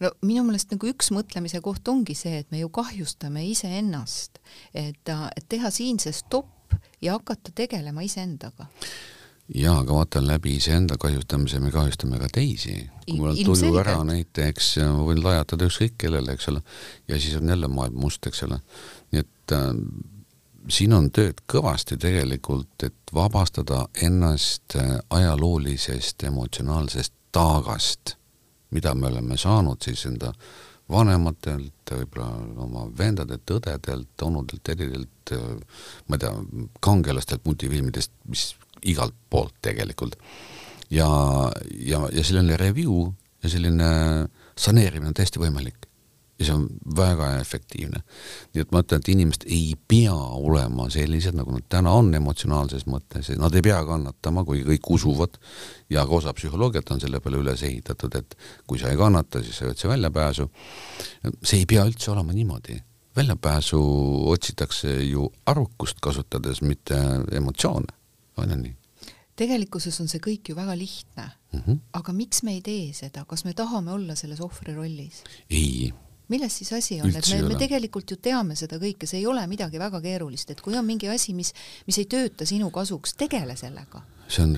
no 0.00 0.12
minu 0.22 0.44
meelest 0.46 0.72
nagu 0.74 0.88
üks 0.90 1.10
mõtlemise 1.14 1.60
koht 1.64 1.88
ongi 1.90 2.14
see, 2.18 2.40
et 2.42 2.50
me 2.54 2.62
ju 2.62 2.70
kahjustame 2.72 3.44
iseennast, 3.50 4.40
et, 4.72 5.12
et 5.12 5.46
teha 5.48 5.70
siin 5.74 5.98
see 6.02 6.14
stopp 6.14 6.76
ja 7.02 7.16
hakata 7.16 7.52
tegelema 7.56 8.04
iseendaga 8.06 8.68
jaa, 9.54 9.78
aga 9.78 9.94
vaata 9.94 10.22
läbi 10.26 10.56
iseenda 10.56 10.98
kahjustamise 11.00 11.60
me 11.60 11.70
kahjustame 11.70 12.18
ka 12.18 12.28
teisi. 12.32 12.90
kui 13.06 13.16
mul 13.16 13.30
on 13.32 13.40
tuju 13.44 13.80
ära 13.80 13.96
näiteks, 14.04 14.76
ma 14.92 15.06
võin 15.08 15.22
lajatada 15.24 15.70
ükskõik 15.70 15.96
kellele, 16.04 16.36
eks 16.36 16.48
ole, 16.52 16.62
ja 17.08 17.20
siis 17.20 17.36
on 17.40 17.48
jälle 17.48 17.68
maailm 17.68 18.00
must, 18.00 18.26
eks 18.26 18.42
ole. 18.48 18.60
nii 19.12 19.24
et 19.24 19.56
äh, 19.56 19.72
siin 20.68 20.92
on 20.92 21.10
tööd 21.10 21.40
kõvasti 21.48 21.96
tegelikult, 21.96 22.76
et 22.84 23.14
vabastada 23.14 23.86
ennast 24.02 24.76
äh, 24.76 24.98
ajaloolisest 25.10 26.28
emotsionaalsest 26.28 27.14
taagast 27.32 28.18
mida 28.70 28.94
me 28.94 29.06
oleme 29.06 29.36
saanud 29.36 29.82
siis 29.84 30.04
enda 30.08 30.32
vanematelt, 30.88 31.90
võib-olla 31.92 32.28
oma 32.64 32.86
vendadelt, 32.98 33.50
õdedelt, 33.52 34.22
onudelt, 34.24 34.62
tädidelt, 34.64 35.32
ma 36.08 36.16
ei 36.16 36.22
tea, 36.22 36.30
kangelastelt, 36.84 37.44
multifilmidest, 37.44 38.12
mis 38.28 38.46
igalt 38.82 39.14
poolt 39.30 39.54
tegelikult. 39.62 40.16
ja, 40.90 41.08
ja, 41.84 42.08
ja 42.12 42.24
selline 42.24 42.56
review 42.56 43.10
ja 43.42 43.48
selline 43.48 43.90
saneerimine 44.58 45.12
on 45.12 45.14
täiesti 45.14 45.40
võimalik 45.40 45.88
ja 46.38 46.46
see 46.46 46.54
on 46.54 46.66
väga 46.96 47.32
efektiivne. 47.40 48.00
nii 48.54 48.62
et 48.62 48.72
ma 48.72 48.82
ütlen, 48.84 49.02
et 49.02 49.10
inimesed 49.10 49.46
ei 49.50 49.74
pea 49.90 50.14
olema 50.14 50.86
sellised, 50.92 51.34
nagu 51.36 51.56
nad 51.56 51.66
täna 51.70 51.92
on 51.98 52.12
emotsionaalses 52.14 52.86
mõttes, 52.90 53.32
nad 53.38 53.54
ei 53.58 53.64
pea 53.66 53.80
kannatama, 53.86 54.44
kuigi 54.46 54.66
kõik 54.68 54.90
usuvad 54.98 55.38
ja 55.90 56.06
ka 56.06 56.20
osa 56.20 56.34
psühholoogiat 56.36 56.92
on 56.94 57.02
selle 57.02 57.20
peale 57.24 57.42
üles 57.42 57.64
ehitatud, 57.66 58.14
et 58.20 58.38
kui 58.66 58.78
sa 58.78 58.92
ei 58.92 59.00
kannata, 59.00 59.42
siis 59.42 59.58
sa 59.58 59.72
otsi 59.72 59.90
väljapääsu. 59.90 60.48
see 61.42 61.64
ei 61.64 61.66
pea 61.66 61.86
üldse 61.86 62.10
olema 62.14 62.32
niimoodi. 62.32 62.82
väljapääsu 63.16 63.80
otsitakse 64.30 65.02
ju 65.02 65.32
arukust 65.46 65.98
kasutades, 66.00 66.62
mitte 66.62 66.94
emotsioone, 67.32 67.97
on 68.42 68.54
ju 68.54 68.60
nii? 68.64 68.74
tegelikkuses 69.38 70.00
on 70.02 70.10
see 70.10 70.22
kõik 70.22 70.50
ju 70.50 70.56
väga 70.58 70.74
lihtne 70.78 71.30
mm. 71.52 71.60
-hmm. 71.60 71.78
aga 71.92 72.12
miks 72.12 72.42
me 72.42 72.58
ei 72.58 72.60
tee 72.62 72.92
seda, 72.92 73.24
kas 73.24 73.44
me 73.44 73.54
tahame 73.54 73.92
olla 73.92 74.14
selles 74.14 74.40
ohvri 74.40 74.74
rollis? 74.74 75.22
ei 75.50 75.92
milles 76.28 76.58
siis 76.58 76.72
asi 76.72 77.00
on, 77.00 77.10
et 77.16 77.28
me, 77.32 77.42
me 77.48 77.56
tegelikult 77.58 78.10
ju 78.10 78.18
teame 78.22 78.56
seda 78.58 78.78
kõike, 78.80 79.08
see 79.08 79.22
ei 79.22 79.26
ole 79.26 79.44
midagi 79.50 79.80
väga 79.80 80.00
keerulist, 80.04 80.50
et 80.52 80.60
kui 80.60 80.76
on 80.76 80.86
mingi 80.86 81.08
asi, 81.08 81.34
mis, 81.34 81.54
mis 81.88 81.98
ei 81.98 82.08
tööta 82.10 82.46
sinu 82.48 82.70
kasuks, 82.74 83.14
tegele 83.18 83.56
sellega. 83.56 84.02
see 84.28 84.44
on 84.44 84.56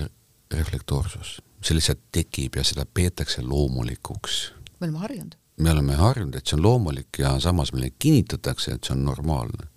reflektoorsus, 0.51 1.37
see 1.63 1.77
lihtsalt 1.77 2.03
tekib 2.11 2.59
ja 2.59 2.65
seda 2.67 2.85
peetakse 2.85 3.43
loomulikuks. 3.45 4.41
me 4.79 4.87
oleme 4.87 5.03
harjunud. 5.05 5.37
me 5.57 5.71
oleme 5.71 5.95
harjunud, 5.95 6.35
et 6.35 6.47
see 6.47 6.57
on 6.59 6.65
loomulik 6.65 7.21
ja 7.23 7.37
samas 7.39 7.73
meile 7.73 7.93
kinnitatakse, 7.99 8.75
et 8.75 8.83
see 8.83 8.97
on 8.97 9.05
normaalne. 9.05 9.69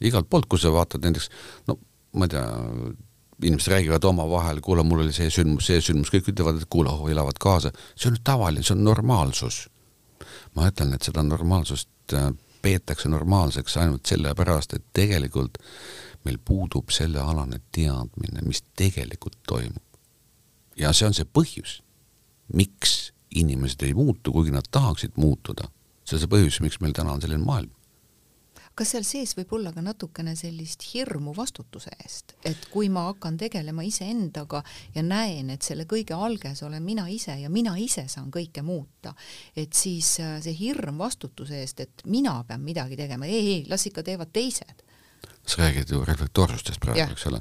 igalt 0.00 0.30
poolt, 0.30 0.48
kui 0.48 0.58
sa 0.58 0.72
vaatad 0.72 1.04
näiteks, 1.04 1.28
no 1.68 1.78
ma 2.16 2.24
ei 2.24 2.32
tea, 2.32 2.46
inimesed 3.42 3.72
räägivad 3.72 4.04
omavahel, 4.04 4.60
kuule, 4.64 4.82
mul 4.82 5.04
oli 5.04 5.12
see 5.12 5.30
sündmus, 5.30 5.66
see 5.68 5.80
sündmus, 5.84 6.12
kõik 6.14 6.30
ütlevad, 6.32 6.60
et 6.60 6.70
kuule, 6.72 6.92
elavad 7.12 7.36
kaasa, 7.40 7.72
see 7.94 8.08
on 8.10 8.16
tavaline, 8.24 8.64
see 8.64 8.76
on 8.76 8.84
normaalsus 8.86 9.66
ma 10.56 10.70
ütlen, 10.70 10.94
et 10.96 11.06
seda 11.06 11.22
normaalsust 11.26 12.14
äh, 12.16 12.30
peetakse 12.62 13.10
normaalseks 13.12 13.76
ainult 13.82 14.08
sellepärast, 14.08 14.74
et 14.76 14.86
tegelikult 14.96 15.60
meil 16.26 16.38
puudub 16.42 16.90
sellealane 16.90 17.60
teadmine, 17.74 18.42
mis 18.42 18.64
tegelikult 18.76 19.38
toimub. 19.46 19.82
ja 20.76 20.92
see 20.92 21.06
on 21.08 21.14
see 21.16 21.28
põhjus, 21.38 21.80
miks 22.52 23.12
inimesed 23.36 23.82
ei 23.86 23.94
muutu, 23.94 24.32
kuigi 24.32 24.52
nad 24.54 24.66
tahaksid 24.70 25.16
muutuda. 25.16 25.68
see 26.04 26.16
on 26.16 26.24
see 26.24 26.32
põhjus, 26.32 26.60
miks 26.64 26.80
meil 26.80 26.96
täna 26.96 27.12
on 27.12 27.22
selline 27.22 27.44
maailm 27.44 27.70
kas 28.76 28.92
seal 28.92 29.04
sees 29.08 29.32
võib 29.38 29.54
olla 29.56 29.70
ka 29.72 29.82
natukene 29.84 30.34
sellist 30.36 30.84
hirmu 30.90 31.32
vastutuse 31.36 31.90
eest, 32.04 32.34
et 32.44 32.66
kui 32.72 32.90
ma 32.92 33.06
hakkan 33.08 33.38
tegelema 33.40 33.84
iseendaga 33.86 34.60
ja 34.94 35.04
näen, 35.04 35.50
et 35.54 35.64
selle 35.64 35.86
kõige 35.88 36.16
alges 36.16 36.60
olen 36.66 36.84
mina 36.84 37.06
ise 37.12 37.38
ja 37.40 37.50
mina 37.52 37.76
ise 37.80 38.06
saan 38.12 38.28
kõike 38.34 38.64
muuta, 38.66 39.14
et 39.56 39.72
siis 39.76 40.16
äh, 40.20 40.36
see 40.44 40.56
hirm 40.58 41.00
vastutuse 41.00 41.62
eest, 41.62 41.80
et 41.86 42.04
mina 42.12 42.36
pean 42.48 42.64
midagi 42.64 42.98
tegema, 43.00 43.28
ei, 43.28 43.54
ei, 43.54 43.62
las 43.70 43.86
ikka 43.88 44.04
teevad 44.06 44.32
teised. 44.32 44.84
sa 45.46 45.62
räägid 45.62 45.90
ju 45.90 46.04
reflektoorsustest 46.04 46.80
praegu, 46.80 47.12
eks 47.12 47.26
ole? 47.30 47.40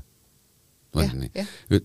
on 0.93 1.19
nii? 1.19 1.81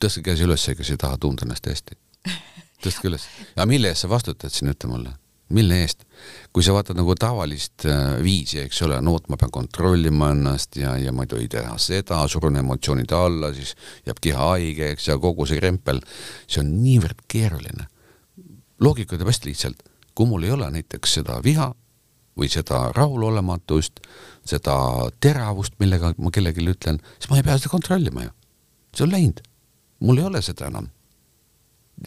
tõstke 0.00 0.30
käsi 0.30 0.46
üles, 0.46 0.68
kes 0.78 0.94
ei 0.94 1.00
taha 1.00 1.18
tunda 1.18 1.42
ennast 1.46 1.66
hästi. 1.66 1.98
tõstke 2.84 3.10
üles. 3.10 3.26
aga 3.56 3.66
mille 3.66 3.90
eest 3.90 4.06
sa 4.06 4.12
vastutad 4.12 4.54
siin, 4.54 4.70
ütle 4.70 4.90
mulle 4.92 5.16
mille 5.54 5.82
eest? 5.84 6.06
kui 6.52 6.62
sa 6.62 6.74
vaatad 6.76 6.98
nagu 6.98 7.14
tavalist 7.18 7.86
äh, 7.88 8.18
viisi, 8.22 8.60
eks 8.62 8.82
ole, 8.86 8.98
no 9.02 9.16
vot, 9.16 9.28
ma 9.32 9.38
pean 9.40 9.50
kontrollima 9.54 10.30
ennast 10.34 10.76
ja, 10.78 10.94
ja 11.00 11.12
ma 11.14 11.24
ei 11.24 11.30
tohi 11.32 11.48
teha 11.50 11.74
seda, 11.82 12.20
surun 12.30 12.60
emotsioonid 12.60 13.14
alla, 13.16 13.52
siis 13.56 13.72
jääb 14.06 14.20
keha 14.22 14.48
haigeks 14.52 15.08
ja 15.08 15.16
kogu 15.22 15.46
see 15.48 15.58
krempel, 15.60 16.02
see 16.46 16.62
on 16.62 16.74
niivõrd 16.82 17.24
keeruline. 17.32 17.88
loogika 18.82 19.16
ütleb 19.16 19.32
hästi 19.32 19.50
lihtsalt, 19.50 19.82
kui 20.14 20.28
mul 20.28 20.44
ei 20.46 20.54
ole 20.54 20.68
näiteks 20.76 21.18
seda 21.18 21.40
viha 21.44 21.72
või 22.38 22.48
seda 22.52 22.84
rahulolematust, 22.96 24.00
seda 24.48 24.76
teravust, 25.20 25.74
millega 25.80 26.14
ma 26.18 26.32
kellelegi 26.32 26.64
ütlen, 26.68 27.00
siis 27.18 27.30
ma 27.30 27.40
ei 27.40 27.46
pea 27.46 27.58
seda 27.58 27.72
kontrollima 27.72 28.28
ju. 28.28 28.32
see 28.94 29.04
on 29.06 29.12
läinud. 29.12 29.42
mul 30.00 30.18
ei 30.18 30.24
ole 30.30 30.42
seda 30.42 30.68
enam. 30.68 30.88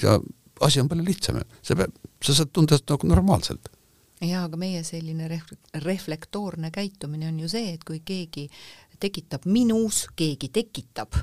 ja 0.01 0.19
asi 0.61 0.81
on 0.81 0.89
palju 0.91 1.05
lihtsam, 1.05 1.39
sa 1.61 1.75
pead, 1.75 1.95
sa 2.23 2.35
saad 2.37 2.51
tunda 2.55 2.79
nagu 2.79 3.09
normaalselt. 3.11 3.69
jaa, 4.21 4.45
aga 4.47 4.57
meie 4.57 4.83
selline 4.87 5.27
ref-, 5.31 5.55
reflektoorne 5.83 6.71
käitumine 6.71 7.27
on 7.27 7.39
ju 7.43 7.51
see, 7.51 7.73
et 7.75 7.83
kui 7.83 8.01
keegi 8.05 8.47
tekitab 8.99 9.47
minus, 9.51 10.05
keegi 10.15 10.49
tekitab 10.55 11.17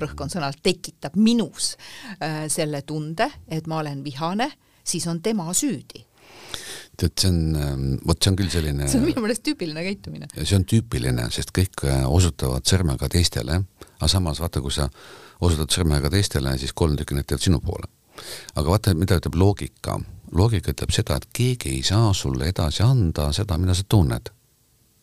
rõhk 0.00 0.22
on 0.22 0.30
sõnal 0.30 0.56
tekitab 0.62 1.16
minus 1.18 1.74
äh, 2.22 2.44
selle 2.52 2.82
tunde, 2.86 3.26
et 3.48 3.66
ma 3.70 3.80
olen 3.80 4.04
vihane, 4.04 4.50
siis 4.84 5.06
on 5.10 5.20
tema 5.24 5.48
süüdi 5.56 6.06
tead, 7.00 7.14
see 7.16 7.30
on, 7.30 7.38
ähm, 7.56 7.86
vot 8.06 8.20
see 8.20 8.32
on 8.32 8.36
küll 8.38 8.50
selline 8.52 8.88
see 8.90 9.00
on 9.00 9.06
minu 9.08 9.22
meelest 9.24 9.44
tüüpiline 9.46 9.84
käitumine. 9.86 10.28
see 10.36 10.56
on 10.58 10.66
tüüpiline, 10.68 11.28
sest 11.34 11.54
kõik 11.56 11.84
äh, 11.88 12.04
osutavad 12.08 12.66
sõrmega 12.68 13.08
teistele, 13.12 13.62
aga 13.96 14.10
samas 14.10 14.42
vaata, 14.42 14.62
kui 14.64 14.74
sa 14.74 14.88
osutad 15.40 15.72
sõrmega 15.72 16.12
teistele, 16.12 16.52
siis 16.60 16.76
kolm 16.76 16.98
tükki 17.00 17.16
näitavad 17.16 17.44
sinu 17.44 17.62
poole 17.64 17.88
aga 18.54 18.66
vaata, 18.70 18.94
mida 18.94 19.18
ütleb 19.20 19.38
loogika. 19.38 19.98
loogika 20.32 20.74
ütleb 20.74 20.92
seda, 20.94 21.16
et 21.16 21.26
keegi 21.32 21.74
ei 21.76 21.82
saa 21.82 22.12
sulle 22.14 22.48
edasi 22.48 22.82
anda 22.82 23.32
seda, 23.32 23.58
mida 23.58 23.74
sa 23.74 23.84
tunned. 23.88 24.30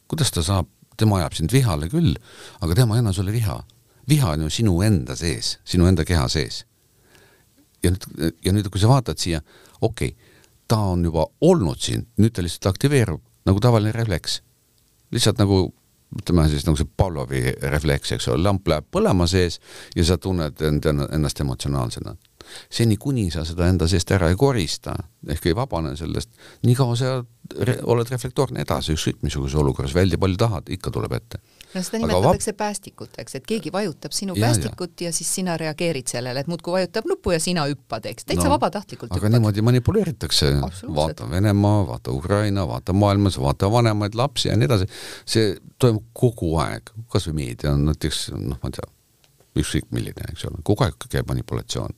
kuidas 0.08 0.32
ta 0.32 0.44
saab, 0.44 0.68
tema 0.98 1.18
ajab 1.18 1.34
sind 1.34 1.52
vihale 1.52 1.90
küll, 1.90 2.16
aga 2.62 2.76
tema 2.76 2.96
ei 2.96 3.00
anna 3.00 3.14
sulle 3.14 3.32
viha. 3.32 3.64
viha 4.10 4.32
on 4.32 4.42
ju 4.42 4.50
sinu 4.50 4.82
enda 4.82 5.16
sees, 5.16 5.60
sinu 5.66 5.86
enda 5.86 6.06
keha 6.06 6.28
sees. 6.28 6.66
ja 7.84 7.92
nüüd, 7.92 8.34
ja 8.46 8.54
nüüd, 8.54 8.70
kui 8.70 8.82
sa 8.82 8.88
vaatad 8.88 9.18
siia, 9.18 9.42
okei 9.82 10.08
okay,, 10.08 10.34
ta 10.68 10.78
on 10.78 11.06
juba 11.06 11.28
olnud 11.42 11.80
siin, 11.80 12.08
nüüd 12.18 12.34
ta 12.34 12.44
lihtsalt 12.44 12.74
aktiveerub 12.74 13.22
nagu 13.48 13.60
tavaline 13.64 13.92
refleks. 13.92 14.42
lihtsalt 15.12 15.40
nagu 15.40 15.74
ütleme 16.16 16.48
siis 16.50 16.66
nagu 16.68 16.80
see 16.80 16.88
Pavlovi 16.98 17.42
refleks, 17.62 18.14
eks 18.16 18.30
ole, 18.32 18.44
lamp 18.44 18.68
läheb 18.68 18.88
põlema 18.92 19.28
sees 19.28 19.60
ja 19.96 20.06
sa 20.08 20.18
tunned 20.18 20.62
end, 20.64 20.88
ennast 20.88 21.42
emotsionaalsena 21.44 22.16
seni 22.70 22.98
kuni 22.98 23.30
sa 23.32 23.46
seda 23.48 23.68
enda 23.72 23.88
seest 23.88 24.12
ära 24.12 24.30
ei 24.32 24.40
korista 24.40 24.96
ehk 25.28 25.50
ei 25.50 25.56
vabane 25.56 25.96
sellest, 25.98 26.30
nii 26.64 26.76
kaua 26.78 26.96
sa 26.98 27.18
re 27.64 27.78
oled 27.88 28.10
reflektoorne 28.12 28.62
edasi, 28.64 28.94
ükskõik 28.96 29.22
missuguses 29.24 29.56
olukorras, 29.60 29.94
välja 29.96 30.20
palju 30.20 30.40
tahad, 30.40 30.68
ikka 30.72 30.92
tuleb 30.94 31.14
ette. 31.18 31.40
no 31.74 31.84
seda 31.84 32.02
nimetatakse 32.02 32.52
vab... 32.52 32.58
päästikuteks, 32.62 33.38
et 33.40 33.48
keegi 33.48 33.72
vajutab 33.74 34.16
sinu 34.16 34.36
ja, 34.38 34.48
päästikut 34.48 35.02
ja. 35.02 35.08
ja 35.08 35.16
siis 35.16 35.32
sina 35.40 35.58
reageerid 35.58 36.12
sellele, 36.12 36.44
et 36.44 36.52
muudkui 36.52 36.76
vajutab 36.76 37.08
nuppu 37.10 37.34
ja 37.36 37.40
sina 37.44 37.66
hüppad, 37.70 38.10
eks, 38.12 38.28
täitsa 38.28 38.48
no, 38.48 38.56
vabatahtlikult 38.56 39.12
aga 39.12 39.22
hüppad. 39.22 39.36
niimoodi 39.38 39.66
manipuleeritakse, 39.70 40.52
vaata 40.96 41.30
Venemaa, 41.32 41.80
vaata 41.88 42.12
Ukraina, 42.16 42.68
vaata 42.68 42.94
maailmas, 42.94 43.40
vaata 43.42 43.72
vanemaid 43.72 44.16
lapsi 44.16 44.52
ja 44.52 44.60
nii 44.60 44.70
edasi, 44.70 44.92
see 45.26 45.56
toimub 45.80 46.08
kogu 46.18 46.56
aeg, 46.64 46.94
kas 47.12 47.30
või 47.30 47.42
meedia 47.44 47.74
on 47.76 47.88
näiteks 47.92 48.28
noh, 48.36 48.60
ma 48.60 48.72
ei 48.72 48.80
tea, 48.80 48.92
ükskõik 49.62 49.90
milline, 49.96 50.28
eks 50.32 50.46
ole, 50.50 50.62
kogu 50.68 50.86
aeg 50.86 51.08
käib 51.10 51.28
manipulatsioon. 51.32 51.98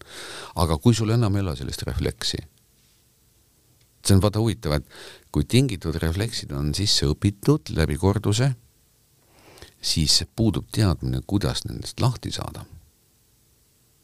aga 0.64 0.78
kui 0.78 0.96
sul 0.96 1.14
enam 1.16 1.36
ei 1.36 1.44
ole 1.46 1.56
sellist 1.60 1.84
refleksi, 1.88 2.40
see 4.06 4.16
on 4.16 4.24
vaata 4.24 4.40
huvitav, 4.40 4.80
et 4.80 4.88
kui 5.32 5.46
tingitud 5.46 5.96
refleksid 6.02 6.52
on 6.56 6.74
sisse 6.76 7.08
õpitud 7.10 7.74
läbi 7.76 7.98
korduse, 8.00 8.54
siis 9.82 10.24
puudub 10.36 10.68
teadmine, 10.76 11.22
kuidas 11.28 11.66
nendest 11.66 12.00
lahti 12.00 12.32
saada. 12.32 12.66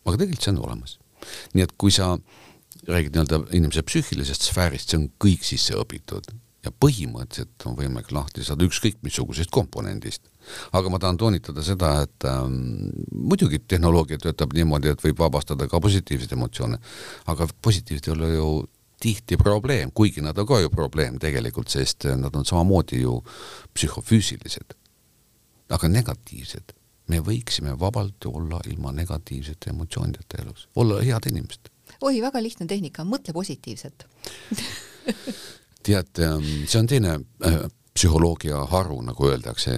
aga 0.05 0.17
tegelikult 0.17 0.43
see 0.43 0.53
on 0.53 0.63
olemas. 0.63 0.99
nii 1.53 1.63
et 1.63 1.71
kui 1.77 1.91
sa 1.91 2.17
räägid 2.87 3.15
nii-öelda 3.15 3.39
inimese 3.57 3.81
psüühilisest 3.81 4.51
sfäärist, 4.51 4.89
see 4.89 4.99
on 4.99 5.07
kõik 5.19 5.43
sisse 5.47 5.73
õpitud 5.73 6.27
ja 6.65 6.71
põhimõtteliselt 6.73 7.65
on 7.69 7.75
võimalik 7.77 8.11
lahti 8.15 8.43
saada 8.45 8.65
ükskõik 8.65 9.01
missugusest 9.05 9.51
komponendist. 9.53 10.29
aga 10.77 10.89
ma 10.93 10.99
tahan 11.01 11.17
toonitada 11.17 11.63
seda, 11.65 11.91
et 12.05 12.25
ähm, 12.29 12.89
muidugi 13.11 13.59
tehnoloogia 13.59 14.19
töötab 14.21 14.53
niimoodi, 14.53 14.91
et 14.93 15.01
võib 15.01 15.19
vabastada 15.19 15.67
ka 15.67 15.79
positiivseid 15.81 16.33
emotsioone, 16.37 16.77
aga 17.33 17.47
positiivsed 17.61 18.09
ei 18.09 18.13
ole 18.13 18.29
ju 18.33 18.49
tihti 19.01 19.37
probleem, 19.37 19.91
kuigi 19.91 20.21
nad 20.21 20.37
on 20.37 20.47
ka 20.47 20.59
ju 20.61 20.69
probleem 20.69 21.19
tegelikult, 21.21 21.69
sest 21.69 22.07
nad 22.17 22.35
on 22.35 22.45
samamoodi 22.45 23.01
ju 23.01 23.19
psühhofüüsilised. 23.73 24.75
aga 25.69 25.87
negatiivsed, 25.89 26.75
me 27.09 27.19
võiksime 27.25 27.73
vabalt 27.79 28.25
olla 28.29 28.59
ilma 28.69 28.91
negatiivsete 28.93 29.69
emotsioonideta 29.69 30.41
elus, 30.43 30.67
olla 30.75 31.01
head 31.01 31.25
inimesed. 31.29 31.69
oi, 32.01 32.21
väga 32.21 32.41
lihtne 32.41 32.67
tehnika, 32.69 33.03
mõtle 33.03 33.33
positiivselt 33.33 34.05
tead, 35.85 36.11
ähm, 36.23 36.45
see 36.67 36.79
on 36.81 36.89
teine 36.89 37.17
äh, 37.45 37.65
psühholoogia 37.95 38.65
haru, 38.71 38.99
nagu 39.05 39.29
öeldakse, 39.29 39.75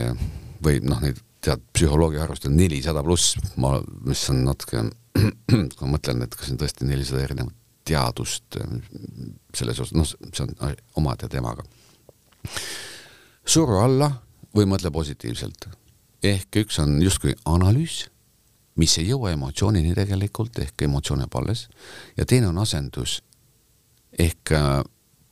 või 0.64 0.80
noh, 0.86 1.01
neid 1.03 1.20
tead, 1.43 1.64
psühholoogia 1.76 2.24
harust 2.24 2.47
on 2.49 2.58
nelisada 2.58 3.03
pluss, 3.05 3.36
ma, 3.62 3.78
mis 4.08 4.24
on 4.34 4.43
natuke, 4.47 4.88
kui 5.49 5.84
ma 5.84 5.93
mõtlen, 5.95 6.24
et 6.26 6.36
kas 6.36 6.51
on 6.53 6.60
tõesti 6.62 6.88
nelisada 6.89 7.24
erinevat 7.26 7.55
teadust 7.88 8.60
äh, 8.60 8.78
selles 9.55 9.80
osas, 9.84 9.95
noh, 9.95 10.08
see 10.08 10.47
on 10.47 10.76
omade 10.99 11.30
temaga. 11.32 11.66
suru 13.47 13.80
alla 13.80 14.12
või 14.55 14.68
mõtle 14.68 14.91
positiivselt. 14.91 15.70
ehk 16.24 16.64
üks 16.64 16.80
on 16.82 17.01
justkui 17.01 17.36
analüüs, 17.45 18.08
mis 18.76 18.97
ei 18.97 19.10
jõua 19.10 19.32
emotsioonini 19.32 19.93
tegelikult, 19.95 20.60
ehk 20.60 20.82
emotsioon 20.82 21.22
jääb 21.24 21.36
alles, 21.36 21.68
ja 22.18 22.26
teine 22.26 22.47
on 22.47 22.58
asendus, 22.58 23.22
ehk 24.18 24.51
äh, 24.51 24.82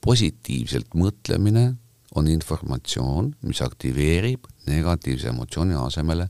positiivselt 0.05 0.93
mõtlemine 0.93 1.73
on 2.15 2.27
informatsioon, 2.29 3.31
mis 3.41 3.61
aktiveerib 3.65 4.45
negatiivse 4.69 5.31
emotsiooni 5.33 5.75
asemele 5.79 6.27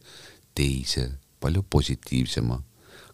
teise, 0.55 1.09
palju 1.39 1.65
positiivsema, 1.69 2.57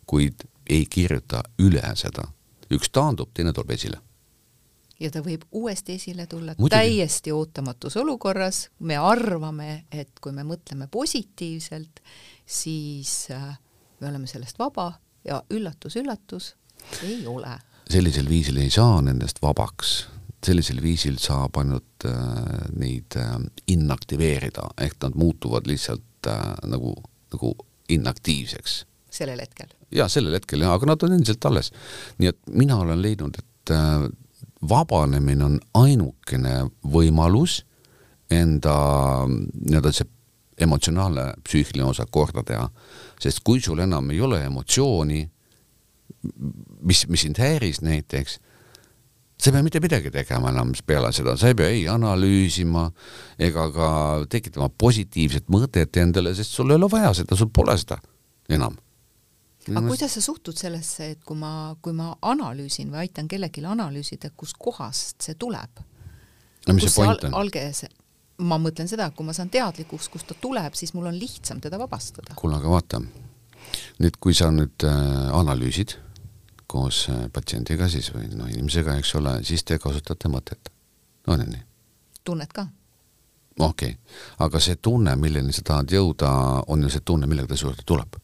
kuid 0.07 0.45
ei 0.69 0.85
kirjuta 0.85 1.41
üle 1.59 1.83
seda. 1.95 2.27
üks 2.71 2.87
taandub, 2.93 3.33
teine 3.33 3.51
tuleb 3.53 3.73
esile. 3.75 3.97
ja 4.99 5.09
ta 5.11 5.19
võib 5.25 5.43
uuesti 5.51 5.97
esile 5.97 6.27
tulla 6.27 6.53
Muidugi. 6.57 6.77
täiesti 6.77 7.31
ootamatus 7.31 7.97
olukorras, 7.97 8.69
me 8.79 8.97
arvame, 8.97 9.85
et 9.91 10.19
kui 10.21 10.31
me 10.31 10.43
mõtleme 10.43 10.87
positiivselt, 10.87 11.99
siis 12.45 13.27
äh, 13.31 13.57
me 13.99 14.07
oleme 14.07 14.27
sellest 14.27 14.59
vaba 14.59 14.93
ja 15.25 15.41
üllatus-üllatus, 15.49 16.55
ei 17.03 17.27
ole. 17.27 17.59
sellisel 17.89 18.29
viisil 18.29 18.57
ei 18.57 18.69
saa 18.69 19.01
nendest 19.01 19.41
vabaks 19.41 20.07
sellisel 20.45 20.81
viisil 20.81 21.17
saab 21.21 21.57
ainult 21.61 22.05
äh, 22.05 22.15
neid 22.77 23.17
äh, 23.19 23.35
inaktiveerida, 23.71 24.71
ehk 24.81 24.97
nad 25.03 25.17
muutuvad 25.19 25.67
lihtsalt 25.69 26.29
äh, 26.29 26.55
nagu, 26.69 26.95
nagu 27.33 27.53
inaktiivseks. 27.89 28.85
sellel 29.11 29.41
hetkel? 29.43 29.69
jaa, 29.91 30.07
sellel 30.09 30.37
hetkel 30.39 30.63
jaa, 30.65 30.73
aga 30.77 30.93
nad 30.93 31.03
on 31.03 31.17
endiselt 31.17 31.45
alles. 31.45 31.71
nii 32.17 32.31
et 32.31 32.39
mina 32.47 32.79
olen 32.81 33.01
leidnud, 33.01 33.37
et 33.37 33.75
äh, 33.75 34.07
vabanemine 34.69 35.45
on 35.45 35.59
ainukene 35.73 36.55
võimalus 36.85 37.61
enda 38.31 38.73
nii-öelda 39.27 39.91
see 39.93 40.09
emotsionaalne 40.61 41.25
psüühiline 41.45 41.87
osa 41.89 42.05
korda 42.05 42.43
teha, 42.45 42.67
sest 43.21 43.41
kui 43.43 43.61
sul 43.61 43.81
enam 43.81 44.11
ei 44.13 44.21
ole 44.21 44.43
emotsiooni, 44.45 45.21
mis, 46.85 47.05
mis 47.09 47.25
sind 47.25 47.41
häiris 47.41 47.81
näiteks 47.81 48.37
sa 49.41 49.49
ei 49.49 49.55
pea 49.55 49.65
mitte 49.65 49.81
midagi 49.81 50.11
tegema 50.13 50.51
enam 50.53 50.73
peale 50.85 51.09
seda, 51.15 51.33
sa 51.39 51.49
ei 51.49 51.57
pea 51.57 51.71
ei 51.73 51.85
analüüsima 51.89 52.85
ega 53.41 53.67
ka 53.73 53.89
tekitama 54.29 54.69
positiivset 54.69 55.49
mõtet 55.51 55.97
endale, 56.01 56.35
sest 56.37 56.53
sul 56.53 56.69
ei 56.69 56.77
ole 56.77 56.89
vaja 56.91 57.13
seda, 57.17 57.37
sul 57.37 57.49
pole 57.53 57.73
seda 57.81 57.97
enam. 58.53 58.77
aga 59.71 59.83
kuidas 59.87 60.13
sa 60.17 60.21
suhtud 60.21 60.57
sellesse, 60.57 61.09
et 61.15 61.23
kui 61.25 61.37
ma, 61.37 61.73
kui 61.81 61.95
ma 61.97 62.11
analüüsin 62.21 62.93
või 62.93 63.07
aitan 63.07 63.29
kellelgi 63.31 63.65
analüüsida, 63.65 64.29
kuskohast 64.37 65.25
see 65.25 65.39
tuleb? 65.41 65.81
no 66.67 66.77
mis 66.77 66.85
see 66.85 67.01
point 67.01 67.25
on? 67.25 67.39
alge, 67.41 67.65
ma 68.45 68.61
mõtlen 68.61 68.89
seda, 68.89 69.09
et 69.09 69.17
kui 69.17 69.25
ma 69.25 69.33
saan 69.37 69.49
teadlikuks, 69.53 70.11
kust 70.13 70.29
ta 70.29 70.37
tuleb, 70.37 70.77
siis 70.77 70.93
mul 70.93 71.09
on 71.09 71.17
lihtsam 71.17 71.61
teda 71.65 71.81
vabastada. 71.81 72.37
kuule, 72.37 72.61
aga 72.61 72.77
vaata, 72.77 73.01
nüüd 74.05 74.21
kui 74.21 74.37
sa 74.37 74.53
nüüd 74.53 74.85
äh, 74.85 75.33
analüüsid 75.33 75.97
koos 76.71 77.05
äh, 77.11 77.25
patsiendiga 77.33 77.89
siis 77.91 78.11
või 78.15 78.29
noh, 78.31 78.49
inimesega, 78.51 78.95
eks 79.01 79.15
ole, 79.19 79.37
siis 79.47 79.65
te 79.67 79.79
kasutate 79.81 80.31
mõtet. 80.31 80.71
on 81.27 81.43
ju 81.43 81.49
nii? 81.49 81.63
tunned 82.23 82.53
ka? 82.55 82.67
okei 83.59 83.93
okay., 83.93 83.97
aga 84.45 84.61
see 84.63 84.79
tunne, 84.81 85.15
milleni 85.19 85.53
sa 85.55 85.65
tahad 85.67 85.91
jõuda, 85.91 86.31
on 86.71 86.83
ju 86.85 86.91
see 86.93 87.03
tunne, 87.05 87.27
millega 87.27 87.51
ta 87.51 87.59
su 87.59 87.67
juurde 87.67 87.85
tuleb. 87.85 88.17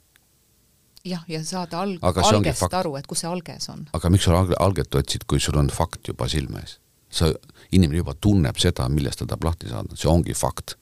jah, 1.03 1.23
ja 1.27 1.43
saada 1.43 1.83
alg-, 1.83 2.03
algest 2.03 2.73
aru, 2.73 2.95
et 2.99 3.07
kus 3.07 3.25
see 3.25 3.31
alges 3.31 3.69
on. 3.73 3.85
aga 3.93 4.13
miks 4.13 4.29
sa 4.29 4.39
alg-, 4.39 4.55
alget 4.59 4.95
otsid, 5.01 5.27
kui 5.27 5.43
sul 5.43 5.59
on 5.59 5.71
fakt 5.73 6.07
juba 6.07 6.29
silme 6.31 6.63
ees? 6.63 6.79
sa, 7.09 7.31
inimene 7.71 8.03
juba 8.03 8.15
tunneb 8.15 8.59
seda, 8.59 8.87
millest 8.91 9.23
ta 9.23 9.29
tahab 9.33 9.51
lahti 9.51 9.71
saada, 9.71 9.95
see 9.99 10.11
ongi 10.11 10.35
fakt. 10.35 10.77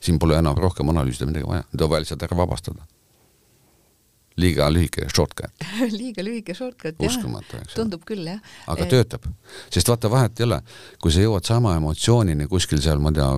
siin 0.00 0.18
pole 0.18 0.36
enam 0.38 0.56
rohkem 0.56 0.88
analüüsida 0.92 1.26
midagi 1.26 1.48
vaja, 1.48 1.64
nüüd 1.72 1.84
on 1.84 1.92
vaja 1.94 2.04
lihtsalt 2.04 2.28
ära 2.28 2.36
vabastada 2.44 2.86
liiga 4.38 4.68
lühike 4.72 5.08
shortcut. 5.12 5.66
Liiga 6.00 6.24
lühike 6.24 6.54
shortcut, 6.56 6.98
jah. 7.02 7.18
tundub 7.74 8.04
küll, 8.08 8.24
jah. 8.28 8.40
aga 8.70 8.86
et... 8.86 8.92
töötab, 8.92 9.28
sest 9.74 9.90
vaata, 9.90 10.10
vahet 10.12 10.40
ei 10.40 10.48
ole, 10.48 10.60
kui 11.02 11.14
sa 11.14 11.24
jõuad 11.24 11.48
sama 11.48 11.74
emotsioonini 11.78 12.48
kuskil 12.50 12.82
seal, 12.84 13.02
ma 13.02 13.12
ei 13.12 13.18
tea, 13.18 13.30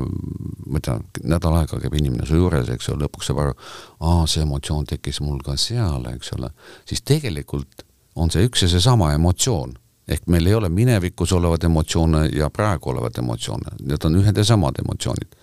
ma 0.66 0.80
ei 0.80 0.86
tea, 0.86 0.96
nädal 1.34 1.58
aega 1.60 1.80
käib 1.82 1.96
inimene 2.00 2.28
su 2.28 2.40
juures, 2.40 2.70
eks 2.74 2.92
ole, 2.92 3.04
lõpuks 3.06 3.30
saab 3.30 3.44
aru, 3.44 3.56
aa, 4.00 4.24
see 4.30 4.44
emotsioon 4.46 4.88
tekkis 4.94 5.22
mul 5.24 5.40
ka 5.46 5.56
seal, 5.60 6.06
eks 6.14 6.34
ole, 6.38 6.52
siis 6.88 7.04
tegelikult 7.08 7.86
on 8.20 8.32
see 8.32 8.44
üks 8.48 8.66
ja 8.66 8.72
seesama 8.72 9.14
emotsioon 9.16 9.76
ehk 10.10 10.26
meil 10.26 10.46
ei 10.46 10.54
ole 10.54 10.68
minevikus 10.68 11.32
olevaid 11.32 11.64
emotsioone 11.68 12.24
ja 12.34 12.50
praegu 12.50 12.90
olevaid 12.90 13.18
emotsioone, 13.22 13.76
need 13.86 14.04
on 14.04 14.18
ühed 14.20 14.36
ja 14.36 14.44
samad 14.44 14.78
emotsioonid. 14.82 15.36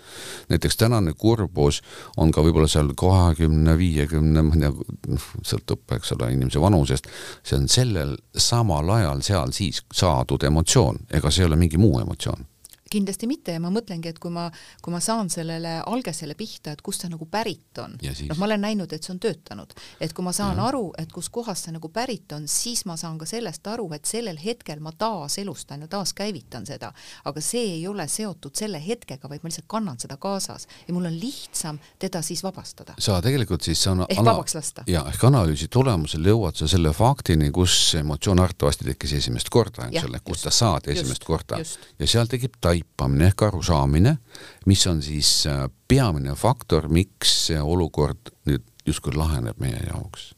näiteks 0.50 0.78
tänane 0.78 1.14
kurbus 1.14 1.82
on 2.18 2.32
ka 2.32 2.44
võib-olla 2.44 2.68
seal 2.72 2.92
kahekümne, 2.98 3.78
viiekümne, 3.78 4.42
ma 4.42 4.56
ei 4.56 4.66
tea, 4.66 5.18
sõltub, 5.54 5.84
eks 5.96 6.12
ole, 6.18 6.32
inimese 6.34 6.62
vanusest, 6.62 7.08
see 7.44 7.58
on 7.60 7.68
sellel 7.72 8.18
samal 8.36 8.90
ajal 9.00 9.24
seal 9.24 9.56
siis 9.56 9.84
saadud 9.94 10.44
emotsioon, 10.44 11.08
ega 11.12 11.32
see 11.32 11.46
ei 11.46 11.52
ole 11.52 11.60
mingi 11.60 11.80
muu 11.82 12.00
emotsioon 12.04 12.48
kindlasti 12.92 13.28
mitte 13.30 13.56
ja 13.56 13.62
ma 13.64 13.72
mõtlengi, 13.74 14.12
et 14.12 14.20
kui 14.20 14.32
ma, 14.34 14.48
kui 14.84 14.94
ma 14.94 15.02
saan 15.04 15.32
sellele 15.34 15.78
algesele 15.86 16.36
pihta, 16.38 16.74
et 16.74 16.84
kust 16.86 17.04
see 17.04 17.12
nagu 17.12 17.28
pärit 17.30 17.82
on, 17.84 17.98
noh, 18.02 18.38
ma 18.38 18.48
olen 18.50 18.64
näinud, 18.68 18.94
et 18.94 19.04
see 19.04 19.14
on 19.14 19.22
töötanud, 19.24 19.74
et 20.04 20.14
kui 20.16 20.26
ma 20.26 20.34
saan 20.36 20.58
ja. 20.58 20.68
aru, 20.72 20.92
et 21.00 21.12
kuskohast 21.14 21.68
see 21.68 21.76
nagu 21.76 21.90
pärit 21.94 22.32
on, 22.36 22.48
siis 22.52 22.86
ma 22.90 22.98
saan 23.00 23.18
ka 23.20 23.28
sellest 23.30 23.68
aru, 23.68 23.90
et 23.98 24.08
sellel 24.10 24.40
hetkel 24.42 24.82
ma 24.84 24.94
taaselustan 24.98 25.86
ja 25.86 25.92
taaskäivitan 25.92 26.66
seda, 26.70 26.92
aga 27.28 27.44
see 27.44 27.78
ei 27.78 27.88
ole 27.88 28.08
seotud 28.12 28.56
selle 28.58 28.82
hetkega, 28.84 29.30
vaid 29.30 29.44
ma 29.44 29.52
lihtsalt 29.52 29.70
kannan 29.72 30.00
seda 30.02 30.18
kaasas 30.22 30.68
ja 30.88 30.96
mul 30.96 31.10
on 31.10 31.20
lihtsam 31.20 31.80
teda 32.00 32.22
siis 32.26 32.44
vabastada. 32.44 32.96
sa 33.00 33.20
tegelikult 33.22 33.64
siis 33.66 33.82
sa 33.84 33.96
ehk 34.10 34.24
vabaks 34.26 34.56
lasta. 34.56 34.84
ja 34.88 35.04
ehk 35.12 35.24
analüüsi 35.30 35.68
tulemusel 35.72 36.26
jõuad 36.32 36.60
sa 36.60 36.68
selle 36.72 36.94
faktini, 36.96 37.52
kus 37.52 37.96
emotsioon 38.00 38.40
arvatavasti 38.44 38.88
tekkis 38.92 39.18
esimest 39.22 39.50
korda, 39.54 39.90
eks 39.92 40.08
ole, 40.08 40.22
kus 40.26 40.46
ta 40.46 40.54
saadi 40.54 40.94
esimest 40.96 41.26
korda 41.28 41.62
just. 41.62 41.80
ja 42.00 42.08
seal 42.08 42.30
tekib 42.32 42.58
tai 42.62 42.77
taipamine 42.78 43.28
ehk 43.32 43.42
arusaamine, 43.48 44.18
mis 44.66 44.88
on 44.88 45.02
siis 45.02 45.48
äh, 45.48 45.68
peamine 45.88 46.36
faktor, 46.36 46.88
miks 46.90 47.34
see 47.48 47.62
olukord 47.62 48.34
nüüd 48.46 48.66
justkui 48.88 49.16
laheneb 49.16 49.60
meie 49.60 49.80
jaoks. 49.88 50.34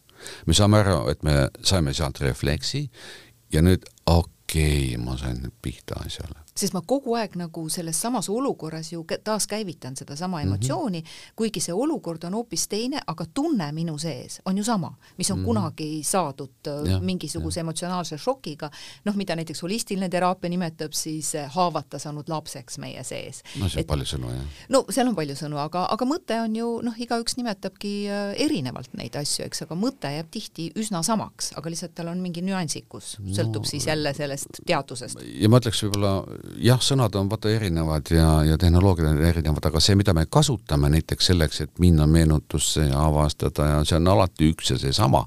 me 0.45 0.53
saame 0.53 0.79
aru, 0.79 1.07
et 1.09 1.23
me 1.23 1.49
saime 1.63 1.93
sealt 1.93 2.19
refleksi 2.19 2.89
ja 3.53 3.61
nüüd 3.61 3.85
okei 4.05 4.95
okay,, 4.95 4.97
ma 4.97 5.17
sain 5.17 5.51
pihta 5.61 6.01
asjale 6.05 6.39
sest 6.59 6.75
ma 6.75 6.81
kogu 6.85 7.15
aeg 7.19 7.35
nagu 7.39 7.65
selles 7.71 8.01
samas 8.01 8.29
olukorras 8.29 8.91
ju 8.93 9.05
taaskäivitan 9.23 9.95
sedasama 9.95 10.39
mhm. 10.39 10.47
emotsiooni 10.47 10.99
mm, 10.99 11.05
-hmm. 11.05 11.33
kuigi 11.35 11.59
see 11.59 11.73
olukord 11.73 12.23
on 12.23 12.33
hoopis 12.33 12.67
teine, 12.67 13.01
aga 13.07 13.25
tunne 13.33 13.71
minu 13.71 13.97
sees 13.97 14.41
on 14.45 14.57
ju 14.57 14.63
sama, 14.63 14.93
mis 15.17 15.31
on 15.31 15.37
mm 15.37 15.43
-hmm. 15.43 15.45
kunagi 15.45 16.03
saadud 16.03 16.67
äh, 16.67 16.91
ja, 16.91 16.99
mingisuguse 16.99 17.59
ja. 17.59 17.61
emotsionaalse 17.61 18.17
šokiga, 18.17 18.71
noh, 19.05 19.15
mida 19.15 19.35
näiteks 19.35 19.61
holistiline 19.61 20.09
teraapia 20.09 20.49
nimetab 20.49 20.93
siis 20.93 21.35
äh, 21.35 21.51
haavata 21.51 21.99
saanud 21.99 22.29
lapseks 22.29 22.77
meie 22.77 23.03
sees. 23.03 23.43
no 23.59 23.69
seal 23.69 23.83
on 23.83 23.87
palju 23.87 24.05
sõnu, 24.05 24.31
jah. 24.33 24.45
no 24.69 24.85
seal 24.89 25.07
on 25.07 25.15
palju 25.15 25.35
sõnu, 25.35 25.57
aga, 25.57 25.85
aga 25.91 26.05
mõte 26.05 26.41
on 26.41 26.55
ju 26.55 26.81
noh, 26.83 26.99
igaüks 26.99 27.37
nimetabki 27.37 27.93
äh, 28.09 28.33
erinevalt 28.45 28.93
neid 28.93 29.15
asju, 29.15 29.45
eks, 29.45 29.61
aga 29.61 29.75
mõte 29.75 30.11
jääb 30.11 30.27
tihti 30.31 30.71
üsna 30.75 31.03
samaks, 31.03 31.53
aga 31.55 31.69
lihtsalt 31.69 31.95
tal 31.95 32.07
on 32.07 32.21
mingi 32.21 32.41
nüansikus, 32.41 33.17
sõltub 33.35 33.63
no, 33.63 33.69
siis 33.69 33.87
jälle 33.87 34.13
sellest 34.13 34.61
teadusest. 34.65 35.21
ja 35.23 35.49
ma 35.49 35.61
ütleks 35.61 35.83
võib-olla 35.83 36.23
jah, 36.57 36.79
sõnad 36.81 37.15
on 37.15 37.29
vaata 37.29 37.49
erinevad 37.51 38.11
ja, 38.13 38.27
ja 38.45 38.57
tehnoloogiad 38.57 39.11
on 39.11 39.23
erinevad, 39.25 39.65
aga 39.69 39.81
see, 39.83 39.95
mida 39.99 40.13
me 40.13 40.25
kasutame 40.29 40.89
näiteks 40.89 41.31
selleks, 41.31 41.61
et 41.61 41.79
minna 41.79 42.07
meenutusse 42.07 42.87
ja 42.89 43.03
avastada 43.05 43.67
ja 43.73 43.83
see 43.85 43.99
on 43.99 44.07
alati 44.07 44.51
üks 44.53 44.73
ja 44.73 44.79
seesama. 44.79 45.25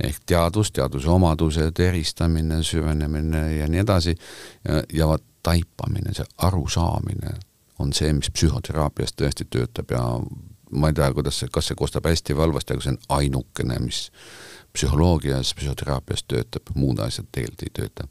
ehk 0.00 0.24
teadus, 0.26 0.72
teaduse 0.72 1.08
omadused, 1.08 1.78
eristamine, 1.78 2.62
süvenemine 2.62 3.56
ja 3.56 3.68
nii 3.70 3.80
edasi 3.80 4.16
ja, 4.68 4.82
ja 4.92 5.06
vaat 5.08 5.22
taipamine, 5.42 6.14
see 6.14 6.26
arusaamine 6.38 7.36
on 7.78 7.92
see, 7.92 8.12
mis 8.12 8.30
psühhoteraapias 8.30 9.14
tõesti 9.14 9.46
töötab 9.50 9.90
ja 9.90 10.02
ma 10.70 10.90
ei 10.90 10.96
tea, 10.98 11.12
kuidas 11.14 11.38
see, 11.38 11.52
kas 11.52 11.70
see 11.70 11.78
kostab 11.78 12.06
hästi 12.10 12.34
või 12.34 12.48
halvasti, 12.48 12.74
aga 12.74 12.86
see 12.86 12.94
on 12.96 13.00
ainukene, 13.20 13.78
mis 13.84 14.08
psühholoogias, 14.74 15.54
psühhoteraapias 15.54 16.26
töötab, 16.26 16.74
muud 16.74 16.98
asjad 17.04 17.30
tegelikult 17.30 17.68
ei 17.68 17.74
tööta 17.78 18.08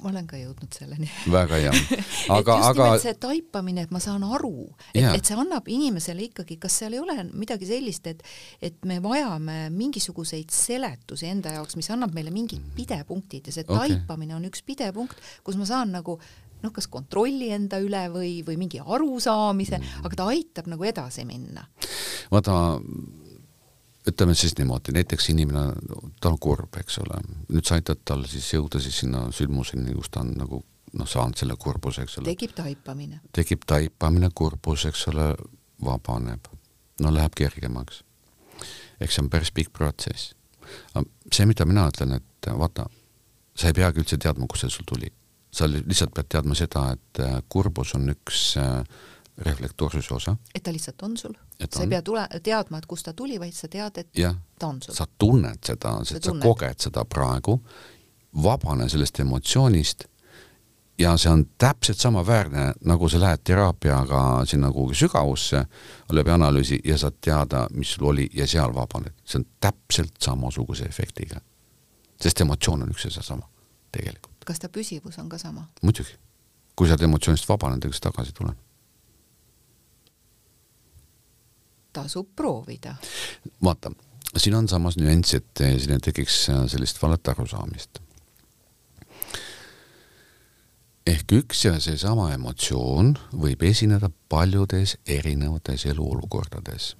ma 0.00 0.10
olen 0.10 0.26
ka 0.28 0.38
jõudnud 0.40 0.74
selleni. 0.74 1.08
väga 1.30 1.60
hea. 1.60 1.72
aga, 2.38 2.56
aga 2.70 2.90
see 3.02 3.14
taipamine, 3.20 3.86
et 3.86 3.94
ma 3.94 4.02
saan 4.02 4.24
aru, 4.26 4.66
et, 4.94 5.04
et 5.04 5.24
see 5.26 5.38
annab 5.38 5.68
inimesele 5.70 6.28
ikkagi, 6.28 6.58
kas 6.62 6.80
seal 6.82 6.96
ei 6.96 7.02
ole 7.02 7.16
midagi 7.30 7.68
sellist, 7.68 8.06
et 8.10 8.24
et 8.60 8.76
me 8.88 9.00
vajame 9.04 9.62
mingisuguseid 9.74 10.52
seletusi 10.54 11.30
enda 11.30 11.54
jaoks, 11.56 11.78
mis 11.78 11.90
annab 11.92 12.14
meile 12.16 12.32
mingid 12.34 12.62
pidepunktid 12.76 13.50
ja 13.50 13.56
see 13.56 13.66
okay. 13.66 13.96
taipamine 13.96 14.36
on 14.36 14.46
üks 14.48 14.64
pidepunkt, 14.66 15.18
kus 15.44 15.58
ma 15.60 15.68
saan 15.68 15.92
nagu 15.96 16.18
noh, 16.60 16.72
kas 16.74 16.88
kontrolli 16.92 17.50
enda 17.54 17.80
üle 17.82 18.02
või, 18.12 18.32
või 18.46 18.58
mingi 18.60 18.80
arusaamise 18.80 19.78
mm., 19.78 20.04
aga 20.04 20.18
ta 20.18 20.28
aitab 20.32 20.68
nagu 20.70 20.86
edasi 20.86 21.24
minna. 21.28 21.64
vaata 22.32 22.56
ütleme 24.10 24.34
siis 24.34 24.54
niimoodi, 24.58 24.92
näiteks 24.94 25.30
inimene, 25.32 25.72
ta 26.20 26.30
on 26.32 26.38
kurb, 26.42 26.76
eks 26.80 26.98
ole, 27.04 27.20
nüüd 27.48 27.66
sa 27.66 27.78
aitad 27.78 28.02
tal 28.04 28.24
siis 28.28 28.48
jõuda 28.54 28.80
siis 28.82 29.00
sinna 29.02 29.26
sündmuseni, 29.34 29.94
kus 29.96 30.10
ta 30.12 30.24
on 30.24 30.34
nagu 30.38 30.62
noh, 30.92 31.08
saanud 31.08 31.38
selle 31.38 31.56
kurbuse, 31.60 32.04
eks 32.06 32.18
ole. 32.18 32.30
tekib 32.30 32.54
taipamine. 32.58 33.20
tekib 33.36 33.66
taipamine, 33.68 34.30
kurbus, 34.34 34.86
eks 34.90 35.06
ole, 35.12 35.32
vabaneb. 35.84 36.50
no 37.00 37.14
läheb 37.14 37.36
kergemaks. 37.36 38.02
eks 39.00 39.16
see 39.16 39.24
on 39.24 39.30
päris 39.30 39.52
pikk 39.54 39.72
protsess. 39.72 40.34
see, 41.32 41.46
mida 41.46 41.66
mina 41.66 41.88
ütlen, 41.88 42.16
et 42.18 42.50
vaata, 42.58 42.86
sa 43.54 43.70
ei 43.70 43.76
peagi 43.76 44.02
üldse 44.02 44.18
teadma, 44.18 44.46
kust 44.46 44.66
see 44.66 44.76
sul 44.76 44.88
tuli. 44.88 45.12
sa 45.50 45.66
lihtsalt 45.70 46.14
pead 46.14 46.28
teadma 46.30 46.54
seda, 46.54 46.90
et 46.94 47.22
kurbus 47.48 47.94
on 47.98 48.10
üks 48.12 48.54
äh, 48.58 48.84
reflektoorsuse 49.40 50.14
osa. 50.14 50.36
et 50.54 50.62
ta 50.62 50.72
lihtsalt 50.72 51.02
on 51.02 51.16
sul, 51.16 51.34
sa 51.70 51.82
ei 51.82 51.88
pea 51.88 52.02
tule, 52.02 52.26
teadma, 52.42 52.78
et 52.78 52.86
kust 52.86 53.04
ta 53.04 53.12
tuli, 53.12 53.40
vaid 53.40 53.54
sa 53.56 53.68
tead, 53.68 53.98
et 53.98 54.18
ja, 54.18 54.34
ta 54.58 54.66
on 54.66 54.82
sul. 54.82 54.94
sa 54.94 55.06
tunned 55.18 55.64
seda, 55.66 55.96
sest 56.04 56.28
sa 56.28 56.36
koged 56.42 56.86
seda 56.86 57.04
praegu, 57.04 57.60
vabane 58.42 58.88
sellest 58.88 59.20
emotsioonist 59.20 60.06
ja 61.00 61.16
see 61.16 61.32
on 61.32 61.46
täpselt 61.58 61.98
samaväärne, 61.98 62.72
nagu 62.84 63.08
sa 63.08 63.20
lähed 63.20 63.40
teraapiaga 63.44 64.44
sinna 64.44 64.72
kuhugi 64.72 64.94
sügavusse 64.94 65.64
läbi 66.12 66.30
analüüsi 66.30 66.80
ja 66.84 66.98
saad 66.98 67.16
teada, 67.24 67.66
mis 67.72 67.92
sul 67.92 68.06
oli 68.12 68.28
ja 68.34 68.46
seal 68.46 68.74
vabaned. 68.74 69.14
see 69.24 69.40
on 69.40 69.46
täpselt 69.60 70.14
samasuguse 70.20 70.84
efektiga. 70.84 71.40
sest 72.20 72.40
emotsioon 72.40 72.82
on 72.82 72.90
üks 72.90 73.04
ja 73.04 73.10
seesama 73.10 73.48
tegelikult. 73.92 74.44
kas 74.44 74.58
ta 74.58 74.68
püsivus 74.68 75.18
on 75.18 75.28
ka 75.28 75.38
sama? 75.38 75.66
muidugi. 75.82 76.18
kui 76.76 76.88
sa 76.88 76.94
oled 76.94 77.08
emotsioonist 77.08 77.48
vabanenud, 77.48 77.84
ega 77.84 77.94
sa 77.96 78.10
tagasi 78.10 78.30
ei 78.30 78.38
tule 78.38 78.54
tasub 81.92 82.28
proovida. 82.36 82.94
vaata, 83.64 83.92
siin 84.36 84.54
on 84.54 84.68
samas 84.68 84.96
nüanss, 84.96 85.34
et 85.34 85.62
siin 85.62 85.96
ei 85.96 86.04
tekiks 86.04 86.44
sellist 86.72 87.02
valet 87.02 87.28
arusaamist. 87.28 88.00
ehk 91.10 91.32
üks 91.32 91.64
ja 91.64 91.72
seesama 91.80 92.28
emotsioon 92.34 93.14
võib 93.32 93.62
esineda 93.66 94.10
paljudes 94.28 94.98
erinevates 95.06 95.86
eluolukordades. 95.86 96.96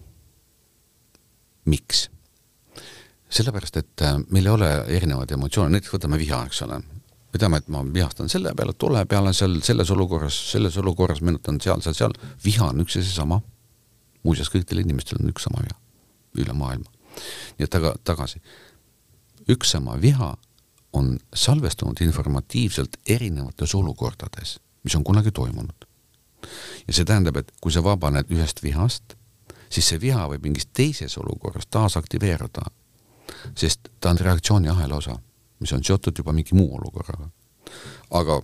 miks? 1.65 2.09
sellepärast, 3.31 3.77
et 3.77 4.03
meil 4.31 4.47
ei 4.47 4.53
ole 4.53 4.71
erinevaid 4.89 5.31
emotsioone, 5.31 5.71
näiteks 5.71 5.93
võtame 5.95 6.19
viha, 6.19 6.43
eks 6.49 6.63
ole 6.67 6.81
me 7.31 7.39
teame, 7.39 7.61
et 7.61 7.69
ma 7.71 7.83
vihastan 7.87 8.29
selle 8.29 8.53
peale, 8.59 8.75
tolle 8.75 9.05
peale, 9.07 9.33
seal 9.37 9.61
selles 9.63 9.91
olukorras, 9.95 10.35
selles 10.51 10.77
olukorras 10.83 11.21
meenutan 11.23 11.61
seal, 11.63 11.83
seal, 11.85 11.95
seal, 11.95 12.15
viha 12.45 12.73
on 12.73 12.83
üks 12.83 12.99
ja 12.99 13.05
seesama 13.05 13.41
muuseas, 14.23 14.51
kõikidel 14.53 14.85
inimestel 14.85 15.21
on 15.21 15.33
üks 15.33 15.47
sama 15.49 15.63
viha 15.65 15.79
üle 16.39 16.53
maailma. 16.55 16.91
nii 17.59 17.67
et 17.67 17.71
taga, 17.71 17.95
tagasi. 18.05 18.41
üks 19.49 19.71
sama 19.71 20.01
viha 20.01 20.37
on 20.93 21.19
salvestunud 21.35 22.01
informatiivselt 22.01 22.97
erinevates 23.07 23.75
olukordades, 23.75 24.59
mis 24.85 24.95
on 24.95 25.05
kunagi 25.05 25.33
toimunud. 25.33 25.87
ja 26.87 26.93
see 26.93 27.05
tähendab, 27.05 27.37
et 27.37 27.53
kui 27.61 27.73
sa 27.73 27.83
vabaned 27.85 28.31
ühest 28.31 28.63
vihast, 28.63 29.17
siis 29.71 29.89
see 29.89 30.01
viha 30.01 30.29
võib 30.29 30.47
mingis 30.49 30.67
teises 30.73 31.19
olukorras 31.19 31.67
taasaktiveeruda, 31.71 32.63
sest 33.55 33.91
ta 34.01 34.11
on 34.11 34.19
reaktsiooniahela 34.19 34.97
osa, 34.97 35.19
mis 35.61 35.73
on 35.73 35.85
seotud 35.85 36.19
juba 36.19 36.33
mingi 36.33 36.55
muu 36.55 36.75
olukorraga. 36.79 37.31
aga 38.11 38.43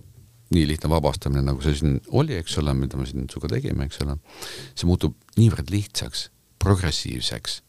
nii 0.53 0.67
lihtne 0.67 0.89
vabastamine, 0.89 1.43
nagu 1.45 1.61
see 1.63 1.75
siin 1.75 1.97
oli, 2.15 2.37
eks 2.39 2.57
ole, 2.61 2.73
mida 2.77 2.99
me 2.99 3.07
siin 3.07 3.27
sinuga 3.27 3.51
tegime, 3.55 3.87
eks 3.87 4.01
ole, 4.05 4.17
see 4.75 4.87
muutub 4.89 5.17
niivõrd 5.39 5.71
lihtsaks, 5.73 6.29
progressiivseks, 6.63 7.61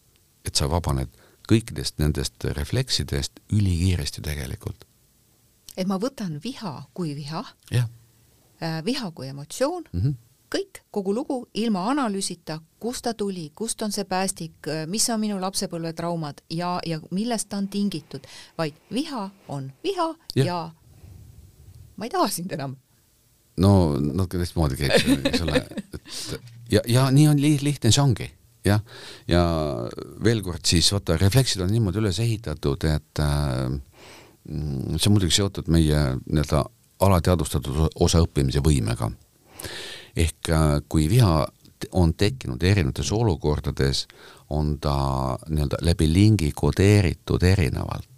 et 0.46 0.58
sa 0.58 0.68
vabaned 0.70 1.10
kõikidest 1.48 1.98
nendest 2.02 2.44
refleksidest 2.58 3.42
ülikiiresti 3.52 4.22
tegelikult. 4.24 4.84
et 5.76 5.86
ma 5.86 5.98
võtan 5.98 6.40
viha 6.42 6.88
kui 6.94 7.14
viha, 7.14 7.44
äh, 7.72 8.84
viha 8.84 9.10
kui 9.10 9.28
emotsioon 9.28 9.84
mm, 9.92 10.00
-hmm. 10.00 10.14
kõik, 10.54 10.82
kogu 10.90 11.14
lugu, 11.14 11.48
ilma 11.54 11.90
analüüsita, 11.90 12.60
kust 12.78 13.02
ta 13.02 13.14
tuli, 13.14 13.52
kust 13.54 13.82
on 13.82 13.92
see 13.92 14.04
päästik, 14.04 14.54
mis 14.86 15.10
on 15.10 15.20
minu 15.20 15.40
lapsepõlvetraumad 15.40 16.40
ja, 16.50 16.80
ja 16.86 17.00
millest 17.10 17.48
ta 17.48 17.56
on 17.56 17.68
tingitud, 17.68 18.26
vaid 18.58 18.74
viha 18.92 19.30
on 19.48 19.72
viha 19.84 20.14
ja, 20.36 20.44
ja 20.44 20.70
ma 21.98 22.06
ei 22.06 22.14
taha 22.14 22.30
sind 22.32 22.52
enam. 22.54 22.76
no 23.58 23.72
natuke 23.98 24.40
teistmoodi 24.40 24.78
käib 24.78 24.94
see, 25.02 25.18
eks 25.28 25.44
ole, 25.46 25.62
et 25.62 26.00
ja, 26.70 26.82
ja 26.86 27.08
nii 27.14 27.28
on 27.32 27.42
li 27.42 27.56
lihtne 27.62 27.92
see 27.94 28.02
ongi, 28.02 28.28
jah, 28.66 28.82
ja 29.30 29.42
veel 30.24 30.42
kord 30.46 30.64
siis 30.68 30.90
vaata, 30.94 31.18
refleksid 31.20 31.64
on 31.64 31.72
niimoodi 31.74 32.02
üles 32.02 32.20
ehitatud, 32.22 32.86
et 32.88 33.22
äh, 33.24 33.66
see 34.46 35.10
on 35.10 35.16
muidugi 35.16 35.40
seotud 35.40 35.70
meie 35.74 36.04
nii-öelda 36.24 36.64
alateadvustatud 37.04 38.00
osa 38.02 38.22
õppimise 38.24 38.62
võimega. 38.64 39.10
ehk 40.16 40.50
äh, 40.54 40.66
kui 40.88 41.08
viha 41.10 41.46
on 41.92 42.14
tekkinud 42.14 42.62
erinevates 42.62 43.10
olukordades, 43.14 44.06
on 44.50 44.78
ta 44.82 44.94
nii-öelda 45.48 45.82
läbi 45.86 46.08
lingi 46.12 46.52
kodeeritud 46.54 47.42
erinevalt 47.42 48.17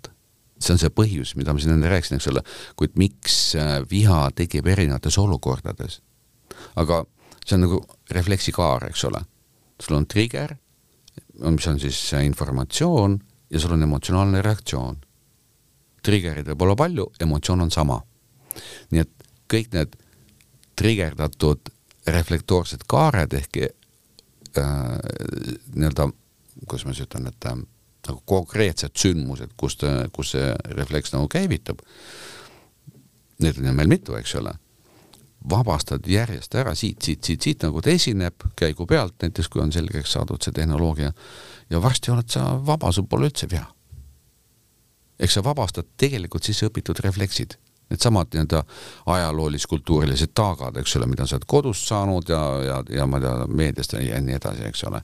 see 0.61 0.75
on 0.75 0.81
see 0.81 0.93
põhjus, 0.93 1.35
mida 1.41 1.55
ma 1.55 1.63
siin 1.63 1.75
enne 1.75 1.89
rääkisin, 1.91 2.21
eks 2.21 2.29
ole, 2.33 2.43
kuid 2.79 2.97
miks 3.01 3.39
äh, 3.59 3.79
viha 3.91 4.27
tekib 4.37 4.69
erinevates 4.69 5.19
olukordades. 5.19 6.01
aga 6.77 7.05
see 7.45 7.57
on 7.57 7.65
nagu 7.65 7.81
refleksikaar, 8.11 8.89
eks 8.91 9.05
ole. 9.09 9.25
sul 9.81 9.97
on 9.97 10.07
trigger, 10.07 10.57
mis 11.41 11.67
on 11.67 11.81
siis 11.81 11.99
informatsioon 12.13 13.19
ja 13.51 13.61
sul 13.61 13.73
on 13.73 13.83
emotsionaalne 13.83 14.43
reaktsioon. 14.43 14.99
Triggerid 16.05 16.47
võib 16.53 16.63
olla 16.67 16.77
palju, 16.77 17.07
emotsioon 17.21 17.61
on 17.61 17.71
sama. 17.71 18.03
nii 18.91 19.01
et 19.01 19.27
kõik 19.51 19.73
need 19.73 19.97
trigerdatud 20.77 21.71
reflektoorsed 22.07 22.85
kaared 22.89 23.33
ehk 23.37 23.59
äh, 23.63 23.73
nii-öelda, 25.75 26.09
kuidas 26.67 26.87
ma 26.87 26.95
siis 26.95 27.07
ütlen, 27.07 27.29
et 27.31 27.49
äh, 27.49 27.59
nagu 28.09 28.23
konkreetsed 28.27 28.97
sündmused, 28.97 29.53
kus 29.57 29.79
kus 30.13 30.35
see 30.37 30.51
refleks 30.77 31.15
nagu 31.15 31.29
käivitub. 31.29 31.83
Neid 33.41 33.61
on 33.61 33.75
meil 33.77 33.89
mitu, 33.89 34.17
eks 34.17 34.35
ole. 34.41 34.53
vabastad 35.51 36.05
järjest 36.05 36.55
ära 36.55 36.75
siit, 36.75 36.99
siit, 37.03 37.25
siit, 37.25 37.41
siit 37.41 37.63
nagu 37.65 37.81
ta 37.81 37.89
esineb 37.91 38.43
käigu 38.57 38.85
pealt, 38.87 39.15
näiteks 39.23 39.49
kui 39.49 39.63
on 39.63 39.73
selgeks 39.73 40.13
saadud 40.13 40.43
see 40.45 40.53
tehnoloogia 40.53 41.13
ja 41.71 41.81
varsti 41.83 42.11
oled 42.13 42.29
sa 42.29 42.43
vaba, 42.67 42.93
sul 42.93 43.07
pole 43.09 43.31
üldse 43.31 43.49
viha. 43.51 43.65
eks 45.19 45.35
sa 45.35 45.45
vabastad 45.45 45.89
tegelikult 45.97 46.45
sisse 46.45 46.69
õpitud 46.69 47.01
refleksid 47.01 47.57
needsamad 47.91 48.27
nii-öelda 48.33 48.65
ajaloolis-kultuurilised 49.07 50.31
taagad, 50.35 50.77
eks 50.77 50.97
ole, 50.97 51.09
mida 51.11 51.27
sa 51.27 51.37
oled 51.37 51.47
kodust 51.47 51.89
saanud 51.91 52.29
ja, 52.29 52.43
ja, 52.65 52.83
ja 53.01 53.07
ma 53.07 53.19
ei 53.19 53.25
tea, 53.25 53.49
meediast 53.63 53.97
ja 53.99 54.21
nii 54.21 54.37
edasi, 54.37 54.67
eks 54.69 54.85
ole. 54.91 55.03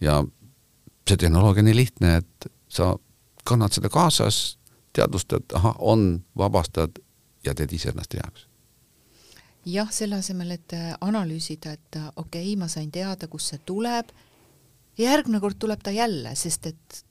ja 0.00 0.22
see 1.08 1.16
tehnoloogia 1.16 1.62
nii 1.62 1.76
lihtne, 1.76 2.16
et 2.22 2.52
sa 2.68 2.94
kannad 3.44 3.74
seda 3.74 3.90
kaasas, 3.92 4.58
teadvustad, 4.92 5.54
ahah, 5.54 5.76
on, 5.78 6.24
vabastad 6.38 7.00
ja 7.44 7.54
teed 7.54 7.72
iseennast 7.72 8.14
heaks. 8.14 8.48
jah, 9.66 9.90
selle 9.94 10.18
asemel, 10.18 10.50
et 10.50 10.72
äh, 10.74 10.92
analüüsida, 11.00 11.72
et 11.72 11.96
äh, 11.96 12.10
okei 12.16 12.42
okay,, 12.42 12.58
ma 12.58 12.68
sain 12.68 12.90
teada, 12.90 13.28
kust 13.30 13.52
see 13.52 13.60
tuleb, 13.66 14.10
järgmine 14.98 15.40
kord 15.40 15.58
tuleb 15.58 15.82
ta 15.82 15.90
jälle, 15.94 16.34
sest 16.34 16.66
et 16.66 17.02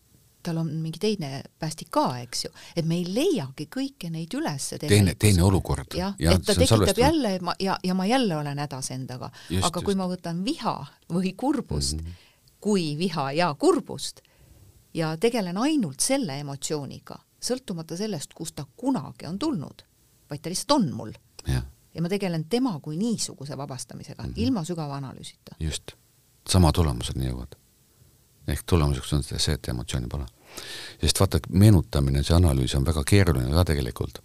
tal 0.44 0.58
on 0.58 0.68
mingi 0.82 1.00
teine 1.00 1.44
päästik 1.60 1.92
ka, 1.94 2.06
eks 2.24 2.46
ju, 2.46 2.52
et 2.76 2.88
me 2.88 2.98
ei 3.00 3.06
leiagi 3.08 3.68
kõiki 3.72 4.10
neid 4.14 4.34
üles. 4.38 4.72
teine, 4.82 5.16
teine 5.16 5.44
olukord. 5.46 5.94
jah 5.98 6.16
ja,, 6.20 6.34
et 6.36 6.46
ta 6.46 6.56
tekitab 6.58 6.98
jälle 6.98 7.38
ma, 7.46 7.56
ja, 7.60 7.78
ja 7.84 7.96
ma 7.98 8.06
jälle 8.10 8.38
olen 8.38 8.60
hädas 8.60 8.92
endaga. 8.92 9.32
aga 9.32 9.62
just. 9.62 9.86
kui 9.86 9.96
ma 9.96 10.10
võtan 10.10 10.44
viha 10.46 10.76
või 11.10 11.34
kurbust 11.38 12.02
mm, 12.02 12.08
-hmm. 12.08 12.28
Kui 12.62 12.98
viha 12.98 13.32
ja 13.32 13.54
kurbust 13.60 14.22
ja 14.94 15.16
tegelen 15.18 15.58
ainult 15.58 16.00
selle 16.00 16.40
emotsiooniga, 16.40 17.18
sõltumata 17.42 17.98
sellest, 17.98 18.34
kust 18.34 18.56
ta 18.56 18.66
kunagi 18.78 19.28
on 19.28 19.40
tulnud, 19.40 19.86
vaid 20.30 20.42
ta 20.42 20.50
lihtsalt 20.50 20.78
on 20.78 20.92
mul. 20.94 21.14
ja 21.48 22.02
ma 22.02 22.10
tegelen 22.10 22.46
tema 22.50 22.80
kui 22.80 22.98
niisuguse 22.98 23.58
vabastamisega 23.58 24.24
mm, 24.24 24.30
-hmm. 24.30 24.44
ilma 24.44 24.64
sügava 24.64 24.96
analüüsita. 24.96 25.56
just, 25.60 25.92
sama 26.50 26.72
tulemuseni 26.72 27.28
jõuad 27.28 27.62
ehk 28.48 28.64
tulemuseks 28.66 29.14
on 29.14 29.24
see, 29.24 29.54
et 29.54 29.70
emotsiooni 29.70 30.08
pole. 30.10 30.26
sest 31.02 31.20
vaata, 31.20 31.40
meenutamine, 31.50 32.24
see 32.24 32.36
analüüs 32.36 32.76
on 32.78 32.86
väga 32.86 33.04
keeruline 33.08 33.52
ka 33.54 33.66
tegelikult. 33.72 34.22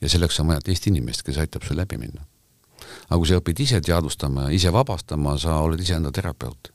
ja 0.00 0.08
selleks 0.08 0.40
on 0.40 0.52
vaja 0.52 0.60
teist 0.60 0.86
inimest, 0.86 1.22
kes 1.26 1.38
aitab 1.42 1.64
sul 1.66 1.76
läbi 1.80 1.98
minna. 1.98 2.24
aga 3.08 3.18
kui 3.18 3.28
sa 3.28 3.40
õpid 3.40 3.62
ise 3.64 3.80
teadvustama 3.80 4.48
ja 4.48 4.56
ise 4.60 4.72
vabastama, 4.72 5.38
sa 5.38 5.60
oled 5.64 5.80
iseenda 5.80 6.12
terapeut. 6.12 6.72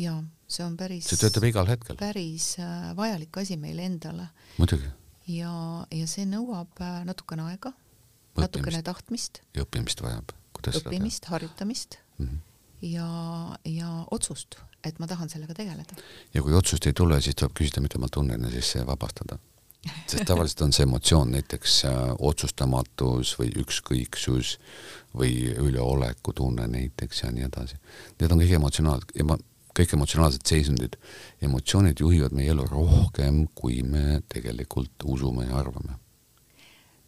Jaa, 0.00 0.18
see 0.50 0.66
on 0.66 0.76
päris 0.80 1.08
see 1.10 1.20
töötab 1.20 1.46
igal 1.50 1.68
hetkel. 1.70 1.98
päris 2.00 2.54
äh, 2.62 2.90
vajalik 2.98 3.40
asi 3.42 3.58
meile 3.60 3.86
endale. 3.86 4.28
muidugi. 4.58 4.90
ja, 5.30 5.54
ja 5.94 6.10
see 6.10 6.26
nõuab 6.28 6.82
äh, 6.84 7.00
natukene 7.08 7.48
aega, 7.50 7.74
natukene 8.40 8.82
tahtmist. 8.86 9.42
ja 9.56 9.66
õppimist 9.66 10.04
vajab. 10.04 10.36
õppimist, 10.60 11.28
harjutamist 11.32 12.00
mm. 12.18 12.26
-hmm 12.26 12.46
ja, 12.82 13.06
ja 13.64 13.88
otsust, 14.10 14.56
et 14.84 14.98
ma 14.98 15.06
tahan 15.06 15.28
sellega 15.28 15.54
tegeleda. 15.54 15.96
ja 16.34 16.42
kui 16.42 16.54
otsust 16.56 16.86
ei 16.86 16.96
tule, 16.96 17.20
siis 17.20 17.36
tuleb 17.36 17.54
küsida, 17.58 17.82
mida 17.84 18.00
ma 18.00 18.08
tunnen 18.12 18.44
ja 18.44 18.50
siis 18.50 18.86
vabastada. 18.86 19.38
sest 20.06 20.26
tavaliselt 20.28 20.60
on 20.66 20.74
see 20.76 20.84
emotsioon 20.84 21.30
näiteks 21.32 21.76
äh, 21.88 21.98
otsustamatus 22.18 23.32
või 23.38 23.52
ükskõiksus 23.62 24.58
või 25.16 25.32
üleolekutunne 25.56 26.66
näiteks 26.68 27.22
ja 27.22 27.30
nii 27.32 27.46
edasi. 27.46 27.78
Need 28.20 28.34
on 28.34 28.42
kõik 28.42 28.58
emotsionaalsed, 28.58 29.14
ema-, 29.24 29.40
kõik 29.76 29.94
emotsionaalsed 29.94 30.46
seisundid. 30.46 30.96
emotsioonid 31.42 32.00
juhivad 32.00 32.32
meie 32.36 32.50
elu 32.50 32.66
rohkem, 32.70 33.46
kui 33.54 33.82
me 33.82 34.20
tegelikult 34.28 35.04
usume 35.04 35.46
ja 35.46 35.58
arvame. 35.58 35.98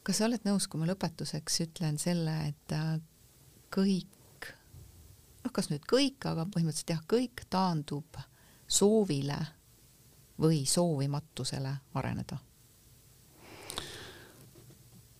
kas 0.03 0.19
sa 0.19 0.27
oled 0.27 0.45
nõus, 0.45 0.67
kui 0.69 0.81
ma 0.81 0.87
lõpetuseks 0.91 1.61
ütlen 1.67 1.99
selle, 1.99 2.37
et 2.49 2.77
äh, 2.77 2.99
kõik 3.71 4.49
noh, 5.45 5.53
kas 5.53 5.71
nüüd 5.71 5.85
kõik, 5.91 6.23
aga 6.27 6.47
põhimõtteliselt 6.47 6.95
jah, 6.95 7.03
kõik 7.09 7.45
taandub 7.51 8.19
soovile 8.67 9.39
või 10.41 10.65
soovimatusele 10.67 11.77
areneda? 11.95 12.39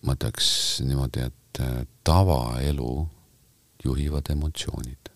ma 0.03 0.17
ütleks 0.17 0.47
niimoodi, 0.83 1.27
et 1.29 1.59
äh, 1.63 1.83
tavaelu 2.03 3.07
juhivad 3.83 4.31
emotsioonid, 4.31 5.11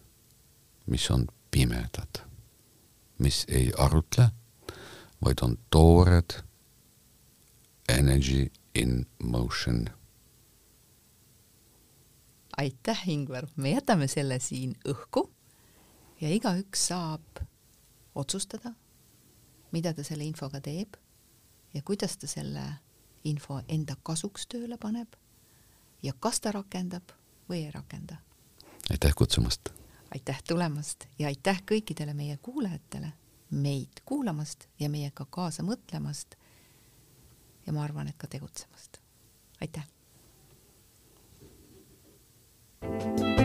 mis 0.88 1.09
on 1.11 1.25
pimedad, 1.51 2.21
mis 3.19 3.45
ei 3.47 3.71
arutle, 3.77 4.29
vaid 5.25 5.41
on 5.41 5.57
toored 5.69 6.41
energy 7.89 8.51
in 8.75 9.05
motion 9.23 9.87
aitäh, 12.57 13.09
Ingvar, 13.09 13.47
me 13.55 13.71
jätame 13.71 14.07
selle 14.07 14.39
siin 14.39 14.75
õhku 14.89 15.27
ja 16.21 16.29
igaüks 16.33 16.87
saab 16.89 17.41
otsustada, 18.15 18.73
mida 19.71 19.93
ta 19.93 20.03
selle 20.03 20.25
infoga 20.25 20.61
teeb 20.61 20.97
ja 21.73 21.81
kuidas 21.85 22.17
ta 22.17 22.27
selle 22.27 22.63
info 23.23 23.61
enda 23.67 23.97
kasuks 24.03 24.47
tööle 24.49 24.77
paneb 24.81 25.13
ja 26.03 26.13
kas 26.19 26.41
ta 26.41 26.51
rakendab 26.55 27.13
või 27.49 27.65
ei 27.65 27.71
rakenda. 27.71 28.17
aitäh 28.89 29.13
kutsumast! 29.15 29.69
aitäh 30.14 30.43
tulemast 30.47 31.08
ja 31.20 31.28
aitäh 31.28 31.62
kõikidele 31.72 32.14
meie 32.14 32.38
kuulajatele 32.38 33.12
meid 33.51 34.01
kuulamast 34.05 34.68
ja 34.80 34.89
meiega 34.89 35.26
ka 35.26 35.28
kaasa 35.30 35.64
mõtlemast. 35.64 36.36
ja 37.68 37.74
ma 37.74 37.84
arvan, 37.84 38.08
et 38.08 38.18
ka 38.18 38.28
tegutsemast. 38.28 38.97
aitäh. 39.62 39.88
thank 42.82 43.20
you 43.20 43.36